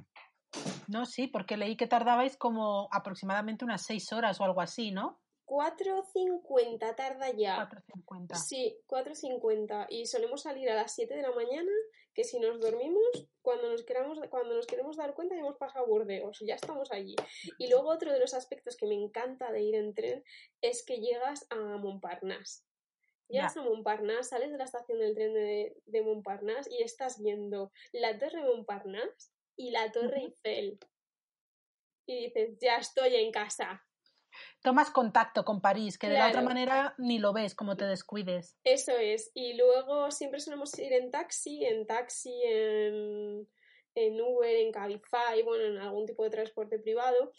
No, 0.87 1.07
sí, 1.07 1.27
porque 1.27 1.57
leí 1.57 1.75
que 1.75 1.87
tardabais 1.87 2.37
como 2.37 2.87
aproximadamente 2.91 3.65
unas 3.65 3.83
seis 3.83 4.13
horas 4.13 4.39
o 4.39 4.43
algo 4.43 4.61
así, 4.61 4.91
¿no? 4.91 5.19
4.50 5.49 6.95
tarda 6.95 7.31
ya. 7.31 7.67
4.50. 7.67 8.35
Sí, 8.35 8.77
4.50. 8.87 9.87
Y 9.89 10.05
solemos 10.05 10.43
salir 10.43 10.69
a 10.69 10.75
las 10.75 10.93
7 10.93 11.15
de 11.15 11.23
la 11.23 11.31
mañana, 11.31 11.71
que 12.13 12.23
si 12.23 12.39
nos 12.39 12.59
dormimos, 12.59 13.27
cuando 13.41 13.71
nos 13.71 13.83
queramos, 13.83 14.19
cuando 14.29 14.55
nos 14.55 14.67
queremos 14.67 14.95
dar 14.95 15.15
cuenta 15.15 15.33
ya 15.33 15.41
hemos 15.41 15.57
pasado 15.57 15.85
a 15.85 15.87
Burdeos, 15.87 16.39
ya 16.45 16.53
estamos 16.53 16.91
allí. 16.91 17.15
Y 17.57 17.67
luego 17.67 17.89
otro 17.89 18.13
de 18.13 18.19
los 18.19 18.35
aspectos 18.35 18.77
que 18.77 18.85
me 18.85 18.93
encanta 18.93 19.51
de 19.51 19.63
ir 19.63 19.73
en 19.73 19.95
tren 19.95 20.23
es 20.61 20.85
que 20.85 20.99
llegas 20.99 21.47
a 21.49 21.55
Montparnasse. 21.55 22.63
Llegas 23.27 23.57
a 23.57 23.63
Montparnasse, 23.63 24.29
sales 24.29 24.51
de 24.51 24.57
la 24.57 24.65
estación 24.65 24.99
del 24.99 25.15
tren 25.15 25.33
de, 25.33 25.81
de 25.85 26.01
Montparnasse 26.03 26.69
y 26.71 26.83
estás 26.83 27.19
viendo 27.21 27.71
la 27.91 28.17
torre 28.19 28.43
Montparnasse 28.43 29.31
y 29.55 29.71
la 29.71 29.91
Torre 29.91 30.21
Eiffel. 30.21 30.79
Y 32.05 32.25
dices, 32.25 32.57
ya 32.59 32.77
estoy 32.77 33.15
en 33.15 33.31
casa. 33.31 33.83
Tomas 34.61 34.91
contacto 34.91 35.45
con 35.45 35.61
París, 35.61 35.97
que 35.97 36.09
de 36.09 36.17
la 36.17 36.29
otra 36.29 36.41
manera 36.41 36.93
ni 36.97 37.19
lo 37.19 37.33
ves, 37.33 37.55
como 37.55 37.77
te 37.77 37.85
descuides. 37.85 38.57
Eso 38.63 38.91
es. 38.97 39.31
Y 39.33 39.53
luego 39.53 40.11
siempre 40.11 40.39
solemos 40.39 40.77
ir 40.79 40.93
en 40.93 41.11
taxi, 41.11 41.65
en 41.65 41.87
taxi, 41.87 42.33
en, 42.43 43.47
en 43.95 44.21
Uber, 44.21 44.55
en 44.55 44.71
Cabify, 44.71 45.41
bueno, 45.43 45.65
en 45.65 45.77
algún 45.77 46.05
tipo 46.05 46.23
de 46.23 46.29
transporte 46.29 46.79
privado. 46.79 47.33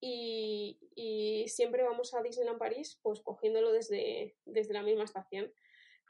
Y, 0.00 0.78
y, 0.94 1.48
siempre 1.48 1.82
vamos 1.82 2.14
a 2.14 2.22
Disneyland 2.22 2.58
París, 2.58 3.00
pues 3.02 3.20
cogiéndolo 3.20 3.72
desde, 3.72 4.36
desde 4.44 4.74
la 4.74 4.82
misma 4.82 5.04
estación. 5.04 5.52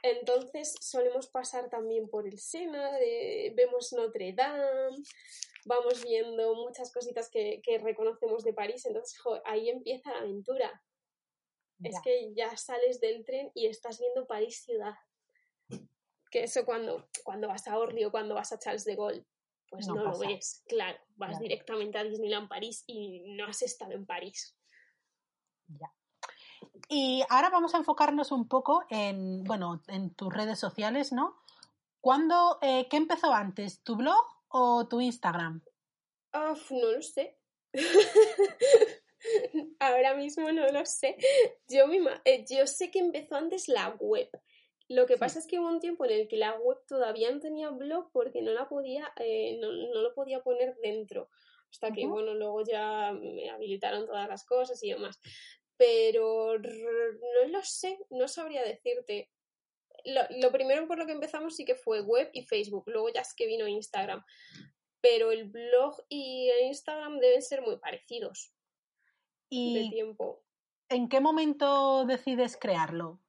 Entonces 0.02 0.74
solemos 0.81 1.29
pasar 1.29 1.68
también 1.70 2.09
por 2.09 2.26
el 2.29 2.38
Sena, 2.38 2.90
vemos 3.55 3.92
Notre 3.92 4.33
Dame, 4.33 4.96
vamos 5.66 6.02
viendo 6.02 6.55
muchas 6.55 6.92
cositas 6.92 7.29
que, 7.29 7.61
reconocemos 7.83 8.44
de 8.44 8.55
París, 8.55 8.87
entonces 8.87 9.20
ahí 9.44 9.68
empieza 9.68 10.12
la 10.12 10.18
aventura. 10.18 10.83
Es 11.83 12.00
que 12.02 12.33
ya 12.35 12.57
sales 12.57 13.00
del 13.00 13.24
tren 13.24 13.50
y 13.55 13.66
estás 13.66 13.98
viendo 13.98 14.26
París 14.26 14.62
ciudad. 14.64 14.94
Que 16.31 16.44
eso 16.44 16.64
cuando, 16.64 17.07
cuando 17.22 17.48
vas 17.48 17.68
a 17.68 17.79
Orly 17.79 18.05
o 18.05 18.11
cuando 18.11 18.35
vas 18.35 18.52
a 18.52 18.59
Charles 18.59 18.85
de 18.85 18.96
Gaulle, 18.96 19.26
pues 19.68 19.87
no, 19.88 19.96
lo 19.96 20.18
ves, 20.18 20.62
claro, 20.66 20.98
vas 21.16 21.38
directamente 21.38 21.98
a 21.98 22.05
Disneyland 22.05 22.48
París 22.48 22.85
y 22.87 23.20
no 23.37 23.46
has 23.46 23.61
estado 23.62 23.92
en 23.92 24.07
París. 24.07 24.57
Ya. 25.68 25.92
Y 26.88 27.22
ahora 27.29 27.50
vamos 27.50 27.74
a 27.74 27.79
enfocarnos 27.79 28.31
un 28.33 28.48
poco 28.48 28.85
en, 28.88 29.44
bueno, 29.44 29.83
en 29.88 30.14
tus 30.14 30.33
redes 30.33 30.59
sociales, 30.59 31.12
¿no? 31.12 31.37
¿Cuándo, 32.00 32.59
eh, 32.62 32.87
¿Qué 32.88 32.96
empezó 32.96 33.33
antes, 33.33 33.83
tu 33.83 33.96
blog 33.96 34.36
o 34.57 34.88
tu 34.88 35.01
Instagram? 35.01 35.62
no 36.33 36.92
lo 36.92 37.03
sé. 37.03 37.37
ahora 39.81 40.14
mismo 40.14 40.51
no 40.53 40.66
lo 40.69 40.87
sé. 40.87 41.16
Yo, 41.69 41.87
misma, 41.87 42.21
eh, 42.25 42.44
yo 42.48 42.67
sé 42.67 42.90
que 42.90 43.00
empezó 43.00 43.37
antes 43.37 43.69
la 43.69 43.90
web. 44.00 44.31
Lo 44.88 45.07
que 45.07 45.17
pasa 45.17 45.40
es 45.40 45.46
que 45.46 45.59
hubo 45.59 45.69
un 45.69 45.81
tiempo 45.81 46.04
en 46.04 46.13
el 46.13 46.29
que 46.29 46.37
la 46.37 46.54
web 46.59 46.79
todavía 46.87 47.31
no 47.31 47.40
tenía 47.40 47.71
blog 47.71 48.11
porque 48.13 48.40
no 48.40 48.52
la 48.52 48.69
podía, 48.69 49.13
eh, 49.19 49.59
no, 49.61 49.71
lo 49.71 50.15
podía 50.15 50.42
poner 50.42 50.77
dentro. 50.83 51.29
Hasta 51.71 51.90
que, 51.92 52.07
bueno, 52.07 52.35
luego 52.35 52.63
ya 52.65 53.13
me 53.13 53.50
habilitaron 53.50 54.07
todas 54.07 54.29
las 54.29 54.44
cosas 54.44 54.83
y 54.83 54.90
demás 54.90 55.21
pero 55.77 56.59
no 56.59 57.48
lo 57.48 57.63
sé, 57.63 57.98
no 58.11 58.29
sabría 58.29 58.63
decirte. 58.63 59.31
Lo, 60.07 60.52
primero 60.52 60.87
por 60.87 60.98
lo 60.98 61.07
que 61.07 61.13
empezamos 61.13 61.57
sí 61.57 61.65
que 61.65 61.75
fue 61.75 62.00
web 62.00 62.31
y 62.33 62.42
Facebook, 62.44 62.85
luego 62.87 63.09
ya 63.13 63.21
es 63.23 63.35
que 63.35 63.46
vino 63.46 63.67
Instagram, 63.67 64.25
pero 65.00 65.33
el 65.33 65.50
blog 65.50 65.96
y 66.09 66.50
Instagram 66.65 67.19
deben 67.19 67.42
ser 67.42 67.63
muy 67.63 67.79
parecidos 67.79 68.52
y 69.48 69.75
de 69.75 69.90
tiempo. 69.90 70.44
¿En 70.88 71.09
qué 71.09 71.21
momento 71.21 72.04
decides 72.04 72.57
crearlo? 72.57 73.21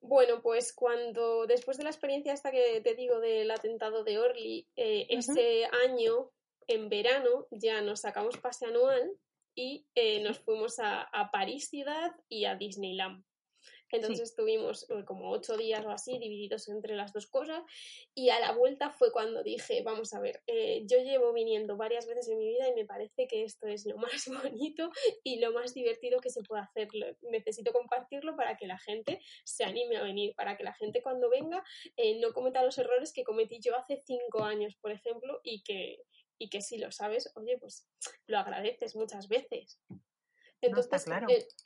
Bueno, 0.00 0.42
pues 0.42 0.74
cuando 0.74 1.46
después 1.46 1.78
de 1.78 1.84
la 1.84 1.90
experiencia 1.90 2.32
esta 2.32 2.50
que 2.50 2.80
te 2.82 2.94
digo 2.94 3.20
del 3.20 3.50
atentado 3.50 4.04
de 4.04 4.18
Orly, 4.18 4.68
eh, 4.76 5.06
ese 5.08 5.64
año, 5.86 6.30
en 6.66 6.88
verano, 6.88 7.46
ya 7.50 7.80
nos 7.80 8.00
sacamos 8.00 8.36
pase 8.38 8.66
anual 8.66 9.18
y 9.54 9.86
eh, 9.94 10.22
nos 10.22 10.40
fuimos 10.40 10.78
a, 10.78 11.02
a 11.02 11.30
París 11.30 11.68
ciudad 11.70 12.14
y 12.28 12.44
a 12.44 12.54
Disneyland. 12.54 13.24
Entonces 13.96 14.30
estuvimos 14.30 14.88
eh, 14.90 15.04
como 15.04 15.30
ocho 15.30 15.56
días 15.56 15.84
o 15.84 15.90
así 15.90 16.18
divididos 16.18 16.68
entre 16.68 16.96
las 16.96 17.12
dos 17.12 17.26
cosas 17.26 17.62
y 18.14 18.30
a 18.30 18.40
la 18.40 18.52
vuelta 18.52 18.90
fue 18.90 19.12
cuando 19.12 19.42
dije, 19.42 19.82
vamos 19.82 20.12
a 20.14 20.20
ver, 20.20 20.42
eh, 20.46 20.82
yo 20.86 20.98
llevo 20.98 21.32
viniendo 21.32 21.76
varias 21.76 22.06
veces 22.06 22.28
en 22.28 22.38
mi 22.38 22.48
vida 22.48 22.68
y 22.68 22.74
me 22.74 22.84
parece 22.84 23.26
que 23.26 23.44
esto 23.44 23.66
es 23.66 23.86
lo 23.86 23.96
más 23.96 24.26
bonito 24.52 24.90
y 25.22 25.38
lo 25.38 25.52
más 25.52 25.74
divertido 25.74 26.20
que 26.20 26.30
se 26.30 26.42
puede 26.42 26.62
hacer. 26.62 26.88
Necesito 27.22 27.72
compartirlo 27.72 28.36
para 28.36 28.56
que 28.56 28.66
la 28.66 28.78
gente 28.78 29.20
se 29.44 29.64
anime 29.64 29.96
a 29.96 30.02
venir, 30.02 30.34
para 30.34 30.56
que 30.56 30.64
la 30.64 30.74
gente 30.74 31.02
cuando 31.02 31.30
venga 31.30 31.62
eh, 31.96 32.18
no 32.20 32.32
cometa 32.32 32.64
los 32.64 32.78
errores 32.78 33.12
que 33.12 33.24
cometí 33.24 33.60
yo 33.60 33.76
hace 33.76 34.02
cinco 34.04 34.42
años, 34.42 34.76
por 34.80 34.90
ejemplo, 34.90 35.40
y 35.42 35.62
que, 35.62 35.98
y 36.38 36.48
que 36.48 36.60
si 36.60 36.78
lo 36.78 36.90
sabes, 36.90 37.30
oye, 37.36 37.58
pues 37.58 37.88
lo 38.26 38.38
agradeces 38.38 38.96
muchas 38.96 39.28
veces. 39.28 39.80
Entonces, 40.66 41.06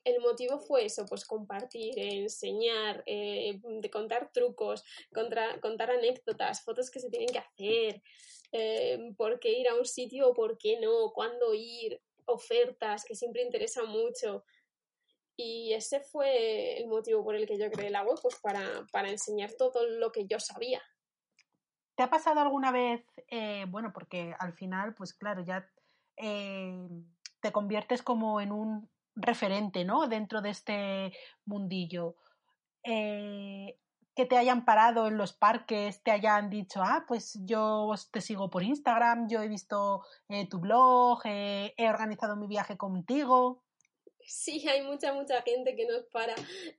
el, 0.04 0.20
motivo 0.20 0.58
fue 0.58 0.84
eso, 0.86 1.04
pues 1.06 1.24
compartir, 1.24 1.98
enseñar, 1.98 3.02
eh, 3.06 3.60
de 3.62 3.90
contar 3.90 4.30
trucos, 4.32 4.84
contar 5.12 5.90
anécdotas, 5.90 6.62
fotos 6.62 6.90
que 6.90 7.00
se 7.00 7.10
tienen 7.10 7.28
que 7.28 7.38
hacer, 7.38 8.02
eh, 8.52 9.12
por 9.16 9.38
qué 9.38 9.52
ir 9.52 9.68
a 9.68 9.74
un 9.74 9.84
sitio 9.84 10.28
o 10.28 10.34
por 10.34 10.58
qué 10.58 10.80
no, 10.80 11.12
cuándo 11.12 11.54
ir, 11.54 12.00
ofertas, 12.26 13.04
que 13.04 13.14
siempre 13.14 13.42
interesa 13.42 13.84
mucho. 13.84 14.44
Y 15.36 15.72
ese 15.72 16.00
fue 16.00 16.78
el 16.78 16.88
motivo 16.88 17.22
por 17.22 17.36
el 17.36 17.46
que 17.46 17.58
yo 17.58 17.70
creé 17.70 17.90
la 17.90 18.02
web, 18.02 18.18
pues 18.20 18.36
para, 18.40 18.86
para 18.92 19.10
enseñar 19.10 19.52
todo 19.52 19.86
lo 19.86 20.10
que 20.10 20.26
yo 20.26 20.40
sabía. 20.40 20.82
¿Te 21.94 22.02
ha 22.02 22.10
pasado 22.10 22.40
alguna 22.40 22.72
vez, 22.72 23.04
eh, 23.28 23.64
bueno, 23.68 23.92
porque 23.92 24.34
al 24.38 24.52
final, 24.52 24.94
pues 24.94 25.14
claro, 25.14 25.42
ya 25.44 25.68
te 27.40 27.52
conviertes 27.52 28.02
como 28.02 28.40
en 28.40 28.52
un 28.52 28.88
referente, 29.14 29.84
¿no? 29.84 30.06
Dentro 30.08 30.40
de 30.40 30.50
este 30.50 31.12
mundillo. 31.44 32.16
Eh, 32.84 33.78
que 34.14 34.26
te 34.26 34.36
hayan 34.36 34.64
parado 34.64 35.06
en 35.06 35.16
los 35.16 35.32
parques, 35.32 36.02
te 36.02 36.10
hayan 36.10 36.50
dicho, 36.50 36.82
ah, 36.82 37.04
pues 37.06 37.38
yo 37.44 37.92
te 38.10 38.20
sigo 38.20 38.50
por 38.50 38.64
Instagram, 38.64 39.28
yo 39.28 39.40
he 39.42 39.48
visto 39.48 40.02
eh, 40.28 40.48
tu 40.48 40.58
blog, 40.58 41.20
he 41.24 41.88
organizado 41.88 42.34
mi 42.34 42.48
viaje 42.48 42.76
contigo. 42.76 43.62
Sí, 44.28 44.62
hay 44.68 44.82
mucha, 44.82 45.14
mucha 45.14 45.40
gente 45.40 45.74
que 45.74 45.86
nos 45.86 46.04
para 46.12 46.34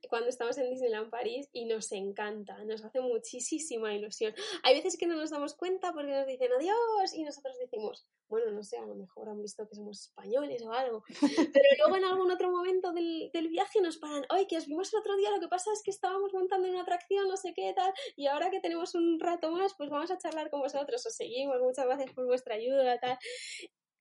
cuando 0.08 0.28
estamos 0.28 0.56
en 0.56 0.70
Disneyland 0.70 1.10
París 1.10 1.48
y 1.52 1.64
nos 1.64 1.90
encanta, 1.90 2.62
nos 2.64 2.84
hace 2.84 3.00
muchísima 3.00 3.92
ilusión. 3.92 4.32
Hay 4.62 4.76
veces 4.76 4.96
que 4.96 5.08
no 5.08 5.16
nos 5.16 5.30
damos 5.30 5.54
cuenta 5.54 5.92
porque 5.92 6.12
nos 6.12 6.28
dicen 6.28 6.52
adiós 6.52 7.12
y 7.12 7.24
nosotros 7.24 7.58
decimos, 7.58 8.06
bueno, 8.28 8.52
no 8.52 8.62
sé, 8.62 8.78
a 8.78 8.86
lo 8.86 8.94
mejor 8.94 9.28
han 9.28 9.42
visto 9.42 9.66
que 9.68 9.74
somos 9.74 10.00
españoles 10.00 10.62
o 10.62 10.72
algo. 10.72 11.02
Pero 11.52 11.68
luego 11.78 11.96
en 11.96 12.04
algún 12.04 12.30
otro 12.30 12.52
momento 12.52 12.92
del, 12.92 13.30
del 13.32 13.48
viaje 13.48 13.80
nos 13.80 13.98
paran, 13.98 14.24
ay, 14.28 14.46
que 14.46 14.56
os 14.56 14.66
vimos 14.66 14.92
el 14.94 15.00
otro 15.00 15.16
día, 15.16 15.30
lo 15.30 15.40
que 15.40 15.48
pasa 15.48 15.72
es 15.72 15.82
que 15.82 15.90
estábamos 15.90 16.32
montando 16.32 16.68
en 16.68 16.74
una 16.74 16.82
atracción, 16.82 17.26
no 17.26 17.36
sé 17.36 17.52
qué 17.52 17.72
tal, 17.74 17.92
y 18.14 18.28
ahora 18.28 18.50
que 18.50 18.60
tenemos 18.60 18.94
un 18.94 19.18
rato 19.18 19.50
más, 19.50 19.74
pues 19.74 19.90
vamos 19.90 20.12
a 20.12 20.18
charlar 20.18 20.50
con 20.50 20.60
vosotros, 20.60 21.04
os 21.04 21.16
seguimos, 21.16 21.60
muchas 21.60 21.86
gracias 21.86 22.12
por 22.12 22.26
vuestra 22.26 22.54
ayuda, 22.54 23.00
tal 23.00 23.18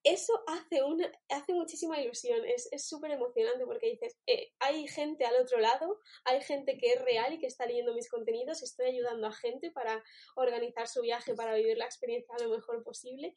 eso 0.03 0.41
hace, 0.47 0.83
una, 0.83 1.11
hace 1.29 1.53
muchísima 1.53 1.99
ilusión, 1.99 2.41
es 2.45 2.87
súper 2.87 3.11
emocionante 3.11 3.65
porque 3.65 3.91
dices, 3.91 4.17
eh, 4.27 4.53
hay 4.59 4.87
gente 4.87 5.25
al 5.25 5.35
otro 5.41 5.59
lado, 5.59 5.99
hay 6.25 6.41
gente 6.41 6.77
que 6.77 6.93
es 6.93 7.01
real 7.01 7.33
y 7.33 7.39
que 7.39 7.47
está 7.47 7.65
leyendo 7.65 7.93
mis 7.93 8.09
contenidos, 8.09 8.63
estoy 8.63 8.87
ayudando 8.87 9.27
a 9.27 9.33
gente 9.33 9.71
para 9.71 10.03
organizar 10.35 10.87
su 10.87 11.01
viaje, 11.01 11.35
para 11.35 11.55
vivir 11.55 11.77
la 11.77 11.85
experiencia 11.85 12.35
lo 12.39 12.49
mejor 12.49 12.83
posible. 12.83 13.35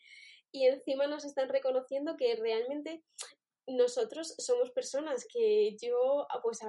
Y 0.53 0.67
encima 0.67 1.07
nos 1.07 1.25
están 1.25 1.49
reconociendo 1.49 2.17
que 2.17 2.37
realmente 2.37 3.03
nosotros 3.67 4.35
somos 4.39 4.71
personas 4.71 5.27
que 5.33 5.77
yo 5.81 6.27
pues 6.43 6.61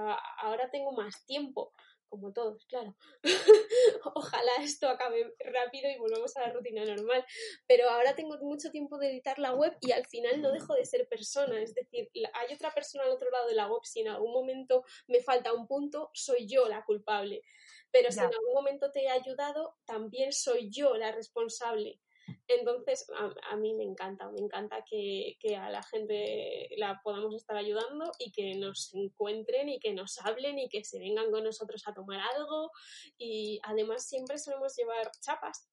ahora 0.42 0.70
tengo 0.72 0.92
más 0.92 1.26
tiempo 1.26 1.74
como 2.14 2.32
todos, 2.32 2.64
claro. 2.68 2.96
Ojalá 4.14 4.52
esto 4.62 4.88
acabe 4.88 5.34
rápido 5.40 5.90
y 5.90 5.98
volvamos 5.98 6.38
a 6.38 6.42
la 6.42 6.54
rutina 6.54 6.86
normal. 6.86 7.26
Pero 7.66 7.90
ahora 7.90 8.14
tengo 8.14 8.38
mucho 8.38 8.70
tiempo 8.70 9.00
de 9.00 9.10
editar 9.10 9.40
la 9.40 9.56
web 9.56 9.76
y 9.82 9.94
al 9.94 10.06
final 10.06 10.40
no 10.40 10.52
dejo 10.52 10.76
de 10.76 10.86
ser 10.86 11.08
persona. 11.08 11.60
Es 11.60 11.74
decir, 11.74 12.12
hay 12.14 12.54
otra 12.54 12.72
persona 12.72 13.06
al 13.06 13.10
otro 13.10 13.32
lado 13.32 13.48
de 13.48 13.56
la 13.56 13.68
web. 13.68 13.82
Si 13.84 14.02
en 14.02 14.10
algún 14.10 14.32
momento 14.32 14.84
me 15.08 15.22
falta 15.22 15.54
un 15.54 15.66
punto, 15.66 16.12
soy 16.14 16.46
yo 16.46 16.70
la 16.70 16.86
culpable. 16.86 17.42
Pero 17.90 18.12
si 18.12 18.20
en 18.20 18.26
algún 18.26 18.54
momento 18.54 18.92
te 18.92 19.06
he 19.06 19.10
ayudado, 19.10 19.76
también 19.86 20.34
soy 20.34 20.70
yo 20.70 20.96
la 20.96 21.12
responsable. 21.12 22.00
Entonces, 22.48 23.06
a, 23.50 23.56
mí 23.56 23.74
me 23.74 23.84
encanta, 23.84 24.30
me 24.32 24.40
encanta 24.40 24.84
que, 24.90 25.38
a 25.58 25.70
la 25.70 25.84
gente 25.84 26.70
la 26.78 27.02
podamos 27.04 27.36
estar 27.36 27.58
ayudando 27.58 28.12
y 28.20 28.32
que 28.32 28.56
nos 28.56 28.94
encuentren 28.94 29.70
y 29.70 29.80
que 29.80 29.94
nos 29.94 30.20
hablen 30.20 30.60
y 30.60 30.70
que 30.70 30.84
se 30.84 31.00
vengan 31.00 31.32
con 31.32 31.44
nosotros 31.44 31.84
a 31.88 31.94
tomar 31.94 32.20
algo. 32.36 32.72
Y 33.18 33.60
además 33.64 34.08
siempre 34.08 34.38
solemos 34.38 34.76
llevar 34.76 35.12
chapas. 35.20 35.70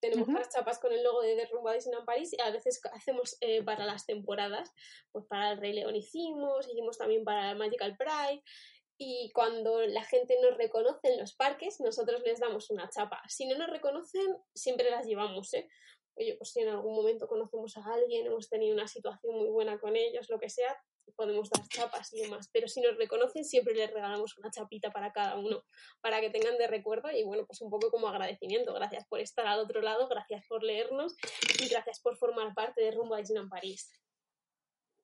Tenemos 0.00 0.26
las 0.28 0.48
chapas 0.50 0.80
con 0.80 0.92
el 0.92 1.04
logo 1.04 1.22
de 1.22 1.36
Derrumba 1.36 1.74
Disneyland 1.74 2.06
París 2.06 2.32
y 2.32 2.40
a 2.40 2.50
veces 2.50 2.80
hacemos 2.92 3.36
eh, 3.40 3.62
para 3.62 3.86
las 3.86 4.04
temporadas, 4.04 4.72
pues 5.12 5.26
para 5.26 5.52
el 5.52 5.58
Rey 5.58 5.74
León 5.74 5.94
hicimos, 5.94 6.68
hicimos 6.68 6.98
también 6.98 7.22
para 7.22 7.54
Magical 7.54 7.96
Pride 7.96 8.42
y 8.98 9.30
cuando 9.32 9.80
la 9.82 10.04
gente 10.04 10.36
nos 10.40 10.56
reconoce 10.56 11.08
en 11.08 11.18
los 11.18 11.34
parques, 11.34 11.80
nosotros 11.80 12.22
les 12.24 12.38
damos 12.38 12.70
una 12.70 12.88
chapa. 12.88 13.20
Si 13.28 13.46
no 13.46 13.56
nos 13.56 13.70
reconocen, 13.70 14.36
siempre 14.54 14.90
las 14.90 15.06
llevamos, 15.06 15.52
¿eh? 15.54 15.68
Oye, 16.14 16.36
pues 16.36 16.50
si 16.50 16.60
en 16.60 16.68
algún 16.68 16.94
momento 16.94 17.26
conocemos 17.26 17.76
a 17.76 17.84
alguien, 17.92 18.26
hemos 18.26 18.48
tenido 18.48 18.74
una 18.74 18.86
situación 18.86 19.34
muy 19.36 19.48
buena 19.48 19.78
con 19.78 19.96
ellos, 19.96 20.28
lo 20.28 20.38
que 20.38 20.50
sea, 20.50 20.76
podemos 21.16 21.50
dar 21.50 21.66
chapas 21.68 22.12
y 22.12 22.22
demás. 22.22 22.48
Pero 22.52 22.68
si 22.68 22.80
nos 22.80 22.96
reconocen, 22.96 23.44
siempre 23.44 23.74
les 23.74 23.90
regalamos 23.90 24.36
una 24.38 24.50
chapita 24.50 24.90
para 24.90 25.12
cada 25.12 25.38
uno, 25.38 25.62
para 26.00 26.20
que 26.20 26.30
tengan 26.30 26.56
de 26.58 26.66
recuerdo 26.66 27.10
y 27.10 27.24
bueno, 27.24 27.44
pues 27.46 27.60
un 27.60 27.70
poco 27.70 27.90
como 27.90 28.08
agradecimiento. 28.08 28.72
Gracias 28.74 29.06
por 29.08 29.20
estar 29.20 29.46
al 29.46 29.60
otro 29.60 29.80
lado, 29.80 30.08
gracias 30.08 30.46
por 30.46 30.62
leernos 30.62 31.16
y 31.62 31.68
gracias 31.68 32.00
por 32.00 32.16
formar 32.16 32.54
parte 32.54 32.82
de 32.82 32.90
Rumbo 32.92 33.14
a 33.14 33.18
Disneyland 33.18 33.50
París 33.50 33.90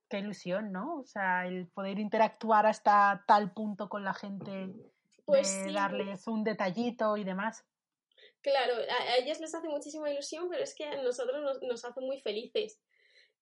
qué 0.08 0.18
ilusión, 0.18 0.72
¿no? 0.72 1.00
O 1.00 1.04
sea, 1.04 1.46
el 1.46 1.68
poder 1.68 1.98
interactuar 1.98 2.66
hasta 2.66 3.24
tal 3.26 3.52
punto 3.52 3.88
con 3.88 4.04
la 4.04 4.14
gente, 4.14 4.74
pues 5.24 5.72
darles 5.72 6.26
un 6.26 6.44
detallito 6.44 7.16
y 7.16 7.24
demás. 7.24 7.64
Claro, 8.40 8.74
a, 8.74 9.16
ellos 9.16 9.40
les 9.40 9.54
hace 9.54 9.68
muchísima 9.68 10.10
ilusión, 10.10 10.48
pero 10.48 10.62
es 10.62 10.74
que 10.74 10.84
a 10.84 11.02
nosotros 11.02 11.42
nos, 11.42 11.62
nos 11.62 11.84
hace 11.84 12.00
muy 12.00 12.20
felices 12.20 12.80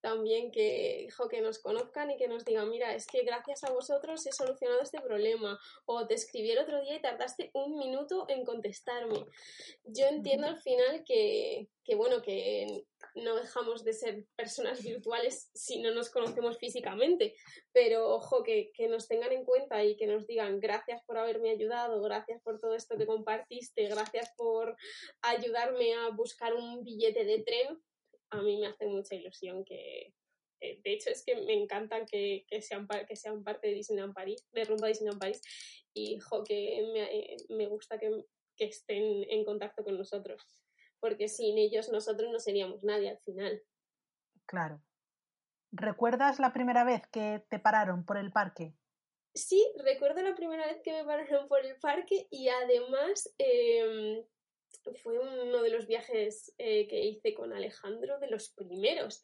también 0.01 0.51
que, 0.51 1.09
que 1.30 1.40
nos 1.40 1.59
conozcan 1.59 2.11
y 2.11 2.16
que 2.16 2.28
nos 2.28 2.44
digan, 2.44 2.70
mira, 2.70 2.94
es 2.94 3.07
que 3.07 3.22
gracias 3.22 3.64
a 3.64 3.72
vosotros 3.72 4.26
he 4.26 4.32
solucionado 4.32 4.80
este 4.82 5.01
problema 5.01 5.59
o 5.84 6.07
te 6.07 6.14
escribí 6.14 6.51
el 6.51 6.59
otro 6.59 6.80
día 6.80 6.97
y 6.97 7.03
tardaste 7.03 7.51
un 7.55 7.76
minuto 7.78 8.26
en 8.28 8.44
contestarme. 8.44 9.26
Yo 9.84 10.07
entiendo 10.07 10.47
al 10.47 10.59
final 10.59 11.05
que, 11.05 11.68
que 11.84 11.94
bueno, 11.94 12.22
que 12.22 12.84
no 13.14 13.36
dejamos 13.36 13.84
de 13.84 13.92
ser 13.92 14.24
personas 14.36 14.82
virtuales 14.82 15.51
si 15.55 15.80
no 15.80 15.92
nos 15.92 16.11
conocemos 16.11 16.59
físicamente, 16.59 17.34
pero 17.72 18.11
ojo, 18.11 18.42
que, 18.42 18.70
que 18.74 18.88
nos 18.88 19.09
tengan 19.09 19.32
en 19.32 19.44
cuenta 19.44 19.82
y 19.84 19.97
que 19.97 20.07
nos 20.07 20.26
digan 20.26 20.61
gracias 20.61 21.03
por 21.05 21.18
haberme 21.18 21.51
ayudado, 21.51 22.03
gracias 22.03 22.42
por 22.42 22.61
todo 22.61 22.74
esto 22.74 22.97
que 22.97 23.07
compartiste, 23.07 23.88
gracias 23.88 24.32
por 24.36 24.76
ayudarme 25.22 25.94
a 25.94 26.11
buscar 26.11 26.55
un 26.55 26.84
billete 26.84 27.24
de 27.24 27.42
tren 27.42 27.82
a 28.31 28.43
mí 28.43 28.59
me 28.59 28.66
hace 28.66 28.87
mucha 28.87 29.14
ilusión 29.14 29.64
que, 29.64 30.14
eh, 30.61 30.81
de 30.83 30.93
hecho 30.93 31.11
es 31.11 31.24
que 31.24 31.37
me 31.37 31.55
encanta 31.55 32.05
que, 32.07 32.47
sean, 32.61 32.87
que 33.09 33.16
sean 33.16 33.45
parte 33.45 33.68
de 33.68 33.74
Disneyland 33.74 34.14
París, 34.14 34.47
de 34.53 34.64
Rumba 34.64 34.89
Disneyland 34.89 35.20
París, 35.20 35.43
y 35.93 36.18
que 36.47 36.87
me, 36.93 37.57
me 37.57 37.66
gusta 37.66 37.99
que, 37.99 38.11
estén 38.59 39.24
en 39.29 39.45
contacto 39.45 39.85
con 39.85 39.99
nosotros, 39.99 40.43
porque 40.99 41.29
sin 41.29 41.59
ellos 41.59 41.91
nosotros 41.91 42.31
no 42.33 42.39
seríamos 42.39 42.85
nadie 42.85 43.11
al 43.11 43.18
final. 43.18 43.62
Claro. 44.47 44.83
¿Recuerdas 45.72 46.39
la 46.39 46.55
primera 46.55 46.85
vez 46.85 47.07
que 47.09 47.45
te 47.51 47.59
pararon 47.59 48.07
por 48.07 48.16
el 48.16 48.33
parque? 48.33 48.74
Sí, 49.35 49.62
recuerdo 49.85 50.22
la 50.22 50.35
primera 50.35 50.66
vez 50.66 50.81
que 50.83 50.93
me 50.93 51.05
pararon 51.05 51.49
por 51.49 51.66
el 51.66 51.77
parque 51.77 52.27
y 52.31 52.49
además 52.49 53.35
em, 53.37 54.24
fue 54.95 55.18
uno 55.18 55.62
de 55.62 55.70
los 55.70 55.87
viajes 55.87 56.55
eh, 56.59 56.87
que 56.89 57.01
hice 57.01 57.34
con 57.34 57.53
Alejandro, 57.53 58.18
de 58.18 58.28
los 58.28 58.51
primeros. 58.51 59.22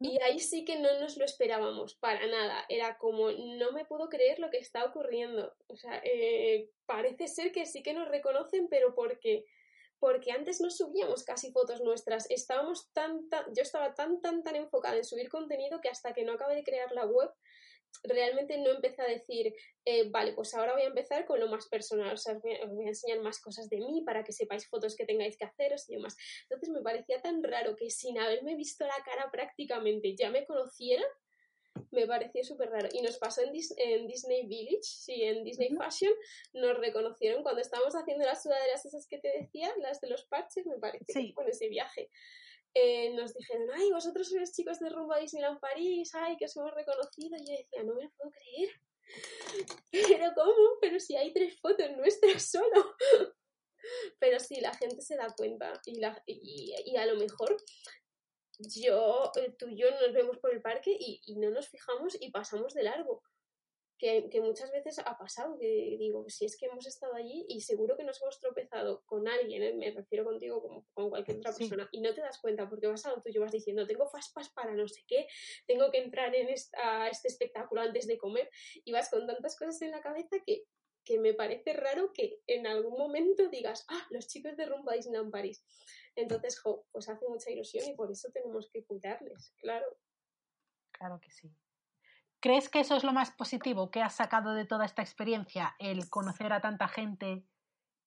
Y 0.00 0.20
ahí 0.20 0.38
sí 0.38 0.64
que 0.64 0.78
no 0.78 1.00
nos 1.00 1.16
lo 1.16 1.24
esperábamos 1.24 1.94
para 1.94 2.26
nada. 2.26 2.64
Era 2.68 2.98
como, 2.98 3.30
no 3.30 3.72
me 3.72 3.86
puedo 3.86 4.08
creer 4.08 4.38
lo 4.38 4.50
que 4.50 4.58
está 4.58 4.84
ocurriendo. 4.84 5.54
O 5.68 5.76
sea, 5.76 6.02
eh, 6.04 6.70
parece 6.84 7.26
ser 7.26 7.52
que 7.52 7.64
sí 7.64 7.82
que 7.82 7.94
nos 7.94 8.08
reconocen, 8.08 8.68
pero 8.68 8.94
porque 8.94 9.46
porque 10.00 10.30
antes 10.30 10.60
no 10.60 10.70
subíamos 10.70 11.24
casi 11.24 11.50
fotos 11.50 11.80
nuestras. 11.80 12.30
Estábamos 12.30 12.92
tan, 12.92 13.28
tan, 13.28 13.52
yo 13.54 13.62
estaba 13.62 13.94
tan, 13.94 14.20
tan, 14.20 14.44
tan 14.44 14.54
enfocada 14.54 14.96
en 14.96 15.04
subir 15.04 15.28
contenido 15.28 15.80
que 15.80 15.88
hasta 15.88 16.12
que 16.12 16.24
no 16.24 16.34
acabé 16.34 16.54
de 16.54 16.64
crear 16.64 16.92
la 16.92 17.04
web 17.04 17.30
realmente 18.04 18.58
no 18.58 18.70
empecé 18.70 19.02
a 19.02 19.06
decir, 19.08 19.54
eh, 19.84 20.08
vale, 20.10 20.32
pues 20.32 20.54
ahora 20.54 20.74
voy 20.74 20.82
a 20.82 20.88
empezar 20.88 21.24
con 21.24 21.40
lo 21.40 21.48
más 21.48 21.66
personal, 21.68 22.14
o 22.14 22.16
sea, 22.16 22.36
os 22.36 22.42
voy, 22.42 22.84
a, 22.84 22.88
enseñar 22.88 23.20
más 23.20 23.40
cosas 23.40 23.68
de 23.68 23.78
mí 23.78 24.02
para 24.04 24.24
que 24.24 24.32
sepáis 24.32 24.68
fotos 24.68 24.96
que 24.96 25.04
tengáis 25.04 25.36
que 25.36 25.44
haceros 25.44 25.88
y 25.88 25.96
demás. 25.96 26.16
Entonces 26.42 26.68
me 26.70 26.80
parecía 26.80 27.20
tan 27.20 27.42
raro 27.42 27.76
que 27.76 27.90
sin 27.90 28.18
haberme 28.18 28.54
visto 28.56 28.86
la 28.86 29.02
cara 29.04 29.30
prácticamente 29.30 30.14
ya 30.14 30.30
me 30.30 30.46
conociera, 30.46 31.04
me 31.90 32.06
pareció 32.06 32.44
súper 32.44 32.70
raro. 32.70 32.88
Y 32.92 33.02
nos 33.02 33.18
pasó 33.18 33.42
en, 33.42 33.52
Disney 33.52 34.46
Village, 34.46 34.82
sí, 34.82 35.22
en 35.22 35.44
Disney 35.44 35.70
Fashion, 35.70 36.12
nos 36.52 36.78
reconocieron 36.78 37.42
cuando 37.42 37.60
estábamos 37.60 37.94
haciendo 37.94 38.24
las 38.24 38.42
sudaderas 38.42 38.84
esas 38.84 39.06
que 39.06 39.18
te 39.18 39.28
decía, 39.38 39.72
las 39.78 40.00
de 40.00 40.08
los 40.08 40.24
parches, 40.26 40.66
me 40.66 40.78
parece, 40.78 41.12
sí. 41.12 41.32
con 41.32 41.48
ese 41.48 41.68
viaje. 41.68 42.10
Eh, 42.74 43.14
nos 43.14 43.34
dijeron, 43.34 43.68
ay, 43.74 43.90
vosotros 43.90 44.28
sois 44.28 44.52
chicos 44.52 44.78
de 44.78 44.90
rumbo 44.90 45.14
a 45.14 45.18
Disneyland 45.18 45.60
París, 45.60 46.14
ay, 46.14 46.36
que 46.36 46.44
os 46.44 46.56
hemos 46.56 46.74
reconocido. 46.74 47.36
Y 47.36 47.46
yo 47.46 47.56
decía, 47.56 47.82
no 47.82 47.94
me 47.94 48.04
lo 48.04 48.10
puedo 48.10 48.30
creer. 48.30 48.70
Pero 49.90 50.32
¿cómo? 50.34 50.78
Pero 50.80 51.00
si 51.00 51.16
hay 51.16 51.32
tres 51.32 51.58
fotos 51.60 51.90
nuestras 51.96 52.50
solo. 52.50 52.94
Pero 54.18 54.38
sí, 54.38 54.60
la 54.60 54.74
gente 54.74 55.00
se 55.00 55.16
da 55.16 55.34
cuenta 55.36 55.80
y, 55.86 55.98
la, 55.98 56.22
y, 56.26 56.96
a 56.96 57.06
lo 57.06 57.16
mejor 57.16 57.56
yo, 58.58 59.32
eh, 59.36 59.54
tú 59.58 59.68
y 59.68 59.76
yo 59.76 59.90
nos 59.92 60.12
vemos 60.12 60.38
por 60.38 60.52
el 60.52 60.60
parque 60.60 60.94
y 60.98 61.36
no 61.36 61.50
nos 61.50 61.68
fijamos 61.68 62.20
y 62.20 62.30
pasamos 62.30 62.74
de 62.74 62.82
largo 62.82 63.22
que, 63.98 64.40
muchas 64.40 64.70
veces 64.70 65.00
ha 65.00 65.18
pasado, 65.18 65.58
que 65.58 65.96
digo, 65.98 66.24
si 66.28 66.44
es 66.44 66.56
que 66.56 66.66
hemos 66.66 66.86
estado 66.86 67.14
allí 67.14 67.44
y 67.48 67.60
seguro 67.60 67.96
que 67.96 68.04
nos 68.04 68.22
hemos 68.22 68.38
tropezado 68.38 69.02
con 69.04 69.26
alguien, 69.26 69.62
¿eh? 69.62 69.74
me 69.74 69.90
refiero 69.90 70.24
contigo 70.24 70.62
como 70.62 70.86
con 70.94 71.10
cualquier 71.10 71.38
otra 71.38 71.52
persona, 71.52 71.88
y 71.90 72.00
no 72.00 72.14
te 72.14 72.20
das 72.20 72.38
cuenta 72.38 72.68
porque 72.68 72.86
vas 72.86 73.04
a 73.06 73.10
lo 73.10 73.20
tuyo, 73.20 73.40
vas 73.40 73.52
diciendo, 73.52 73.86
tengo 73.86 74.08
fastpass 74.08 74.50
para 74.50 74.72
no 74.74 74.86
sé 74.86 75.02
qué, 75.06 75.26
tengo 75.66 75.90
que 75.90 75.98
entrar 75.98 76.34
en 76.34 76.48
esta, 76.48 77.08
este 77.08 77.28
espectáculo 77.28 77.80
antes 77.80 78.06
de 78.06 78.18
comer, 78.18 78.48
y 78.84 78.92
vas 78.92 79.10
con 79.10 79.26
tantas 79.26 79.56
cosas 79.56 79.82
en 79.82 79.90
la 79.90 80.00
cabeza 80.00 80.36
que, 80.46 80.64
que 81.04 81.18
me 81.18 81.34
parece 81.34 81.72
raro 81.72 82.12
que 82.12 82.40
en 82.46 82.66
algún 82.66 82.96
momento 82.96 83.48
digas, 83.48 83.84
ah, 83.88 84.06
los 84.10 84.28
chicos 84.28 84.56
de 84.56 84.66
Rumba 84.66 84.94
Disneyland 84.94 85.32
París. 85.32 85.64
Entonces, 86.14 86.60
jo, 86.60 86.86
pues 86.92 87.08
hace 87.08 87.26
mucha 87.28 87.50
ilusión 87.50 87.88
y 87.88 87.94
por 87.94 88.10
eso 88.10 88.30
tenemos 88.32 88.68
que 88.70 88.84
cuidarles, 88.84 89.52
claro. 89.60 89.86
Claro 90.92 91.18
que 91.20 91.30
sí. 91.30 91.50
¿Crees 92.40 92.68
que 92.68 92.80
eso 92.80 92.96
es 92.96 93.04
lo 93.04 93.12
más 93.12 93.30
positivo 93.32 93.90
que 93.90 94.00
has 94.00 94.16
sacado 94.16 94.54
de 94.54 94.64
toda 94.64 94.84
esta 94.84 95.02
experiencia, 95.02 95.74
el 95.78 96.08
conocer 96.08 96.52
a 96.52 96.60
tanta 96.60 96.86
gente? 96.86 97.42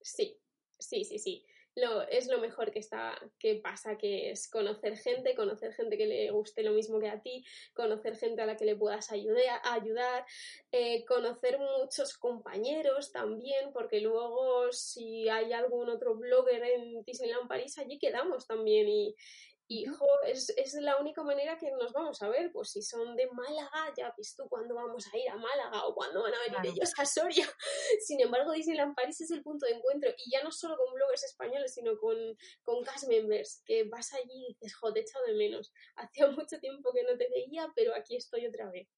Sí, 0.01 0.37
sí, 0.79 1.03
sí, 1.03 1.19
sí. 1.19 1.45
Lo, 1.75 2.01
es 2.01 2.27
lo 2.27 2.39
mejor 2.39 2.71
que, 2.71 2.79
está, 2.79 3.17
que 3.39 3.55
pasa, 3.55 3.97
que 3.97 4.31
es 4.31 4.49
conocer 4.49 4.97
gente, 4.97 5.35
conocer 5.35 5.73
gente 5.73 5.97
que 5.97 6.05
le 6.05 6.29
guste 6.31 6.63
lo 6.63 6.73
mismo 6.73 6.99
que 6.99 7.07
a 7.07 7.21
ti, 7.21 7.45
conocer 7.73 8.17
gente 8.17 8.41
a 8.41 8.45
la 8.45 8.57
que 8.57 8.65
le 8.65 8.75
puedas 8.75 9.09
ayudar, 9.11 10.25
eh, 10.73 11.05
conocer 11.05 11.59
muchos 11.59 12.17
compañeros 12.17 13.13
también, 13.13 13.71
porque 13.71 14.01
luego 14.01 14.69
si 14.73 15.29
hay 15.29 15.53
algún 15.53 15.89
otro 15.89 16.15
blogger 16.15 16.61
en 16.61 17.03
Disneyland 17.05 17.47
París, 17.47 17.77
allí 17.77 17.97
quedamos 17.99 18.47
también 18.47 18.89
y, 18.89 19.15
y 19.71 19.85
es, 20.27 20.49
es, 20.57 20.73
la 20.73 20.97
única 20.97 21.23
manera 21.23 21.57
que 21.57 21.71
nos 21.71 21.93
vamos 21.93 22.21
a 22.21 22.27
ver. 22.27 22.51
Pues 22.51 22.71
si 22.71 22.81
son 22.81 23.15
de 23.15 23.25
Málaga, 23.31 23.93
ya 23.95 24.13
ves 24.17 24.35
tú 24.35 24.43
cuándo 24.49 24.75
vamos 24.75 25.07
a 25.07 25.17
ir 25.17 25.29
a 25.29 25.37
Málaga 25.37 25.85
o 25.85 25.95
cuándo 25.95 26.23
van 26.23 26.33
a 26.33 26.39
venir 26.41 26.73
ellos 26.73 26.91
a 26.97 27.05
Soria. 27.05 27.47
Sin 28.05 28.19
embargo, 28.19 28.51
Disneyland 28.51 28.93
París 28.95 29.21
es 29.21 29.31
el 29.31 29.41
punto 29.41 29.65
de 29.65 29.75
encuentro. 29.75 30.09
Y 30.25 30.29
ya 30.29 30.43
no 30.43 30.51
solo 30.51 30.75
con 30.75 30.93
bloggers 30.93 31.23
españoles, 31.23 31.73
sino 31.73 31.97
con, 31.97 32.17
con 32.63 32.83
cast 32.83 33.07
members, 33.07 33.63
que 33.65 33.85
vas 33.85 34.13
allí 34.13 34.47
y 34.49 34.53
dices, 34.59 34.75
joder, 34.75 34.95
te 34.95 34.99
he 34.99 35.03
echado 35.03 35.25
de 35.25 35.35
menos. 35.35 35.71
Hacía 35.95 36.27
mucho 36.31 36.59
tiempo 36.59 36.91
que 36.91 37.03
no 37.03 37.17
te 37.17 37.29
veía, 37.29 37.71
pero 37.73 37.95
aquí 37.95 38.17
estoy 38.17 38.47
otra 38.47 38.69
vez. 38.69 38.89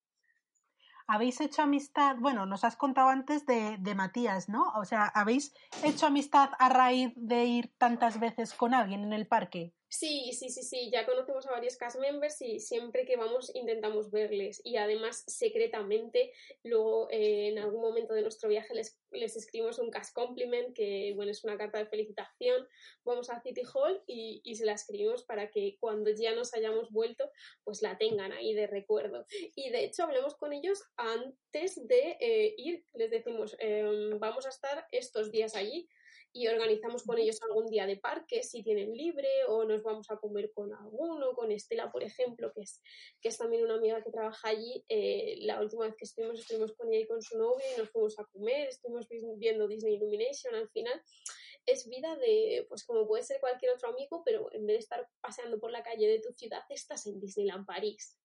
¿Habéis 1.05 1.39
hecho 1.39 1.61
amistad? 1.61 2.15
Bueno, 2.19 2.47
nos 2.47 2.63
has 2.63 2.77
contado 2.77 3.09
antes 3.09 3.45
de, 3.45 3.77
de 3.77 3.93
Matías, 3.93 4.49
¿no? 4.49 4.73
O 4.75 4.85
sea, 4.85 5.05
¿habéis 5.13 5.53
hecho 5.83 6.07
amistad 6.07 6.49
a 6.57 6.69
raíz 6.69 7.13
de 7.15 7.45
ir 7.45 7.75
tantas 7.77 8.19
veces 8.19 8.55
con 8.55 8.73
alguien 8.73 9.03
en 9.03 9.13
el 9.13 9.27
parque? 9.27 9.75
Sí, 9.95 10.31
sí, 10.33 10.49
sí, 10.49 10.63
sí, 10.63 10.89
ya 10.91 11.05
conocemos 11.05 11.45
a 11.45 11.51
varios 11.51 11.77
cast 11.77 11.99
members 11.99 12.41
y 12.41 12.59
siempre 12.59 13.05
que 13.05 13.15
vamos 13.15 13.51
intentamos 13.53 14.09
verles 14.09 14.59
y 14.63 14.77
además 14.77 15.23
secretamente 15.27 16.33
luego 16.63 17.07
eh, 17.11 17.49
en 17.49 17.59
algún 17.59 17.81
momento 17.81 18.15
de 18.15 18.23
nuestro 18.23 18.49
viaje 18.49 18.73
les, 18.73 18.99
les, 19.11 19.35
escribimos 19.35 19.77
un 19.77 19.91
cast 19.91 20.11
compliment 20.15 20.75
que 20.75 21.13
bueno 21.15 21.29
es 21.29 21.43
una 21.43 21.59
carta 21.59 21.77
de 21.77 21.85
felicitación, 21.85 22.67
vamos 23.05 23.29
a 23.29 23.39
City 23.41 23.61
Hall 23.71 24.01
y, 24.07 24.41
y, 24.43 24.55
se 24.55 24.65
la 24.65 24.73
escribimos 24.73 25.25
para 25.25 25.51
que 25.51 25.77
cuando 25.79 26.09
ya 26.09 26.33
nos 26.33 26.55
hayamos 26.55 26.89
vuelto 26.89 27.29
pues 27.63 27.83
la 27.83 27.95
tengan 27.99 28.31
ahí 28.31 28.55
de 28.55 28.65
recuerdo. 28.65 29.27
Y 29.55 29.69
de 29.69 29.83
hecho 29.83 30.05
hablemos 30.05 30.33
con 30.33 30.53
ellos 30.53 30.81
antes 30.97 31.87
de 31.87 32.17
eh, 32.19 32.55
ir, 32.57 32.83
les 32.95 33.11
decimos 33.11 33.55
em, 33.59 34.17
vamos 34.17 34.47
a 34.47 34.49
estar 34.49 34.87
estos 34.91 35.31
días 35.31 35.55
allí 35.55 35.87
y 36.35 36.47
organizamos 36.47 37.03
con 37.03 37.19
ellos 37.19 37.39
algún 37.43 37.67
día 37.67 37.85
de 37.85 37.97
parque 37.97 38.41
si 38.41 38.63
tienen 38.63 38.91
libre 38.91 39.29
o 39.47 39.65
nos 39.65 39.83
vamos 39.83 40.09
a 40.09 40.17
comer 40.17 40.51
con 40.51 40.73
alguno, 40.73 41.35
con 41.35 41.51
Estela, 41.51 41.91
por 41.91 42.03
ejemplo, 42.03 42.51
que 42.51 42.61
es, 42.61 42.81
que 43.21 43.29
es 43.29 43.37
también 43.37 43.63
una 43.63 43.75
amiga 43.75 44.03
que 44.03 44.09
trabaja 44.09 44.49
allí. 44.49 44.83
Eh, 44.89 45.35
la 45.41 45.61
última 45.61 45.85
vez 45.85 45.95
que 45.95 46.05
estuvimos, 46.05 46.39
estuvimos 46.39 46.73
con 46.73 46.91
ella 46.91 47.03
y 47.03 47.07
con 47.07 47.21
su 47.21 47.37
novio 47.37 47.63
y 47.75 47.79
nos 47.79 47.91
fuimos 47.91 48.17
a 48.19 48.25
comer, 48.25 48.67
estuvimos 48.67 49.07
viendo 49.37 49.67
Disney 49.67 49.93
Illumination 49.93 50.55
al 50.55 50.67
final. 50.69 50.99
Es 51.67 51.87
vida 51.87 52.15
de, 52.15 52.65
pues 52.67 52.83
como 52.83 53.07
puede 53.07 53.21
ser 53.21 53.39
cualquier 53.39 53.75
otro 53.75 53.89
amigo, 53.89 54.23
pero 54.25 54.51
en 54.53 54.65
vez 54.65 54.75
de 54.75 54.79
estar 54.79 55.07
paseando 55.21 55.59
por 55.59 55.69
la 55.69 55.83
calle 55.83 56.07
de 56.07 56.19
tu 56.19 56.33
ciudad, 56.33 56.63
estás 56.69 57.05
en 57.05 57.19
Disneyland 57.19 57.67
París. 57.67 58.19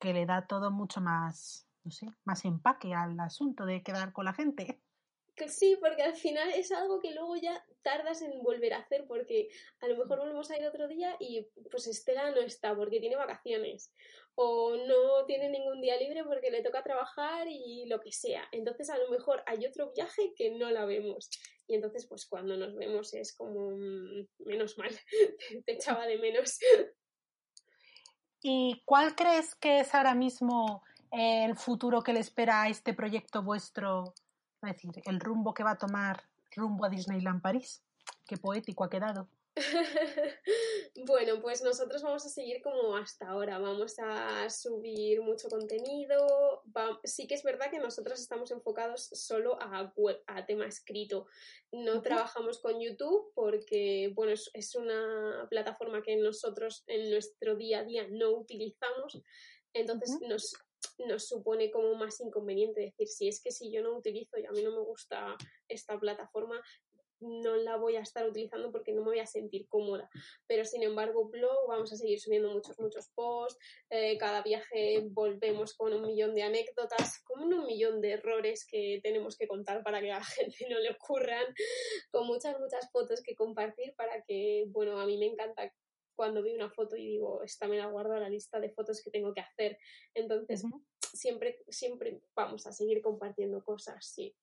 Que 0.00 0.12
le 0.12 0.26
da 0.26 0.44
todo 0.48 0.72
mucho 0.72 1.00
más, 1.00 1.68
no 1.84 1.92
sé, 1.92 2.08
más 2.24 2.44
empaque 2.44 2.92
al 2.92 3.18
asunto 3.20 3.64
de 3.64 3.84
quedar 3.84 4.12
con 4.12 4.24
la 4.24 4.34
gente. 4.34 4.82
Que 5.36 5.48
sí, 5.48 5.76
porque 5.80 6.02
al 6.02 6.14
final 6.14 6.48
es 6.50 6.70
algo 6.70 7.00
que 7.00 7.10
luego 7.10 7.34
ya 7.36 7.64
tardas 7.82 8.22
en 8.22 8.40
volver 8.42 8.72
a 8.72 8.78
hacer 8.78 9.04
porque 9.08 9.48
a 9.80 9.88
lo 9.88 9.96
mejor 9.96 10.20
volvemos 10.20 10.50
a 10.50 10.56
ir 10.56 10.64
otro 10.64 10.86
día 10.86 11.16
y 11.18 11.48
pues 11.70 11.88
Estela 11.88 12.30
no 12.30 12.40
está 12.40 12.74
porque 12.76 13.00
tiene 13.00 13.16
vacaciones 13.16 13.92
o 14.36 14.76
no 14.76 15.24
tiene 15.26 15.48
ningún 15.48 15.80
día 15.80 15.96
libre 15.96 16.24
porque 16.24 16.50
le 16.50 16.62
toca 16.62 16.82
trabajar 16.82 17.48
y 17.48 17.86
lo 17.86 18.00
que 18.00 18.12
sea. 18.12 18.48
Entonces 18.52 18.90
a 18.90 18.98
lo 18.98 19.10
mejor 19.10 19.42
hay 19.46 19.66
otro 19.66 19.92
viaje 19.92 20.32
que 20.36 20.50
no 20.50 20.70
la 20.70 20.84
vemos 20.84 21.28
y 21.66 21.74
entonces 21.74 22.06
pues 22.06 22.26
cuando 22.26 22.56
nos 22.56 22.74
vemos 22.74 23.12
es 23.14 23.34
como 23.34 23.70
mm, 23.70 24.26
menos 24.46 24.78
mal, 24.78 24.90
te 25.66 25.72
echaba 25.72 26.06
de 26.06 26.18
menos. 26.18 26.58
¿Y 28.40 28.82
cuál 28.84 29.14
crees 29.14 29.54
que 29.54 29.80
es 29.80 29.94
ahora 29.94 30.14
mismo 30.14 30.82
el 31.10 31.56
futuro 31.56 32.02
que 32.02 32.12
le 32.12 32.20
espera 32.20 32.62
a 32.62 32.68
este 32.68 32.92
proyecto 32.92 33.42
vuestro 33.42 34.14
decir, 34.64 34.90
el 35.04 35.20
rumbo 35.20 35.54
que 35.54 35.64
va 35.64 35.72
a 35.72 35.78
tomar 35.78 36.24
rumbo 36.54 36.84
a 36.84 36.88
Disneyland 36.88 37.42
París. 37.42 37.82
Qué 38.26 38.36
poético 38.36 38.84
ha 38.84 38.90
quedado. 38.90 39.28
bueno, 41.06 41.40
pues 41.40 41.62
nosotros 41.62 42.02
vamos 42.02 42.26
a 42.26 42.28
seguir 42.28 42.60
como 42.60 42.96
hasta 42.96 43.28
ahora. 43.28 43.58
Vamos 43.58 43.96
a 44.00 44.50
subir 44.50 45.22
mucho 45.22 45.48
contenido. 45.48 46.62
sí 47.04 47.26
que 47.26 47.34
es 47.34 47.42
verdad 47.44 47.70
que 47.70 47.78
nosotros 47.78 48.20
estamos 48.20 48.50
enfocados 48.50 49.08
solo 49.12 49.60
a 49.60 49.92
a 50.26 50.46
tema 50.46 50.66
escrito. 50.66 51.26
No 51.70 52.02
trabajamos 52.02 52.58
con 52.58 52.80
YouTube 52.80 53.32
porque, 53.34 54.12
bueno, 54.14 54.32
es, 54.32 54.74
una 54.74 55.46
plataforma 55.50 56.02
que 56.02 56.16
nosotros 56.16 56.82
en 56.88 57.10
nuestro 57.10 57.56
día 57.56 57.80
a 57.80 57.84
día 57.84 58.06
no 58.10 58.30
utilizamos. 58.30 59.22
Entonces 59.72 60.18
nos 60.20 60.54
nos 61.06 61.28
supone 61.28 61.70
como 61.70 61.94
más 61.94 62.20
inconveniente 62.20 62.80
decir, 62.80 63.08
si 63.08 63.28
es 63.28 63.42
que 63.42 63.50
si 63.50 63.72
yo 63.72 63.82
no 63.82 63.96
utilizo 63.96 64.38
y 64.38 64.46
a 64.46 64.52
mí 64.52 64.62
no 64.62 64.72
me 64.72 64.82
gusta 64.82 65.36
esta 65.68 65.98
plataforma, 65.98 66.60
no 67.20 67.56
la 67.56 67.76
voy 67.76 67.96
a 67.96 68.00
estar 68.00 68.28
utilizando 68.28 68.70
porque 68.70 68.92
no 68.92 69.00
me 69.02 69.08
voy 69.08 69.18
a 69.18 69.26
sentir 69.26 69.66
cómoda. 69.68 70.08
Pero 70.46 70.64
sin 70.64 70.82
embargo, 70.82 71.28
blog, 71.28 71.68
vamos 71.68 71.92
a 71.92 71.96
seguir 71.96 72.20
subiendo 72.20 72.50
muchos, 72.50 72.78
muchos 72.78 73.08
posts. 73.14 73.58
Eh, 73.90 74.18
cada 74.18 74.42
viaje 74.42 75.02
volvemos 75.10 75.74
con 75.74 75.92
un 75.92 76.02
millón 76.02 76.34
de 76.34 76.42
anécdotas, 76.42 77.22
con 77.24 77.52
un 77.52 77.66
millón 77.66 78.00
de 78.00 78.12
errores 78.12 78.66
que 78.66 79.00
tenemos 79.02 79.36
que 79.36 79.48
contar 79.48 79.82
para 79.82 80.00
que 80.00 80.12
a 80.12 80.18
la 80.18 80.24
gente 80.24 80.66
no 80.68 80.78
le 80.78 80.90
ocurran, 80.90 81.46
con 82.10 82.26
muchas, 82.26 82.58
muchas 82.60 82.90
fotos 82.90 83.22
que 83.22 83.34
compartir 83.34 83.94
para 83.96 84.22
que, 84.22 84.64
bueno, 84.68 85.00
a 85.00 85.06
mí 85.06 85.18
me 85.18 85.26
encanta 85.26 85.72
cuando 86.14 86.42
vi 86.42 86.54
una 86.54 86.70
foto 86.70 86.96
y 86.96 87.06
digo, 87.06 87.42
esta 87.42 87.68
me 87.68 87.78
la 87.78 87.86
guardo 87.86 88.14
a 88.14 88.20
la 88.20 88.28
lista 88.28 88.60
de 88.60 88.70
fotos 88.70 89.02
que 89.02 89.10
tengo 89.10 89.32
que 89.32 89.40
hacer. 89.40 89.78
Entonces, 90.14 90.64
siempre, 91.12 91.64
siempre 91.68 92.20
vamos 92.34 92.66
a 92.66 92.72
seguir 92.72 93.00
compartiendo 93.02 93.64
cosas, 93.64 94.04
sí. 94.06 94.34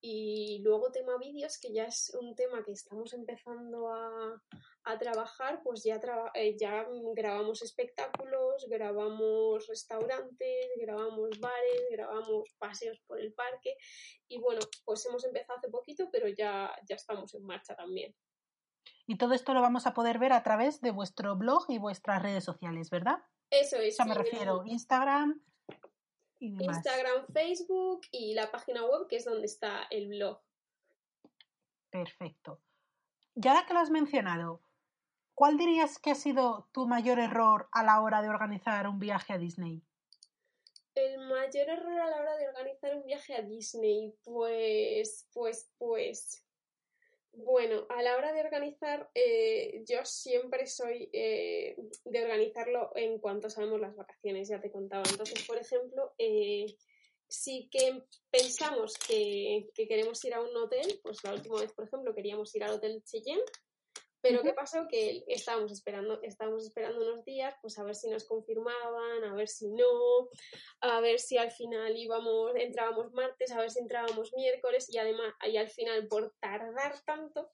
Y 0.00 0.60
luego 0.62 0.92
tema 0.92 1.18
vídeos, 1.18 1.58
que 1.58 1.72
ya 1.72 1.86
es 1.86 2.14
un 2.20 2.36
tema 2.36 2.62
que 2.64 2.70
estamos 2.70 3.12
empezando 3.14 3.88
a, 3.88 4.40
a 4.84 4.98
trabajar, 4.98 5.60
pues 5.64 5.82
ya, 5.82 6.00
eh, 6.34 6.56
ya 6.56 6.86
grabamos 7.14 7.62
espectáculos, 7.62 8.66
grabamos 8.68 9.66
restaurantes, 9.66 10.70
grabamos 10.76 11.40
bares, 11.40 11.82
grabamos 11.90 12.48
paseos 12.58 13.00
por 13.08 13.20
el 13.20 13.32
parque 13.32 13.76
y 14.28 14.38
bueno, 14.38 14.60
pues 14.84 15.04
hemos 15.06 15.24
empezado 15.24 15.58
hace 15.58 15.68
poquito, 15.68 16.08
pero 16.12 16.28
ya, 16.28 16.72
ya 16.88 16.94
estamos 16.94 17.34
en 17.34 17.44
marcha 17.44 17.74
también. 17.74 18.14
Y 19.08 19.16
todo 19.16 19.32
esto 19.32 19.54
lo 19.54 19.62
vamos 19.62 19.86
a 19.86 19.94
poder 19.94 20.18
ver 20.18 20.34
a 20.34 20.42
través 20.42 20.82
de 20.82 20.90
vuestro 20.90 21.34
blog 21.34 21.64
y 21.68 21.78
vuestras 21.78 22.22
redes 22.22 22.44
sociales, 22.44 22.90
¿verdad? 22.90 23.24
Eso 23.48 23.76
es. 23.78 23.94
O 23.94 23.96
sea, 23.96 24.04
me 24.04 24.14
refiero 24.14 24.62
Instagram 24.66 25.40
y 26.38 26.54
demás. 26.54 26.76
Instagram, 26.76 27.24
Facebook 27.32 28.02
y 28.12 28.34
la 28.34 28.50
página 28.50 28.84
web 28.84 29.08
que 29.08 29.16
es 29.16 29.24
donde 29.24 29.46
está 29.46 29.84
el 29.90 30.08
blog. 30.08 30.42
Perfecto. 31.88 32.60
Ya 33.34 33.64
que 33.64 33.72
lo 33.72 33.80
has 33.80 33.88
mencionado, 33.88 34.60
¿cuál 35.34 35.56
dirías 35.56 35.98
que 35.98 36.10
ha 36.10 36.14
sido 36.14 36.68
tu 36.72 36.86
mayor 36.86 37.18
error 37.18 37.70
a 37.72 37.82
la 37.84 38.02
hora 38.02 38.20
de 38.20 38.28
organizar 38.28 38.86
un 38.88 38.98
viaje 38.98 39.32
a 39.32 39.38
Disney? 39.38 39.82
El 40.94 41.18
mayor 41.20 41.70
error 41.70 41.98
a 41.98 42.10
la 42.10 42.20
hora 42.20 42.36
de 42.36 42.46
organizar 42.46 42.94
un 42.94 43.06
viaje 43.06 43.36
a 43.36 43.40
Disney, 43.40 44.14
pues, 44.22 45.26
pues, 45.32 45.72
pues. 45.78 46.44
Bueno, 47.40 47.86
a 47.88 48.02
la 48.02 48.16
hora 48.16 48.32
de 48.32 48.40
organizar, 48.40 49.08
eh, 49.14 49.84
yo 49.86 50.04
siempre 50.04 50.66
soy 50.66 51.08
eh, 51.12 51.76
de 52.04 52.22
organizarlo 52.24 52.90
en 52.96 53.20
cuanto 53.20 53.48
sabemos 53.48 53.80
las 53.80 53.94
vacaciones, 53.94 54.48
ya 54.48 54.60
te 54.60 54.72
contaba. 54.72 55.04
Entonces, 55.08 55.46
por 55.46 55.56
ejemplo, 55.56 56.14
eh, 56.18 56.66
sí 57.28 57.68
que 57.70 58.02
pensamos 58.28 58.98
que, 58.98 59.68
que, 59.72 59.86
queremos 59.86 60.24
ir 60.24 60.34
a 60.34 60.40
un 60.40 60.56
hotel, 60.56 60.98
pues 61.00 61.22
la 61.22 61.32
última 61.32 61.60
vez, 61.60 61.72
por 61.72 61.84
ejemplo, 61.84 62.12
queríamos 62.12 62.52
ir 62.56 62.64
al 62.64 62.72
Hotel 62.72 63.04
Cheyenne, 63.04 63.44
pero 64.20 64.42
¿qué 64.42 64.52
pasó? 64.52 64.86
Que 64.88 65.24
estábamos 65.28 65.72
esperando, 65.72 66.20
estábamos 66.22 66.64
esperando 66.64 67.02
unos 67.02 67.24
días, 67.24 67.54
pues 67.60 67.78
a 67.78 67.84
ver 67.84 67.94
si 67.94 68.08
nos 68.08 68.24
confirmaban, 68.24 69.24
a 69.24 69.34
ver 69.34 69.48
si 69.48 69.68
no, 69.68 70.28
a 70.80 71.00
ver 71.00 71.20
si 71.20 71.38
al 71.38 71.50
final 71.50 71.96
íbamos, 71.96 72.52
entrábamos 72.56 73.12
martes, 73.12 73.52
a 73.52 73.60
ver 73.60 73.70
si 73.70 73.80
entrábamos 73.80 74.32
miércoles, 74.34 74.88
y 74.92 74.98
además, 74.98 75.34
ahí 75.40 75.56
al 75.56 75.68
final, 75.68 76.06
por 76.08 76.34
tardar 76.40 77.00
tanto, 77.04 77.52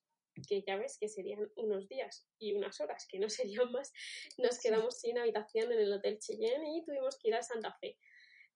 que 0.49 0.63
ya 0.63 0.77
ves 0.77 0.99
que 0.99 1.09
serían 1.09 1.51
unos 1.57 1.89
días 1.89 2.27
y 2.39 2.55
unas 2.55 2.81
horas, 2.81 3.07
que 3.09 3.19
no 3.19 3.29
serían 3.29 3.71
más, 3.71 3.93
nos 4.39 4.59
quedamos 4.59 4.99
sin 4.99 5.19
habitación 5.19 5.73
en 5.73 5.79
el 5.79 5.93
Hotel 5.93 6.19
Cheyenne 6.19 6.77
y 6.77 6.85
tuvimos 6.85 7.19
que 7.19 7.29
ir 7.29 7.35
a 7.35 7.43
Santa 7.43 7.73
Fe. 7.81 7.99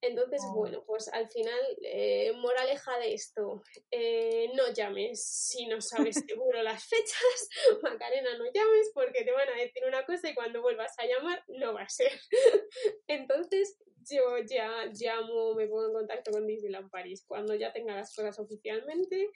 Entonces, 0.00 0.40
oh. 0.44 0.54
bueno, 0.54 0.84
pues 0.86 1.08
al 1.12 1.28
final, 1.28 1.60
eh, 1.82 2.32
moraleja 2.36 2.98
de 2.98 3.14
esto, 3.14 3.62
eh, 3.90 4.50
no 4.54 4.72
llames 4.72 5.24
si 5.24 5.66
no 5.66 5.80
sabes 5.80 6.14
seguro 6.28 6.62
las 6.62 6.84
fechas, 6.86 7.48
Macarena, 7.82 8.38
no 8.38 8.44
llames 8.44 8.90
porque 8.94 9.24
te 9.24 9.32
van 9.32 9.48
a 9.48 9.56
decir 9.56 9.82
una 9.86 10.04
cosa 10.04 10.30
y 10.30 10.34
cuando 10.34 10.62
vuelvas 10.62 10.92
a 10.98 11.06
llamar 11.06 11.42
no 11.48 11.74
va 11.74 11.82
a 11.82 11.88
ser. 11.88 12.12
Entonces, 13.08 13.76
yo 14.10 14.38
ya 14.48 14.86
llamo, 14.86 15.54
me 15.54 15.66
pongo 15.66 15.86
en 15.86 15.92
contacto 15.92 16.30
con 16.30 16.46
Disneyland 16.46 16.90
París 16.90 17.24
cuando 17.26 17.54
ya 17.54 17.72
tenga 17.72 17.94
las 17.94 18.14
cosas 18.14 18.38
oficialmente, 18.38 19.30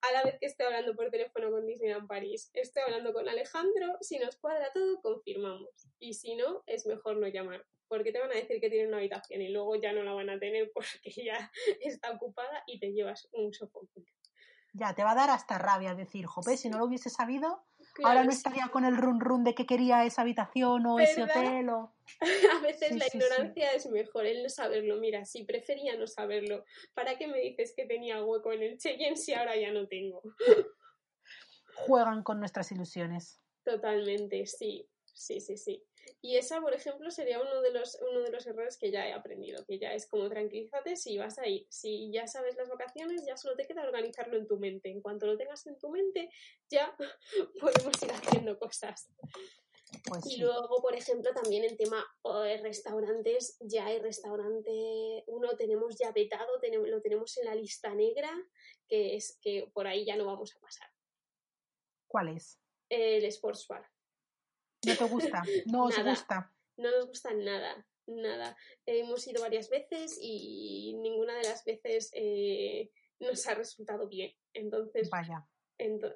a 0.00 0.12
la 0.12 0.24
vez 0.24 0.36
que 0.38 0.46
estoy 0.46 0.66
hablando 0.66 0.94
por 0.94 1.10
teléfono 1.10 1.50
con 1.50 1.66
Disneyland 1.66 2.08
París, 2.08 2.50
estoy 2.54 2.82
hablando 2.84 3.12
con 3.12 3.28
Alejandro, 3.28 3.96
si 4.00 4.18
nos 4.18 4.36
cuadra 4.36 4.72
todo, 4.72 5.00
confirmamos, 5.00 5.88
y 5.98 6.14
si 6.14 6.36
no, 6.36 6.62
es 6.66 6.86
mejor 6.86 7.16
no 7.16 7.28
llamar 7.28 7.64
porque 7.88 8.12
te 8.12 8.18
van 8.18 8.30
a 8.30 8.34
decir 8.34 8.60
que 8.60 8.70
tienen 8.70 8.88
una 8.88 8.98
habitación 8.98 9.42
y 9.42 9.48
luego 9.48 9.76
ya 9.76 9.92
no 9.92 10.02
la 10.02 10.12
van 10.12 10.30
a 10.30 10.38
tener 10.38 10.70
porque 10.74 11.10
ya 11.24 11.50
está 11.80 12.10
ocupada 12.12 12.62
y 12.66 12.78
te 12.78 12.92
llevas 12.92 13.28
un 13.32 13.52
sofoco. 13.52 14.02
Ya, 14.72 14.94
te 14.94 15.04
va 15.04 15.12
a 15.12 15.14
dar 15.14 15.30
hasta 15.30 15.56
rabia 15.56 15.94
decir, 15.94 16.26
jope, 16.26 16.56
si 16.56 16.68
no 16.68 16.78
lo 16.78 16.84
hubiese 16.84 17.08
sabido, 17.08 17.64
ahora 18.04 18.24
no 18.24 18.30
estaría 18.30 18.68
con 18.68 18.84
el 18.84 18.96
run 18.96 19.20
run 19.20 19.44
de 19.44 19.54
que 19.54 19.66
quería 19.66 20.04
esa 20.04 20.22
habitación 20.22 20.86
o 20.86 20.98
ese 20.98 21.22
hotel 21.22 21.68
o... 21.70 21.94
A 22.58 22.60
veces 22.62 22.96
la 22.96 23.06
ignorancia 23.06 23.70
es 23.72 23.86
mejor, 23.86 24.26
el 24.26 24.42
no 24.42 24.48
saberlo. 24.48 24.96
Mira, 24.96 25.24
si 25.24 25.44
prefería 25.44 25.96
no 25.96 26.06
saberlo, 26.06 26.64
¿para 26.94 27.18
qué 27.18 27.26
me 27.26 27.40
dices 27.40 27.74
que 27.76 27.86
tenía 27.86 28.22
hueco 28.24 28.52
en 28.52 28.62
el 28.62 28.78
Cheyenne 28.78 29.16
si 29.16 29.34
ahora 29.34 29.56
ya 29.56 29.72
no 29.72 29.86
tengo? 29.88 30.22
Juegan 31.74 32.22
con 32.22 32.38
nuestras 32.38 32.70
ilusiones. 32.72 33.40
Totalmente, 33.64 34.46
sí, 34.46 34.88
sí, 35.12 35.40
sí, 35.40 35.56
sí. 35.56 35.84
Y 36.20 36.36
esa, 36.36 36.60
por 36.60 36.74
ejemplo, 36.74 37.10
sería 37.10 37.40
uno 37.40 37.62
de 37.62 37.72
los, 37.72 37.98
uno 38.10 38.20
de 38.20 38.30
los 38.30 38.46
errores 38.46 38.78
que 38.78 38.90
ya 38.90 39.06
he 39.06 39.12
aprendido, 39.12 39.64
que 39.66 39.78
ya 39.78 39.92
es 39.92 40.06
como 40.06 40.28
tranquilízate 40.28 40.96
si 40.96 41.18
vas 41.18 41.38
a 41.38 41.46
ir. 41.46 41.66
Si 41.70 42.10
ya 42.12 42.26
sabes 42.26 42.56
las 42.56 42.68
vacaciones, 42.68 43.24
ya 43.26 43.36
solo 43.36 43.56
te 43.56 43.66
queda 43.66 43.82
organizarlo 43.82 44.36
en 44.36 44.46
tu 44.46 44.58
mente. 44.58 44.90
En 44.90 45.00
cuanto 45.00 45.26
lo 45.26 45.36
tengas 45.36 45.66
en 45.66 45.78
tu 45.78 45.90
mente, 45.90 46.30
ya 46.70 46.96
podemos 47.60 48.02
ir 48.02 48.10
haciendo 48.10 48.58
cosas. 48.58 49.08
Pues 50.04 50.26
y 50.26 50.38
luego, 50.38 50.82
por 50.82 50.94
ejemplo, 50.94 51.32
también 51.32 51.64
en 51.64 51.76
tema 51.76 52.04
de 52.44 52.56
restaurantes, 52.58 53.56
ya 53.60 53.86
hay 53.86 54.00
restaurante, 54.00 55.22
uno 55.28 55.56
tenemos 55.56 55.96
ya 55.96 56.10
vetado, 56.10 56.58
tenemos, 56.60 56.88
lo 56.88 57.00
tenemos 57.00 57.36
en 57.38 57.44
la 57.44 57.54
lista 57.54 57.94
negra, 57.94 58.30
que 58.88 59.14
es 59.14 59.38
que 59.40 59.70
por 59.72 59.86
ahí 59.86 60.04
ya 60.04 60.16
no 60.16 60.26
vamos 60.26 60.54
a 60.56 60.60
pasar. 60.60 60.88
¿Cuál 62.08 62.36
es? 62.36 62.58
El 62.88 63.24
Sports 63.24 63.66
Bar. 63.68 63.95
¿No 64.86 64.96
te 64.96 65.04
gusta? 65.04 65.42
¿No 65.66 65.84
os 65.84 65.98
gusta? 66.02 66.52
No 66.76 66.90
nos 66.90 67.06
gusta 67.06 67.32
nada, 67.34 67.86
nada. 68.06 68.56
hemos 68.84 69.26
ido 69.26 69.42
varias 69.42 69.70
veces 69.70 70.18
y 70.20 70.94
ninguna 71.00 71.34
de 71.34 71.44
las 71.44 71.64
veces 71.64 72.10
eh, 72.12 72.90
nos 73.18 73.46
ha 73.46 73.54
resultado 73.54 74.08
bien. 74.08 74.32
Entonces, 74.52 75.10
Vaya. 75.10 75.46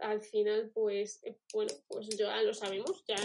al 0.00 0.20
final, 0.20 0.70
pues, 0.74 1.22
eh, 1.24 1.38
bueno, 1.52 1.72
pues 1.88 2.08
ya 2.10 2.42
lo 2.42 2.54
sabemos. 2.54 3.04
Ya 3.06 3.16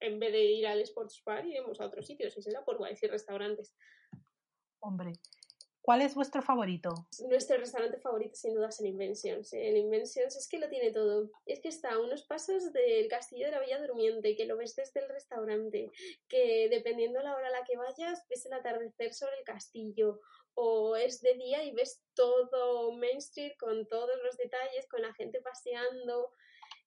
en 0.00 0.18
vez 0.18 0.32
de 0.32 0.44
ir 0.44 0.66
al 0.66 0.80
Sports 0.82 1.22
Bar, 1.24 1.46
iremos 1.46 1.80
a 1.80 1.86
otros 1.86 2.06
sitios 2.06 2.36
y 2.36 2.42
será 2.42 2.64
por 2.64 2.78
bares 2.78 3.02
y 3.02 3.06
restaurantes. 3.06 3.74
Hombre, 4.80 5.12
¿Cuál 5.84 6.00
es 6.00 6.14
vuestro 6.14 6.40
favorito? 6.40 6.94
Nuestro 7.28 7.58
restaurante 7.58 7.98
favorito 7.98 8.34
sin 8.36 8.54
duda 8.54 8.68
es 8.68 8.80
el 8.80 8.86
Inventions. 8.86 9.52
El 9.52 9.76
Inventions 9.76 10.34
es 10.34 10.48
que 10.48 10.58
lo 10.58 10.70
tiene 10.70 10.90
todo. 10.92 11.28
Es 11.44 11.60
que 11.60 11.68
está 11.68 11.92
a 11.92 11.98
unos 11.98 12.22
pasos 12.22 12.72
del 12.72 13.06
Castillo 13.08 13.44
de 13.44 13.52
la 13.52 13.58
Bella 13.58 13.86
Durmiente, 13.86 14.34
que 14.34 14.46
lo 14.46 14.56
ves 14.56 14.74
desde 14.74 15.00
el 15.00 15.10
restaurante, 15.10 15.92
que 16.26 16.70
dependiendo 16.70 17.20
la 17.20 17.36
hora 17.36 17.48
a 17.48 17.50
la 17.50 17.64
que 17.64 17.76
vayas, 17.76 18.26
ves 18.30 18.46
el 18.46 18.54
atardecer 18.54 19.12
sobre 19.12 19.36
el 19.36 19.44
castillo. 19.44 20.20
O 20.54 20.96
es 20.96 21.20
de 21.20 21.34
día 21.34 21.62
y 21.64 21.74
ves 21.74 22.02
todo 22.14 22.92
Main 22.92 23.18
Street 23.18 23.52
con 23.58 23.86
todos 23.86 24.18
los 24.24 24.38
detalles, 24.38 24.88
con 24.88 25.02
la 25.02 25.12
gente 25.12 25.42
paseando. 25.42 26.32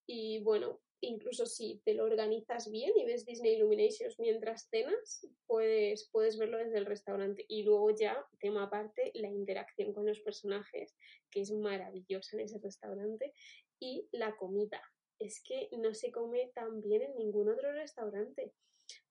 Y 0.07 0.41
bueno, 0.41 0.79
incluso 1.01 1.45
si 1.45 1.81
te 1.85 1.93
lo 1.93 2.05
organizas 2.05 2.69
bien 2.71 2.91
y 2.97 3.05
ves 3.05 3.25
Disney 3.25 3.55
Illuminations 3.55 4.19
mientras 4.19 4.67
cenas, 4.69 5.27
puedes, 5.45 6.09
puedes 6.11 6.37
verlo 6.37 6.57
desde 6.57 6.77
el 6.77 6.85
restaurante. 6.85 7.45
Y 7.47 7.63
luego 7.63 7.91
ya, 7.95 8.25
tema 8.39 8.63
aparte, 8.63 9.11
la 9.13 9.29
interacción 9.29 9.93
con 9.93 10.05
los 10.05 10.19
personajes, 10.21 10.95
que 11.29 11.41
es 11.41 11.51
maravillosa 11.51 12.35
en 12.37 12.43
ese 12.43 12.59
restaurante, 12.59 13.33
y 13.79 14.07
la 14.11 14.35
comida. 14.37 14.81
Es 15.19 15.41
que 15.43 15.69
no 15.77 15.93
se 15.93 16.11
come 16.11 16.51
tan 16.53 16.81
bien 16.81 17.01
en 17.03 17.15
ningún 17.15 17.49
otro 17.49 17.71
restaurante. 17.73 18.53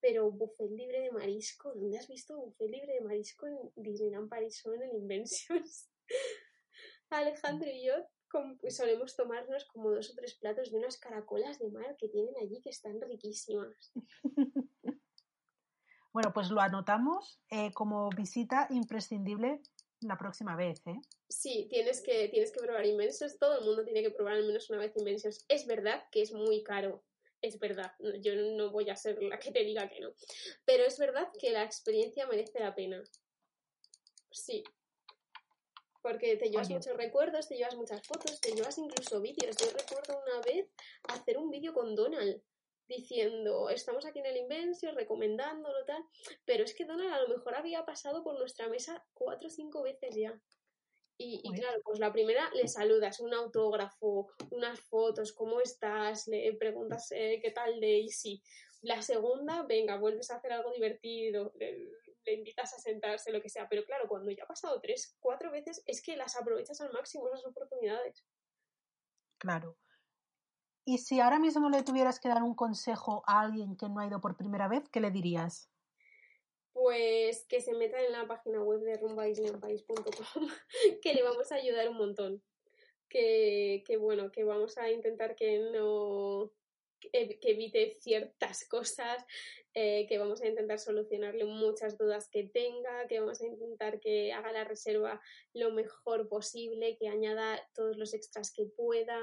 Pero 0.00 0.30
buffet 0.30 0.70
libre 0.70 1.00
de 1.00 1.10
marisco, 1.10 1.74
¿dónde 1.74 1.98
has 1.98 2.08
visto 2.08 2.38
buffet 2.38 2.70
libre 2.70 2.94
de 2.94 3.00
marisco 3.02 3.46
en 3.46 3.58
Disneyland 3.76 4.30
Paris 4.30 4.64
o 4.64 4.74
en 4.74 4.82
el 4.82 4.94
Inventions? 4.94 5.90
Alejandro 7.10 7.70
y 7.70 7.84
yo 7.84 7.94
pues 8.60 8.76
solemos 8.76 9.16
tomarnos 9.16 9.64
como 9.66 9.90
dos 9.90 10.10
o 10.10 10.14
tres 10.14 10.34
platos 10.34 10.70
de 10.70 10.78
unas 10.78 10.98
caracolas 10.98 11.58
de 11.58 11.70
mar 11.70 11.96
que 11.98 12.08
tienen 12.08 12.34
allí 12.40 12.60
que 12.60 12.70
están 12.70 13.00
riquísimas. 13.00 13.92
bueno, 16.12 16.32
pues 16.32 16.50
lo 16.50 16.60
anotamos 16.60 17.40
eh, 17.50 17.72
como 17.72 18.10
visita 18.10 18.66
imprescindible 18.70 19.60
la 20.00 20.16
próxima 20.16 20.56
vez, 20.56 20.86
¿eh? 20.86 21.00
Sí, 21.28 21.66
tienes 21.70 22.00
que, 22.00 22.28
tienes 22.28 22.52
que 22.52 22.60
probar 22.60 22.86
Inventions. 22.86 23.38
Todo 23.38 23.58
el 23.58 23.64
mundo 23.64 23.84
tiene 23.84 24.02
que 24.02 24.10
probar 24.10 24.34
al 24.34 24.46
menos 24.46 24.68
una 24.70 24.78
vez 24.78 24.96
Inventions. 24.96 25.44
Es 25.48 25.66
verdad 25.66 26.04
que 26.10 26.22
es 26.22 26.32
muy 26.32 26.62
caro. 26.62 27.04
Es 27.42 27.58
verdad, 27.58 27.92
yo 28.20 28.34
no 28.56 28.70
voy 28.70 28.88
a 28.90 28.96
ser 28.96 29.22
la 29.22 29.38
que 29.38 29.52
te 29.52 29.62
diga 29.62 29.88
que 29.88 30.00
no. 30.00 30.12
Pero 30.64 30.84
es 30.84 30.98
verdad 30.98 31.28
que 31.38 31.50
la 31.50 31.64
experiencia 31.64 32.26
merece 32.26 32.60
la 32.60 32.74
pena. 32.74 33.02
Sí, 34.30 34.64
porque 36.06 36.36
te 36.36 36.50
llevas 36.50 36.70
muchos 36.70 36.96
recuerdos, 36.96 37.48
te 37.48 37.56
llevas 37.56 37.74
muchas 37.74 38.00
fotos, 38.06 38.40
te 38.40 38.52
llevas 38.52 38.78
incluso 38.78 39.20
vídeos. 39.20 39.56
Yo 39.56 39.66
recuerdo 39.76 40.22
una 40.24 40.40
vez 40.42 40.70
hacer 41.08 41.36
un 41.36 41.50
vídeo 41.50 41.74
con 41.74 41.96
Donald 41.96 42.40
diciendo, 42.86 43.70
estamos 43.70 44.06
aquí 44.06 44.20
en 44.20 44.26
el 44.26 44.36
Invencio, 44.36 44.92
recomendándolo, 44.92 45.84
tal, 45.84 46.04
pero 46.44 46.62
es 46.62 46.76
que 46.76 46.84
Donald 46.84 47.12
a 47.12 47.22
lo 47.22 47.28
mejor 47.28 47.56
había 47.56 47.84
pasado 47.84 48.22
por 48.22 48.38
nuestra 48.38 48.68
mesa 48.68 49.04
cuatro 49.14 49.48
o 49.48 49.50
cinco 49.50 49.82
veces 49.82 50.14
ya. 50.14 50.40
Y, 51.18 51.50
claro, 51.54 51.80
pues 51.82 51.98
la 51.98 52.12
primera 52.12 52.50
le 52.54 52.68
saludas, 52.68 53.18
un 53.18 53.34
autógrafo, 53.34 54.28
unas 54.50 54.78
fotos, 54.82 55.32
¿cómo 55.32 55.60
estás? 55.60 56.28
Le 56.28 56.52
preguntas 56.54 57.10
eh, 57.10 57.40
qué 57.42 57.50
tal 57.50 57.80
Daisy. 57.80 58.40
La 58.82 59.02
segunda, 59.02 59.64
venga, 59.64 59.98
vuelves 59.98 60.30
a 60.30 60.36
hacer 60.36 60.52
algo 60.52 60.70
divertido, 60.72 61.52
le 61.58 61.90
invitas 62.34 62.72
a 62.74 62.78
sentarse, 62.78 63.32
lo 63.32 63.40
que 63.40 63.48
sea. 63.48 63.68
Pero 63.68 63.84
claro, 63.84 64.08
cuando 64.08 64.30
ya 64.30 64.44
ha 64.44 64.46
pasado 64.46 64.80
tres, 64.80 65.16
cuatro 65.20 65.50
veces, 65.50 65.82
es 65.86 66.02
que 66.02 66.16
las 66.16 66.36
aprovechas 66.36 66.80
al 66.80 66.92
máximo 66.92 67.28
esas 67.28 67.46
oportunidades. 67.46 68.24
Claro. 69.38 69.76
Y 70.84 70.98
si 70.98 71.20
ahora 71.20 71.38
mismo 71.38 71.68
le 71.68 71.82
tuvieras 71.82 72.20
que 72.20 72.28
dar 72.28 72.42
un 72.42 72.54
consejo 72.54 73.22
a 73.26 73.40
alguien 73.40 73.76
que 73.76 73.88
no 73.88 74.00
ha 74.00 74.06
ido 74.06 74.20
por 74.20 74.36
primera 74.36 74.68
vez, 74.68 74.88
¿qué 74.88 75.00
le 75.00 75.10
dirías? 75.10 75.68
Pues 76.72 77.44
que 77.46 77.60
se 77.60 77.74
meta 77.74 78.00
en 78.00 78.12
la 78.12 78.28
página 78.28 78.62
web 78.62 78.80
de 78.80 78.96
rumbaisneampais.com, 78.96 80.48
que 81.02 81.14
le 81.14 81.22
vamos 81.22 81.50
a 81.50 81.56
ayudar 81.56 81.88
un 81.88 81.96
montón. 81.96 82.42
Que, 83.08 83.82
que 83.86 83.96
bueno, 83.96 84.30
que 84.30 84.44
vamos 84.44 84.78
a 84.78 84.90
intentar 84.90 85.36
que 85.36 85.58
no, 85.72 86.52
que 87.00 87.38
evite 87.42 87.98
ciertas 88.00 88.66
cosas, 88.68 89.24
eh, 89.74 90.06
que 90.08 90.18
vamos 90.18 90.40
a 90.40 90.48
intentar 90.48 90.78
solucionarle 90.78 91.44
muchas 91.44 91.98
dudas 91.98 92.28
que 92.28 92.44
tenga, 92.44 93.06
que 93.08 93.20
vamos 93.20 93.40
a 93.42 93.46
intentar 93.46 94.00
que 94.00 94.32
haga 94.32 94.52
la 94.52 94.64
reserva 94.64 95.20
lo 95.52 95.70
mejor 95.70 96.28
posible, 96.28 96.96
que 96.96 97.08
añada 97.08 97.60
todos 97.74 97.98
los 97.98 98.14
extras 98.14 98.52
que 98.52 98.64
pueda, 98.64 99.20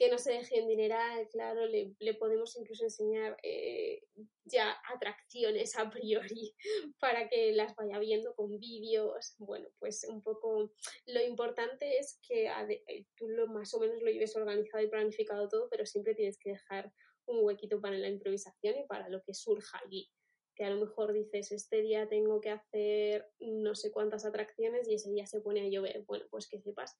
que 0.00 0.08
no 0.08 0.16
se 0.16 0.32
deje 0.32 0.58
en 0.58 0.66
dineral, 0.66 1.28
claro, 1.28 1.66
le, 1.66 2.14
podemos 2.14 2.56
incluso 2.56 2.84
enseñar 2.84 3.36
eh, 3.42 4.02
ya 4.46 4.74
atracciones 4.94 5.76
a 5.76 5.90
priori 5.90 6.54
para 7.00 7.28
que 7.28 7.52
las 7.52 7.76
vaya 7.76 7.98
viendo 7.98 8.34
con 8.34 8.58
vídeos. 8.58 9.34
Bueno, 9.36 9.68
pues 9.78 10.06
un 10.08 10.22
poco 10.22 10.72
lo 11.04 11.20
importante 11.22 11.98
es 11.98 12.18
que 12.26 12.46
eh, 12.46 13.06
tú 13.14 13.28
lo, 13.28 13.46
más 13.48 13.74
o 13.74 13.78
menos 13.78 14.00
lo 14.00 14.10
lleves 14.10 14.34
organizado 14.36 14.82
y 14.82 14.88
planificado 14.88 15.50
todo, 15.50 15.68
pero 15.68 15.84
siempre 15.84 16.14
tienes 16.14 16.38
que 16.38 16.52
dejar 16.52 16.90
un 17.26 17.44
huequito 17.44 17.78
para 17.78 17.98
la 17.98 18.08
improvisación 18.08 18.78
y 18.78 18.86
para 18.86 19.10
lo 19.10 19.22
que 19.22 19.34
surja 19.34 19.82
allí. 19.84 20.10
Que 20.56 20.64
a 20.64 20.70
lo 20.70 20.80
mejor 20.80 21.12
dices, 21.12 21.52
este 21.52 21.82
día 21.82 22.08
tengo 22.08 22.40
que 22.40 22.48
hacer 22.48 23.28
no 23.38 23.74
sé 23.74 23.92
cuántas 23.92 24.24
atracciones 24.24 24.88
y 24.88 24.94
ese 24.94 25.10
día 25.10 25.26
se 25.26 25.42
pone 25.42 25.60
a 25.60 25.68
llover. 25.68 26.04
Bueno, 26.06 26.24
pues 26.30 26.48
que 26.48 26.58
sepas 26.58 26.98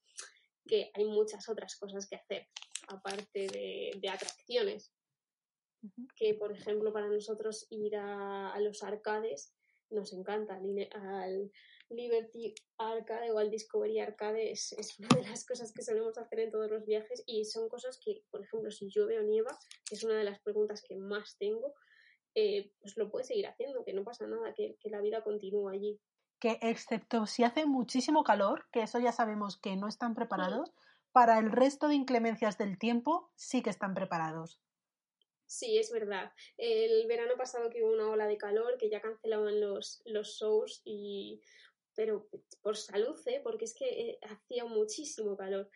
que 0.66 0.90
hay 0.94 1.04
muchas 1.04 1.48
otras 1.48 1.76
cosas 1.76 2.08
que 2.08 2.16
hacer 2.16 2.46
aparte 2.88 3.46
de, 3.48 4.08
atracciones. 4.08 4.92
Que, 6.14 6.34
por 6.34 6.52
ejemplo, 6.52 6.92
para 6.92 7.08
nosotros 7.08 7.66
ir 7.70 7.96
a, 7.96 8.58
los 8.60 8.82
arcades 8.82 9.54
nos 9.90 10.12
encanta. 10.12 10.60
Al 10.92 11.50
Liberty 11.88 12.54
Arcade 12.78 13.32
o 13.32 13.38
al 13.38 13.50
Discovery 13.50 13.98
Arcade 13.98 14.52
es, 14.52 14.74
una 14.98 15.08
de 15.16 15.28
las 15.28 15.44
cosas 15.46 15.72
que 15.72 15.82
solemos 15.82 16.16
hacer 16.18 16.40
en 16.40 16.50
todos 16.50 16.70
los 16.70 16.84
viajes 16.84 17.22
y 17.26 17.44
son 17.44 17.68
cosas 17.68 17.98
que, 18.02 18.22
por 18.30 18.42
ejemplo, 18.44 18.70
si 18.70 18.88
llueve 18.88 19.18
o 19.18 19.22
nieva, 19.22 19.58
que 19.86 19.94
es 19.94 20.04
una 20.04 20.18
de 20.18 20.24
las 20.24 20.40
preguntas 20.40 20.82
que 20.86 20.96
más 20.96 21.36
tengo, 21.38 21.74
eh, 22.34 22.72
pues 22.80 22.96
lo 22.96 23.10
puedes 23.10 23.26
seguir 23.26 23.46
haciendo, 23.48 23.84
que 23.84 23.92
no 23.92 24.04
pasa 24.04 24.26
nada, 24.26 24.54
que, 24.54 24.76
que 24.80 24.90
la 24.90 25.00
vida 25.00 25.24
continúa 25.24 25.72
allí 25.72 25.98
que 26.40 26.58
excepto 26.62 27.26
si 27.26 27.44
hace 27.44 27.66
muchísimo 27.66 28.24
calor, 28.24 28.66
que 28.72 28.82
eso 28.82 28.98
ya 28.98 29.12
sabemos 29.12 29.58
que 29.58 29.76
no 29.76 29.86
están 29.86 30.14
preparados, 30.14 30.72
para 31.12 31.38
el 31.38 31.52
resto 31.52 31.88
de 31.88 31.94
inclemencias 31.94 32.56
del 32.58 32.78
tiempo 32.78 33.30
sí 33.36 33.62
que 33.62 33.70
están 33.70 33.94
preparados. 33.94 34.60
Sí, 35.46 35.78
es 35.78 35.90
verdad. 35.90 36.32
El 36.56 37.06
verano 37.08 37.34
pasado 37.36 37.70
que 37.70 37.82
hubo 37.82 37.92
una 37.92 38.08
ola 38.08 38.26
de 38.26 38.38
calor, 38.38 38.78
que 38.78 38.88
ya 38.88 39.00
cancelaban 39.00 39.60
los, 39.60 40.00
los 40.06 40.28
shows 40.38 40.80
y 40.84 41.42
pero 41.96 42.28
por 42.62 42.76
salud, 42.76 43.18
¿eh? 43.26 43.40
porque 43.42 43.64
es 43.64 43.74
que 43.74 43.84
eh, 43.84 44.18
hacía 44.22 44.64
muchísimo 44.64 45.36
calor. 45.36 45.68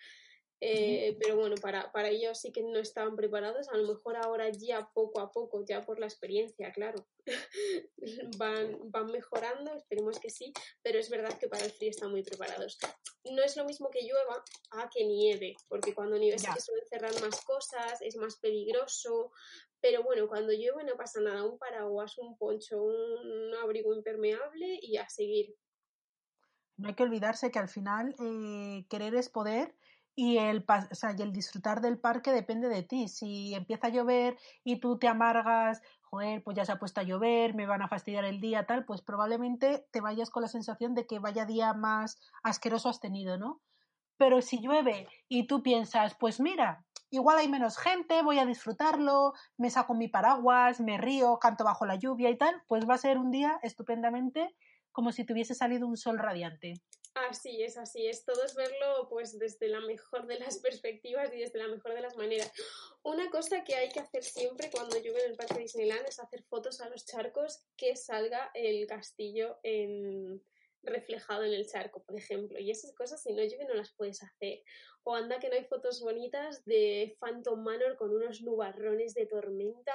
Eh, 0.61 1.17
pero 1.21 1.37
bueno, 1.37 1.57
para, 1.57 1.93
para 1.93 2.09
ellos 2.09 2.41
sí 2.41 2.53
que 2.53 2.63
no 2.63 2.79
estaban 2.79 3.17
preparados. 3.17 3.69
A 3.69 3.77
lo 3.77 3.89
mejor 3.89 4.17
ahora 4.17 4.51
ya 4.51 4.89
poco 4.95 5.21
a 5.21 5.31
poco, 5.31 5.65
ya 5.65 5.83
por 5.83 5.99
la 5.99 6.07
experiencia, 6.07 6.73
claro, 6.73 7.07
van, 8.39 8.79
van 8.91 9.07
mejorando, 9.07 9.75
esperemos 9.75 10.19
que 10.19 10.31
sí, 10.31 10.53
pero 10.83 10.99
es 10.99 11.11
verdad 11.11 11.37
que 11.39 11.49
para 11.49 11.65
el 11.65 11.71
frío 11.71 11.91
están 11.91 12.11
muy 12.11 12.23
preparados. 12.23 12.79
No 13.25 13.43
es 13.43 13.57
lo 13.57 13.65
mismo 13.65 13.91
que 13.91 14.03
llueva 14.03 14.43
a 14.71 14.89
que 14.89 15.05
nieve, 15.05 15.55
porque 15.69 15.95
cuando 15.95 16.17
nieve 16.17 16.39
sí 16.39 16.47
que 16.53 16.61
suelen 16.61 16.87
cerrar 16.87 17.21
más 17.21 17.45
cosas, 17.45 18.01
es 18.01 18.17
más 18.17 18.37
peligroso, 18.37 19.33
pero 19.81 20.03
bueno, 20.03 20.29
cuando 20.29 20.53
llueve 20.53 20.85
no 20.85 20.97
pasa 20.97 21.21
nada, 21.21 21.45
un 21.45 21.59
paraguas, 21.59 22.17
un 22.19 22.39
poncho, 22.39 22.83
un 22.83 23.55
abrigo 23.63 23.95
impermeable 23.95 24.79
y 24.81 24.97
a 24.97 25.09
seguir. 25.09 25.55
No 26.77 26.89
hay 26.89 26.95
que 26.95 27.03
olvidarse 27.03 27.51
que 27.51 27.59
al 27.59 27.69
final 27.69 28.15
eh, 28.19 28.87
querer 28.89 29.15
es 29.15 29.29
poder 29.29 29.75
y 30.17 30.39
el, 30.39 30.65
o 30.69 31.11
y 31.17 31.23
el 31.23 31.33
disfrutar 31.33 31.81
del 31.81 31.99
parque 31.99 32.33
depende 32.33 32.69
de 32.69 32.83
ti. 32.83 33.09
Si 33.09 33.55
empieza 33.55 33.89
a 33.89 33.91
llover 33.91 34.37
y 34.63 34.81
tú 34.81 34.99
te 34.99 35.09
amargas, 35.09 35.83
joder, 36.03 36.43
pues 36.43 36.57
ya 36.57 36.65
se 36.65 36.73
ha 36.73 36.79
puesto 36.79 37.01
a 37.01 37.05
llover, 37.05 37.55
me 37.55 37.67
van 37.67 37.83
a 37.83 37.89
fastidiar 37.89 38.25
el 38.25 38.41
día, 38.41 38.67
tal, 38.67 38.85
pues 38.85 39.03
probablemente 39.03 39.87
te 39.91 40.01
vayas 40.01 40.31
con 40.31 40.43
la 40.43 40.49
sensación 40.49 40.95
de 40.95 41.07
que 41.07 41.19
vaya 41.19 41.47
día 41.47 41.75
más 41.75 42.19
asqueroso 42.43 42.89
has 42.89 43.01
tenido, 43.01 43.39
¿no? 43.39 43.61
Pero 44.17 44.41
si 44.41 44.61
llueve 44.61 45.09
y 45.29 45.49
tú 45.49 45.63
piensas, 45.63 46.15
pues 46.15 46.39
mira, 46.39 46.85
igual 47.11 47.39
hay 47.39 47.49
menos 47.49 47.79
gente, 47.79 48.23
voy 48.23 48.39
a 48.39 48.47
disfrutarlo, 48.47 49.33
me 49.57 49.71
saco 49.71 49.95
mi 49.95 50.07
paraguas, 50.07 50.81
me 50.81 50.99
río, 50.99 51.39
canto 51.41 51.65
bajo 51.65 51.85
la 51.85 51.97
lluvia 51.97 52.31
y 52.31 52.39
tal, 52.39 52.63
pues 52.69 52.89
va 52.89 52.95
a 52.95 52.99
ser 52.99 53.19
un 53.19 53.33
día 53.33 53.59
estupendamente 53.63 54.55
como 54.93 55.11
si 55.11 55.25
tuviese 55.25 55.57
salido 55.57 55.89
un 55.89 55.97
sol 55.97 56.21
radiante. 56.21 56.75
Así 57.15 57.63
es, 57.63 57.77
así 57.77 58.09
es. 58.09 58.25
Todo 58.25 58.43
es 58.43 58.57
verlo 58.57 59.07
pues 59.09 59.39
desde 59.39 59.69
la 59.69 59.81
mejor 59.81 60.27
de 60.27 60.39
las 60.41 60.59
perspectivas 60.63 61.33
y 61.33 61.39
desde 61.39 61.61
la 61.61 61.69
mejor 61.69 61.95
de 61.95 62.01
las 62.01 62.17
maneras. 62.17 62.53
Una 63.05 63.31
cosa 63.31 63.63
que 63.63 63.77
hay 63.77 63.89
que 63.91 64.01
hacer 64.01 64.25
siempre 64.25 64.69
cuando 64.71 64.99
llueve 64.99 65.25
en 65.25 65.31
el 65.31 65.37
parque 65.37 65.61
Disneyland 65.61 66.07
es 66.09 66.19
hacer 66.19 66.43
fotos 66.43 66.81
a 66.81 66.89
los 66.89 67.07
charcos 67.07 67.65
que 67.77 67.95
salga 67.95 68.51
el 68.55 68.87
castillo 68.89 69.59
en 69.63 70.43
reflejado 70.83 71.45
en 71.45 71.55
el 71.55 71.69
charco, 71.69 72.03
por 72.03 72.19
ejemplo. 72.19 72.59
Y 72.59 72.73
esas 72.73 72.93
cosas 72.95 73.23
si 73.23 73.33
no 73.33 73.45
llueve 73.45 73.65
no 73.65 73.75
las 73.75 73.95
puedes 73.95 74.21
hacer. 74.23 74.65
O 75.05 75.15
anda 75.15 75.39
que 75.39 75.49
no 75.49 75.55
hay 75.55 75.65
fotos 75.65 76.01
bonitas 76.01 76.65
de 76.65 77.17
Phantom 77.21 77.63
Manor 77.63 77.97
con 77.97 78.13
unos 78.13 78.43
nubarrones 78.43 79.15
de 79.15 79.27
tormenta. 79.27 79.95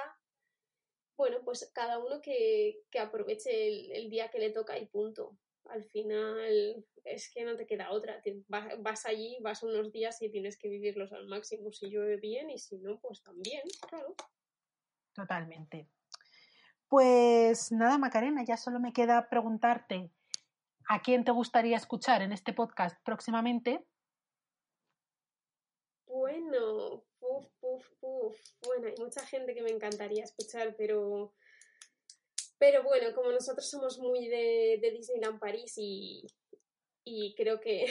Bueno, 1.18 1.42
pues 1.44 1.70
cada 1.74 1.98
uno 1.98 2.22
que, 2.22 2.82
aproveche 2.98 3.98
el 3.98 4.08
día 4.08 4.30
que 4.30 4.38
le 4.38 4.50
toca 4.50 4.78
y 4.78 4.86
punto 4.86 5.36
al 5.70 5.84
final 5.84 6.84
es 7.04 7.30
que 7.32 7.44
no 7.44 7.56
te 7.56 7.66
queda 7.66 7.90
otra. 7.90 8.20
Vas, 8.78 9.06
allí, 9.06 9.38
vas 9.40 9.62
unos 9.62 9.92
días 9.92 10.20
y 10.22 10.30
tienes 10.30 10.58
que 10.58 10.68
vivirlos 10.68 11.12
al 11.12 11.26
máximo. 11.26 11.72
Si 11.72 11.88
llueve 11.88 12.16
bien 12.16 12.50
y 12.50 12.58
si 12.58 12.78
no, 12.78 12.98
pues 13.00 13.22
también, 13.22 13.62
claro. 13.88 14.14
Totalmente. 15.14 15.88
Pues 16.88 17.70
nada, 17.72 17.98
Macarena, 17.98 18.44
ya 18.44 18.56
solo 18.56 18.80
me 18.80 18.92
queda 18.92 19.28
preguntarte 19.28 20.10
a 20.88 21.00
quién 21.02 21.24
te 21.24 21.30
gustaría 21.30 21.76
escuchar 21.76 22.22
en 22.22 22.32
este 22.32 22.52
podcast 22.52 23.00
próximamente. 23.04 23.86
Bueno, 26.06 27.04
puf, 27.20 27.46
puf, 27.60 27.88
puf. 28.00 28.36
Bueno, 28.66 28.88
hay 28.88 28.94
mucha 28.98 29.24
gente 29.24 29.54
que 29.54 29.62
me 29.62 29.70
encantaría 29.70 30.24
escuchar, 30.24 30.74
pero 30.76 31.32
pero 32.60 32.82
bueno, 32.82 33.14
como 33.14 33.32
nosotros 33.32 33.68
somos 33.68 33.98
muy 33.98 34.28
de, 34.28 34.78
Disneyland 34.92 35.40
París 35.40 35.72
y, 35.76 36.26
creo 37.34 37.58
que, 37.60 37.86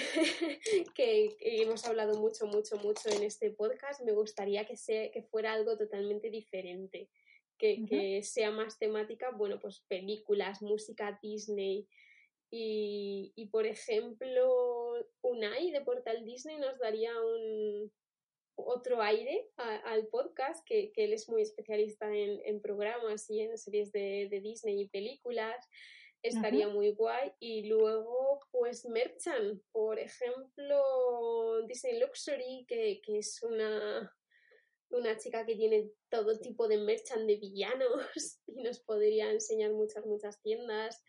que, 0.94 1.36
hemos 1.42 1.84
hablado 1.86 2.20
mucho, 2.20 2.46
mucho, 2.46 2.78
mucho 2.78 3.10
en 3.10 3.24
este 3.24 3.50
podcast, 3.50 4.02
me 4.04 4.14
gustaría 4.14 4.66
que, 4.66 4.76
que 5.12 5.24
fuera 5.24 5.54
algo 5.54 5.76
totalmente 5.76 6.30
diferente, 6.30 7.10
que, 7.58 8.22
sea 8.24 8.52
más 8.52 8.78
temática, 8.78 9.32
bueno, 9.32 9.60
pues 9.60 9.84
películas, 9.90 10.62
música 10.62 11.20
Disney. 11.22 11.88
Y, 12.52 13.34
y 13.36 13.48
por 13.48 13.66
ejemplo, 13.66 14.94
Unai 15.22 15.72
de 15.72 15.82
Portal 15.82 16.24
Disney 16.26 16.58
nos 16.58 16.78
daría 16.78 17.12
un, 17.20 17.92
otro 18.66 19.02
aire 19.02 19.50
al 19.58 20.08
podcast, 20.08 20.66
que, 20.66 20.92
él 20.96 21.14
es 21.14 21.30
muy 21.30 21.42
especialista 21.42 22.14
en, 22.14 22.62
programas 22.62 23.30
y 23.30 23.42
en 23.42 23.58
series 23.58 23.92
de, 23.92 24.40
Disney 24.42 24.82
y 24.82 24.90
películas. 24.90 25.68
Estaría 26.22 26.68
muy 26.68 26.92
guay. 26.92 27.32
Y 27.40 27.68
luego, 27.68 28.42
pues, 28.52 28.86
Merchant, 28.86 29.62
por 29.72 30.00
ejemplo, 30.00 31.66
Disney 31.68 32.00
Luxury, 32.00 32.66
que, 32.68 33.02
es 33.08 33.42
una, 33.44 34.14
una 34.90 35.18
chica 35.18 35.46
que 35.46 35.56
tiene 35.56 35.92
todo 36.10 36.38
tipo 36.40 36.68
de 36.68 36.78
merchant 36.78 37.26
de 37.26 37.38
villanos 37.38 38.06
y 38.48 38.62
nos 38.62 38.80
podría 38.80 39.32
enseñar 39.32 39.72
muchas, 39.72 40.06
muchas 40.06 40.42
tiendas. 40.42 41.04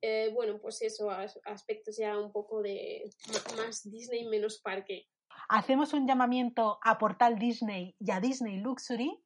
Eh, 0.00 0.30
bueno, 0.34 0.60
pues 0.60 0.82
eso, 0.82 1.08
aspectos 1.44 1.96
ya 1.96 2.18
un 2.18 2.32
poco 2.32 2.60
de 2.60 3.08
más 3.56 3.88
Disney, 3.88 4.26
menos 4.26 4.60
parque 4.60 5.06
hacemos 5.52 5.92
un 5.92 6.08
llamamiento 6.08 6.78
a 6.82 6.96
Portal 6.96 7.38
Disney 7.38 7.94
y 8.00 8.10
a 8.10 8.20
Disney 8.20 8.56
Luxury 8.56 9.22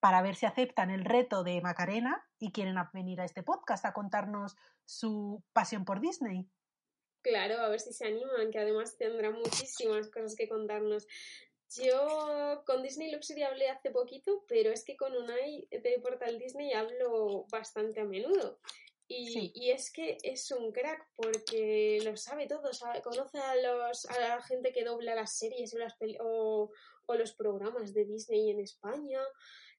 para 0.00 0.22
ver 0.22 0.34
si 0.34 0.44
aceptan 0.44 0.90
el 0.90 1.04
reto 1.04 1.44
de 1.44 1.60
Macarena 1.60 2.26
y 2.40 2.50
quieren 2.50 2.74
venir 2.92 3.20
a 3.20 3.24
este 3.24 3.44
podcast 3.44 3.84
a 3.84 3.92
contarnos 3.92 4.56
su 4.84 5.44
pasión 5.52 5.84
por 5.84 6.00
Disney. 6.00 6.48
Claro, 7.22 7.60
a 7.60 7.68
ver 7.68 7.78
si 7.78 7.92
se 7.92 8.08
animan, 8.08 8.50
que 8.50 8.58
además 8.58 8.96
tendrán 8.96 9.34
muchísimas 9.34 10.08
cosas 10.10 10.34
que 10.34 10.48
contarnos. 10.48 11.06
Yo 11.76 12.64
con 12.66 12.82
Disney 12.82 13.12
Luxury 13.12 13.44
hablé 13.44 13.70
hace 13.70 13.90
poquito, 13.90 14.44
pero 14.48 14.72
es 14.72 14.84
que 14.84 14.96
con 14.96 15.14
Unai 15.14 15.68
de 15.70 16.00
Portal 16.02 16.40
Disney 16.40 16.72
hablo 16.72 17.46
bastante 17.52 18.00
a 18.00 18.04
menudo. 18.04 18.58
Y, 19.10 19.70
es 19.70 19.90
que 19.90 20.18
es 20.22 20.50
un 20.50 20.70
crack 20.70 21.08
porque 21.16 21.98
lo 22.04 22.14
sabe 22.18 22.46
todo, 22.46 22.70
conoce 23.02 23.38
a, 23.38 23.56
los, 23.56 24.04
a 24.04 24.20
la 24.20 24.42
gente 24.42 24.70
que 24.70 24.84
dobla 24.84 25.14
las 25.14 25.38
series 25.38 25.72
o, 25.74 25.78
las 25.78 25.96
o, 26.20 26.70
los 27.14 27.32
programas 27.32 27.94
de 27.94 28.04
Disney 28.04 28.50
en 28.50 28.60
España, 28.60 29.20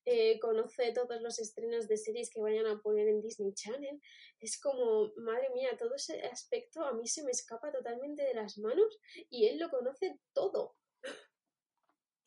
eh, 0.06 0.40
conoce 0.40 0.92
todos 0.94 1.22
los 1.22 1.38
estrenos 1.38 1.88
de 1.88 1.98
series 1.98 2.32
que 2.32 2.42
vayan 2.42 2.66
a 2.66 2.82
poner 2.82 3.08
en 3.08 3.22
Disney 3.22 3.54
Channel. 3.54 4.02
Es 4.40 4.60
como, 4.60 5.12
madre 5.18 5.52
mía, 5.54 5.78
todo 5.78 5.94
ese 5.94 6.24
aspecto 6.24 6.84
a 6.84 6.94
mí 6.94 7.08
se 7.08 7.24
me 7.24 7.30
escapa 7.30 7.72
totalmente 7.72 8.24
de 8.24 8.34
las 8.34 8.58
manos 8.58 9.00
y 9.30 9.46
él 9.46 9.60
lo 9.60 9.70
conoce 9.70 10.20
todo. 10.34 10.76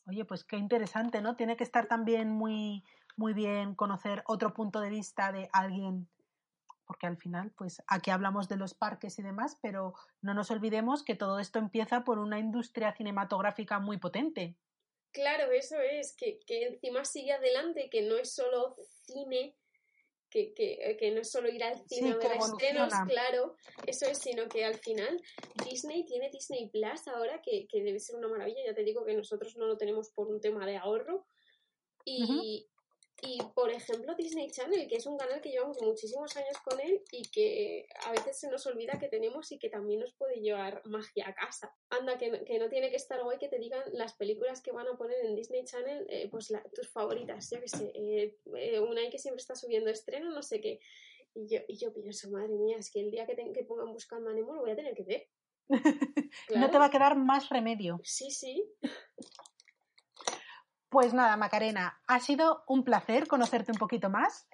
Oye, 0.07 0.25
pues 0.25 0.45
qué 0.45 0.57
interesante, 0.57 1.21
¿no? 1.21 1.35
Tiene 1.35 1.57
que 1.57 1.65
estar 1.65 1.89
también 1.89 2.29
muy, 2.29 2.85
muy 3.17 3.33
bien 3.33 3.75
conocer 3.75 4.23
otro 4.27 4.53
punto 4.55 4.81
de 4.81 4.91
vista 4.91 5.33
de 5.33 5.49
alguien, 5.53 6.09
porque 6.87 7.07
al 7.07 7.16
final, 7.16 7.53
pues 7.57 7.83
aquí 7.87 8.11
hablamos 8.11 8.49
de 8.49 8.57
los 8.57 8.74
parques 8.74 9.18
y 9.18 9.22
demás, 9.22 9.59
pero 9.62 9.95
no 10.20 10.35
nos 10.35 10.51
olvidemos 10.51 11.05
que 11.05 11.14
todo 11.14 11.39
esto 11.39 11.59
empieza 11.59 12.05
por 12.05 12.18
una 12.18 12.39
industria 12.39 12.95
cinematográfica 12.95 13.78
muy 13.78 13.99
potente. 13.99 14.57
Claro, 15.12 15.53
eso 15.53 15.76
es, 15.78 16.14
que, 16.16 16.41
que 16.47 16.66
encima 16.66 17.05
sigue 17.05 17.33
adelante, 17.33 17.89
que 17.91 18.03
no 18.03 18.16
es 18.16 18.35
solo 18.35 18.76
cine, 19.05 19.55
que, 20.30 20.55
que, 20.55 20.97
que, 20.99 21.11
no 21.11 21.20
es 21.20 21.30
solo 21.30 21.51
ir 21.51 21.62
al 21.62 21.78
cine 21.87 22.12
a 22.12 22.16
ver 22.16 22.33
estrenos, 22.33 22.93
claro, 23.07 23.57
eso 23.87 24.07
es, 24.07 24.18
sino 24.18 24.49
que 24.49 24.64
al 24.64 24.78
final 24.78 25.20
Disney 25.68 26.07
tiene 26.07 26.30
Disney 26.30 26.70
Plus 26.70 27.07
ahora, 27.09 27.43
que, 27.43 27.66
que, 27.68 27.83
debe 27.83 28.01
ser 28.01 28.16
una 28.16 28.28
maravilla, 28.28 28.64
ya 28.64 28.74
te 28.74 28.85
digo 28.85 29.05
que 29.05 29.14
nosotros 29.14 29.55
no 29.59 29.66
lo 29.66 29.76
tenemos 29.76 30.11
por 30.11 30.28
un 30.28 30.41
tema 30.41 30.64
de 30.64 30.78
ahorro, 30.78 31.26
y, 32.05 32.68
y 33.21 33.39
por 33.55 33.71
ejemplo, 33.71 34.15
Disney 34.17 34.51
Channel, 34.51 34.89
que 34.89 34.97
es 34.97 35.07
un 35.07 35.17
canal 35.17 35.41
que 35.41 35.51
llevamos 35.51 35.81
muchísimos 35.81 36.37
años 36.37 36.57
con 36.65 36.81
él 36.81 37.03
y 37.13 37.23
que 37.31 37.87
a 38.05 38.11
veces 38.11 38.39
se 38.39 38.51
nos 38.51 38.67
olvida 38.67 38.99
que 38.99 39.09
tenemos 39.09 39.53
y 39.53 39.59
que 39.59 39.69
también 39.69 40.01
nos 40.01 40.15
puede 40.15 40.41
llevar 40.41 40.83
magia 40.87 41.29
a 41.29 41.35
casa. 41.35 41.73
Anda, 41.91 42.19
que, 42.19 42.43
que 42.45 42.59
no 42.59 42.69
tiene 42.69 42.91
que 42.91 42.97
estar 42.97 43.23
guay 43.23 43.39
que 43.39 43.49
te 43.49 43.59
digan 43.59 43.83
las 43.93 44.15
películas 44.15 44.61
que 44.63 44.73
van 44.73 44.89
a 44.89 44.97
poner 44.97 45.25
en 45.25 45.37
Disney 45.37 45.65
Channel, 45.65 46.07
eh, 46.09 46.29
pues 46.31 46.51
la, 46.51 46.63
tus 46.75 46.91
favoritas, 46.91 47.49
yo 47.51 47.61
que 47.61 47.69
sé, 47.69 47.93
eh, 47.95 48.37
eh, 48.57 48.81
una 48.81 49.09
que 49.09 49.19
siempre 49.19 49.41
está 49.41 49.55
subiendo 49.55 49.91
estreno, 49.91 50.31
no 50.31 50.43
sé 50.43 50.61
qué. 50.61 50.81
Y 51.35 51.47
yo, 51.49 51.61
y 51.69 51.77
yo 51.79 51.93
pienso, 51.93 52.31
madre 52.31 52.49
mía, 52.49 52.77
es 52.79 52.91
que 52.91 53.01
el 53.01 53.11
día 53.11 53.27
que, 53.27 53.37
que 53.37 53.65
pongan 53.65 53.93
buscando 53.93 54.31
a 54.31 54.33
Nemo 54.33 54.55
lo 54.55 54.63
voy 54.63 54.73
a 54.73 54.77
tener 54.77 54.95
que 54.95 55.05
ver. 55.05 55.29
No 56.57 56.71
te 56.71 56.79
va 56.79 56.87
a 56.87 56.91
quedar 56.91 57.17
más 57.17 57.49
remedio. 57.51 58.01
Sí, 58.03 58.31
sí. 58.31 58.65
Pues 60.93 61.14
nada, 61.14 61.38
Macarena, 61.38 61.99
ha 62.07 62.20
sido 62.20 62.64
un 62.66 62.84
placer 62.84 63.26
conocerte 63.26 63.72
un 63.72 63.78
poquito 63.78 64.11
más. 64.11 64.47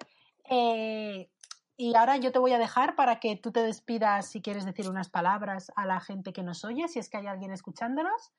Eh, 0.49 1.29
y 1.75 1.95
ahora 1.95 2.15
yo 2.15 2.31
te 2.31 2.39
voy 2.39 2.53
a 2.53 2.57
dejar 2.57 2.95
para 2.95 3.19
que 3.19 3.35
tú 3.35 3.51
te 3.51 3.61
despidas 3.61 4.29
si 4.29 4.41
quieres 4.41 4.63
decir 4.63 4.89
unas 4.89 5.09
palabras 5.09 5.69
a 5.75 5.85
la 5.85 5.99
gente 5.99 6.31
que 6.31 6.41
nos 6.41 6.63
oye, 6.63 6.87
si 6.87 6.97
es 6.97 7.09
que 7.09 7.17
hay 7.17 7.27
alguien 7.27 7.51
escuchándonos. 7.51 8.31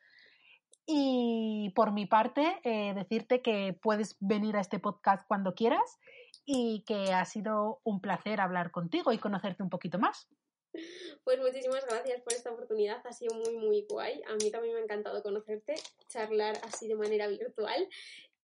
Y 0.86 1.74
por 1.76 1.92
mi 1.92 2.06
parte, 2.06 2.58
eh, 2.64 2.94
decirte 2.94 3.42
que 3.42 3.78
puedes 3.82 4.16
venir 4.18 4.56
a 4.56 4.62
este 4.62 4.78
podcast 4.78 5.28
cuando 5.28 5.54
quieras 5.54 5.98
y 6.46 6.84
que 6.86 7.12
ha 7.12 7.26
sido 7.26 7.82
un 7.84 8.00
placer 8.00 8.40
hablar 8.40 8.70
contigo 8.70 9.12
y 9.12 9.18
conocerte 9.18 9.62
un 9.62 9.68
poquito 9.68 9.98
más. 9.98 10.26
Pues 11.24 11.38
muchísimas 11.38 11.84
gracias 11.86 12.22
por 12.22 12.32
esta 12.32 12.50
oportunidad, 12.50 13.06
ha 13.06 13.12
sido 13.12 13.34
muy, 13.34 13.56
muy 13.56 13.86
guay. 13.88 14.22
A 14.28 14.34
mí 14.34 14.50
también 14.50 14.74
me 14.74 14.80
ha 14.80 14.84
encantado 14.84 15.22
conocerte, 15.22 15.74
charlar 16.08 16.58
así 16.62 16.88
de 16.88 16.94
manera 16.94 17.28
virtual. 17.28 17.88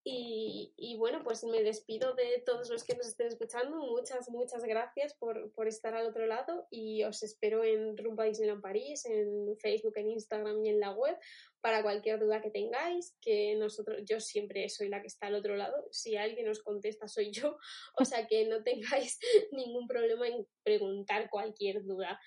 Y, 0.09 0.73
y, 0.77 0.97
bueno, 0.97 1.25
pues 1.25 1.43
me 1.43 1.65
despido 1.65 2.15
de 2.15 2.41
todos 2.47 2.71
los 2.71 2.85
que 2.85 2.95
nos 2.95 3.09
estén 3.09 3.27
escuchando. 3.27 3.79
Muchas, 3.79 4.31
muchas 4.31 4.63
gracias 4.63 5.15
por, 5.15 5.51
por 5.51 5.67
estar 5.67 5.97
al 5.97 6.07
otro 6.07 6.27
lado 6.27 6.69
y 6.71 7.03
os 7.03 7.25
espero 7.25 7.65
en 7.65 7.97
Rumba 7.97 8.23
Disneyland 8.23 8.63
París, 8.63 9.05
en 9.05 9.57
Facebook, 9.59 9.95
en 9.97 10.11
Instagram 10.11 10.65
y 10.65 10.69
en 10.69 10.79
la 10.79 10.93
web 10.93 11.19
para 11.61 11.83
cualquier 11.83 12.21
duda 12.21 12.41
que 12.41 12.53
tengáis, 12.53 13.17
que 13.21 13.57
nosotros, 13.57 14.01
yo 14.05 14.21
siempre 14.21 14.69
soy 14.69 14.89
la 14.89 15.01
que 15.01 15.09
está 15.09 15.27
al 15.27 15.35
otro 15.35 15.57
lado, 15.57 15.89
si 15.91 16.17
alguien 16.17 16.49
os 16.49 16.63
contesta 16.63 17.09
soy 17.09 17.33
yo, 17.33 17.57
o 17.99 18.05
sea 18.05 18.29
que 18.29 18.47
no 18.47 18.63
tengáis 18.63 19.19
ningún 19.51 19.89
problema 19.89 20.29
en 20.29 20.47
preguntar 20.63 21.29
cualquier 21.31 21.83
duda. 21.85 22.21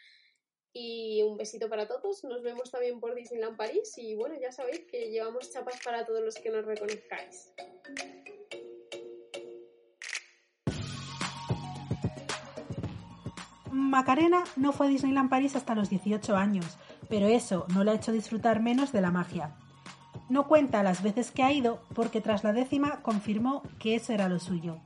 Y 0.73 1.23
un 1.23 1.35
besito 1.37 1.67
para 1.67 1.87
todos, 1.87 2.23
nos 2.23 2.43
vemos 2.43 2.69
también 2.69 2.99
por 2.99 3.15
Disneyland 3.15 3.57
París 3.57 3.97
y 3.97 4.15
bueno, 4.15 4.35
ya 4.39 4.51
sabéis 4.51 4.81
que 4.81 5.09
llevamos 5.09 5.51
chapas 5.51 5.79
para 5.83 6.05
todos 6.05 6.21
los 6.21 6.35
que 6.35 6.51
nos 6.51 6.65
reconozcáis. 6.65 7.53
Macarena 13.71 14.43
no 14.55 14.71
fue 14.71 14.85
a 14.85 14.89
Disneyland 14.89 15.31
París 15.31 15.55
hasta 15.55 15.73
los 15.73 15.89
18 15.89 16.35
años, 16.35 16.77
pero 17.09 17.27
eso 17.27 17.65
no 17.73 17.83
le 17.83 17.91
ha 17.91 17.95
hecho 17.95 18.11
disfrutar 18.11 18.61
menos 18.61 18.91
de 18.91 19.01
la 19.01 19.09
magia. 19.09 19.55
No 20.29 20.47
cuenta 20.47 20.83
las 20.83 21.01
veces 21.01 21.31
que 21.31 21.41
ha 21.41 21.51
ido 21.51 21.81
porque 21.95 22.21
tras 22.21 22.43
la 22.43 22.53
décima 22.53 23.01
confirmó 23.01 23.63
que 23.79 23.95
eso 23.95 24.13
era 24.13 24.29
lo 24.29 24.39
suyo. 24.39 24.77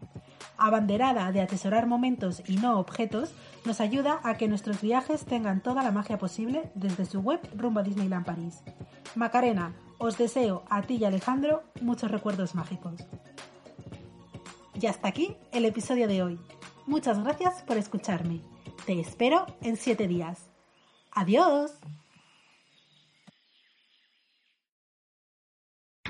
Abanderada 0.58 1.34
de 1.34 1.42
atesorar 1.42 1.86
momentos 1.86 2.42
y 2.48 2.56
no 2.56 2.80
objetos, 2.80 3.34
nos 3.66 3.80
ayuda 3.80 4.20
a 4.24 4.36
que 4.38 4.48
nuestros 4.48 4.82
viajes 4.82 5.26
tengan 5.26 5.62
toda 5.62 5.84
la 5.84 5.92
magia 5.92 6.18
posible 6.18 6.72
desde 6.76 7.06
su 7.06 7.20
web 7.20 7.40
rumbo 7.56 7.80
a 7.80 7.84
Disneyland 7.84 8.26
París. 8.26 8.62
Macarena, 9.16 9.76
os 9.98 10.18
deseo 10.18 10.64
a 10.70 10.82
ti 10.82 10.96
y 10.96 11.06
Alejandro 11.06 11.64
muchos 11.82 12.12
recuerdos 12.12 12.56
mágicos. 12.56 12.96
Y 14.74 14.88
hasta 14.88 15.08
aquí 15.08 15.38
el 15.52 15.66
episodio 15.66 16.08
de 16.08 16.24
hoy. 16.24 16.40
Muchas 16.86 17.24
gracias 17.24 17.62
por 17.64 17.78
escucharme. 17.78 18.42
Te 18.86 19.00
espero 19.00 19.46
en 19.62 19.78
siete 19.78 20.08
días. 20.08 20.50
Adiós. 21.12 21.72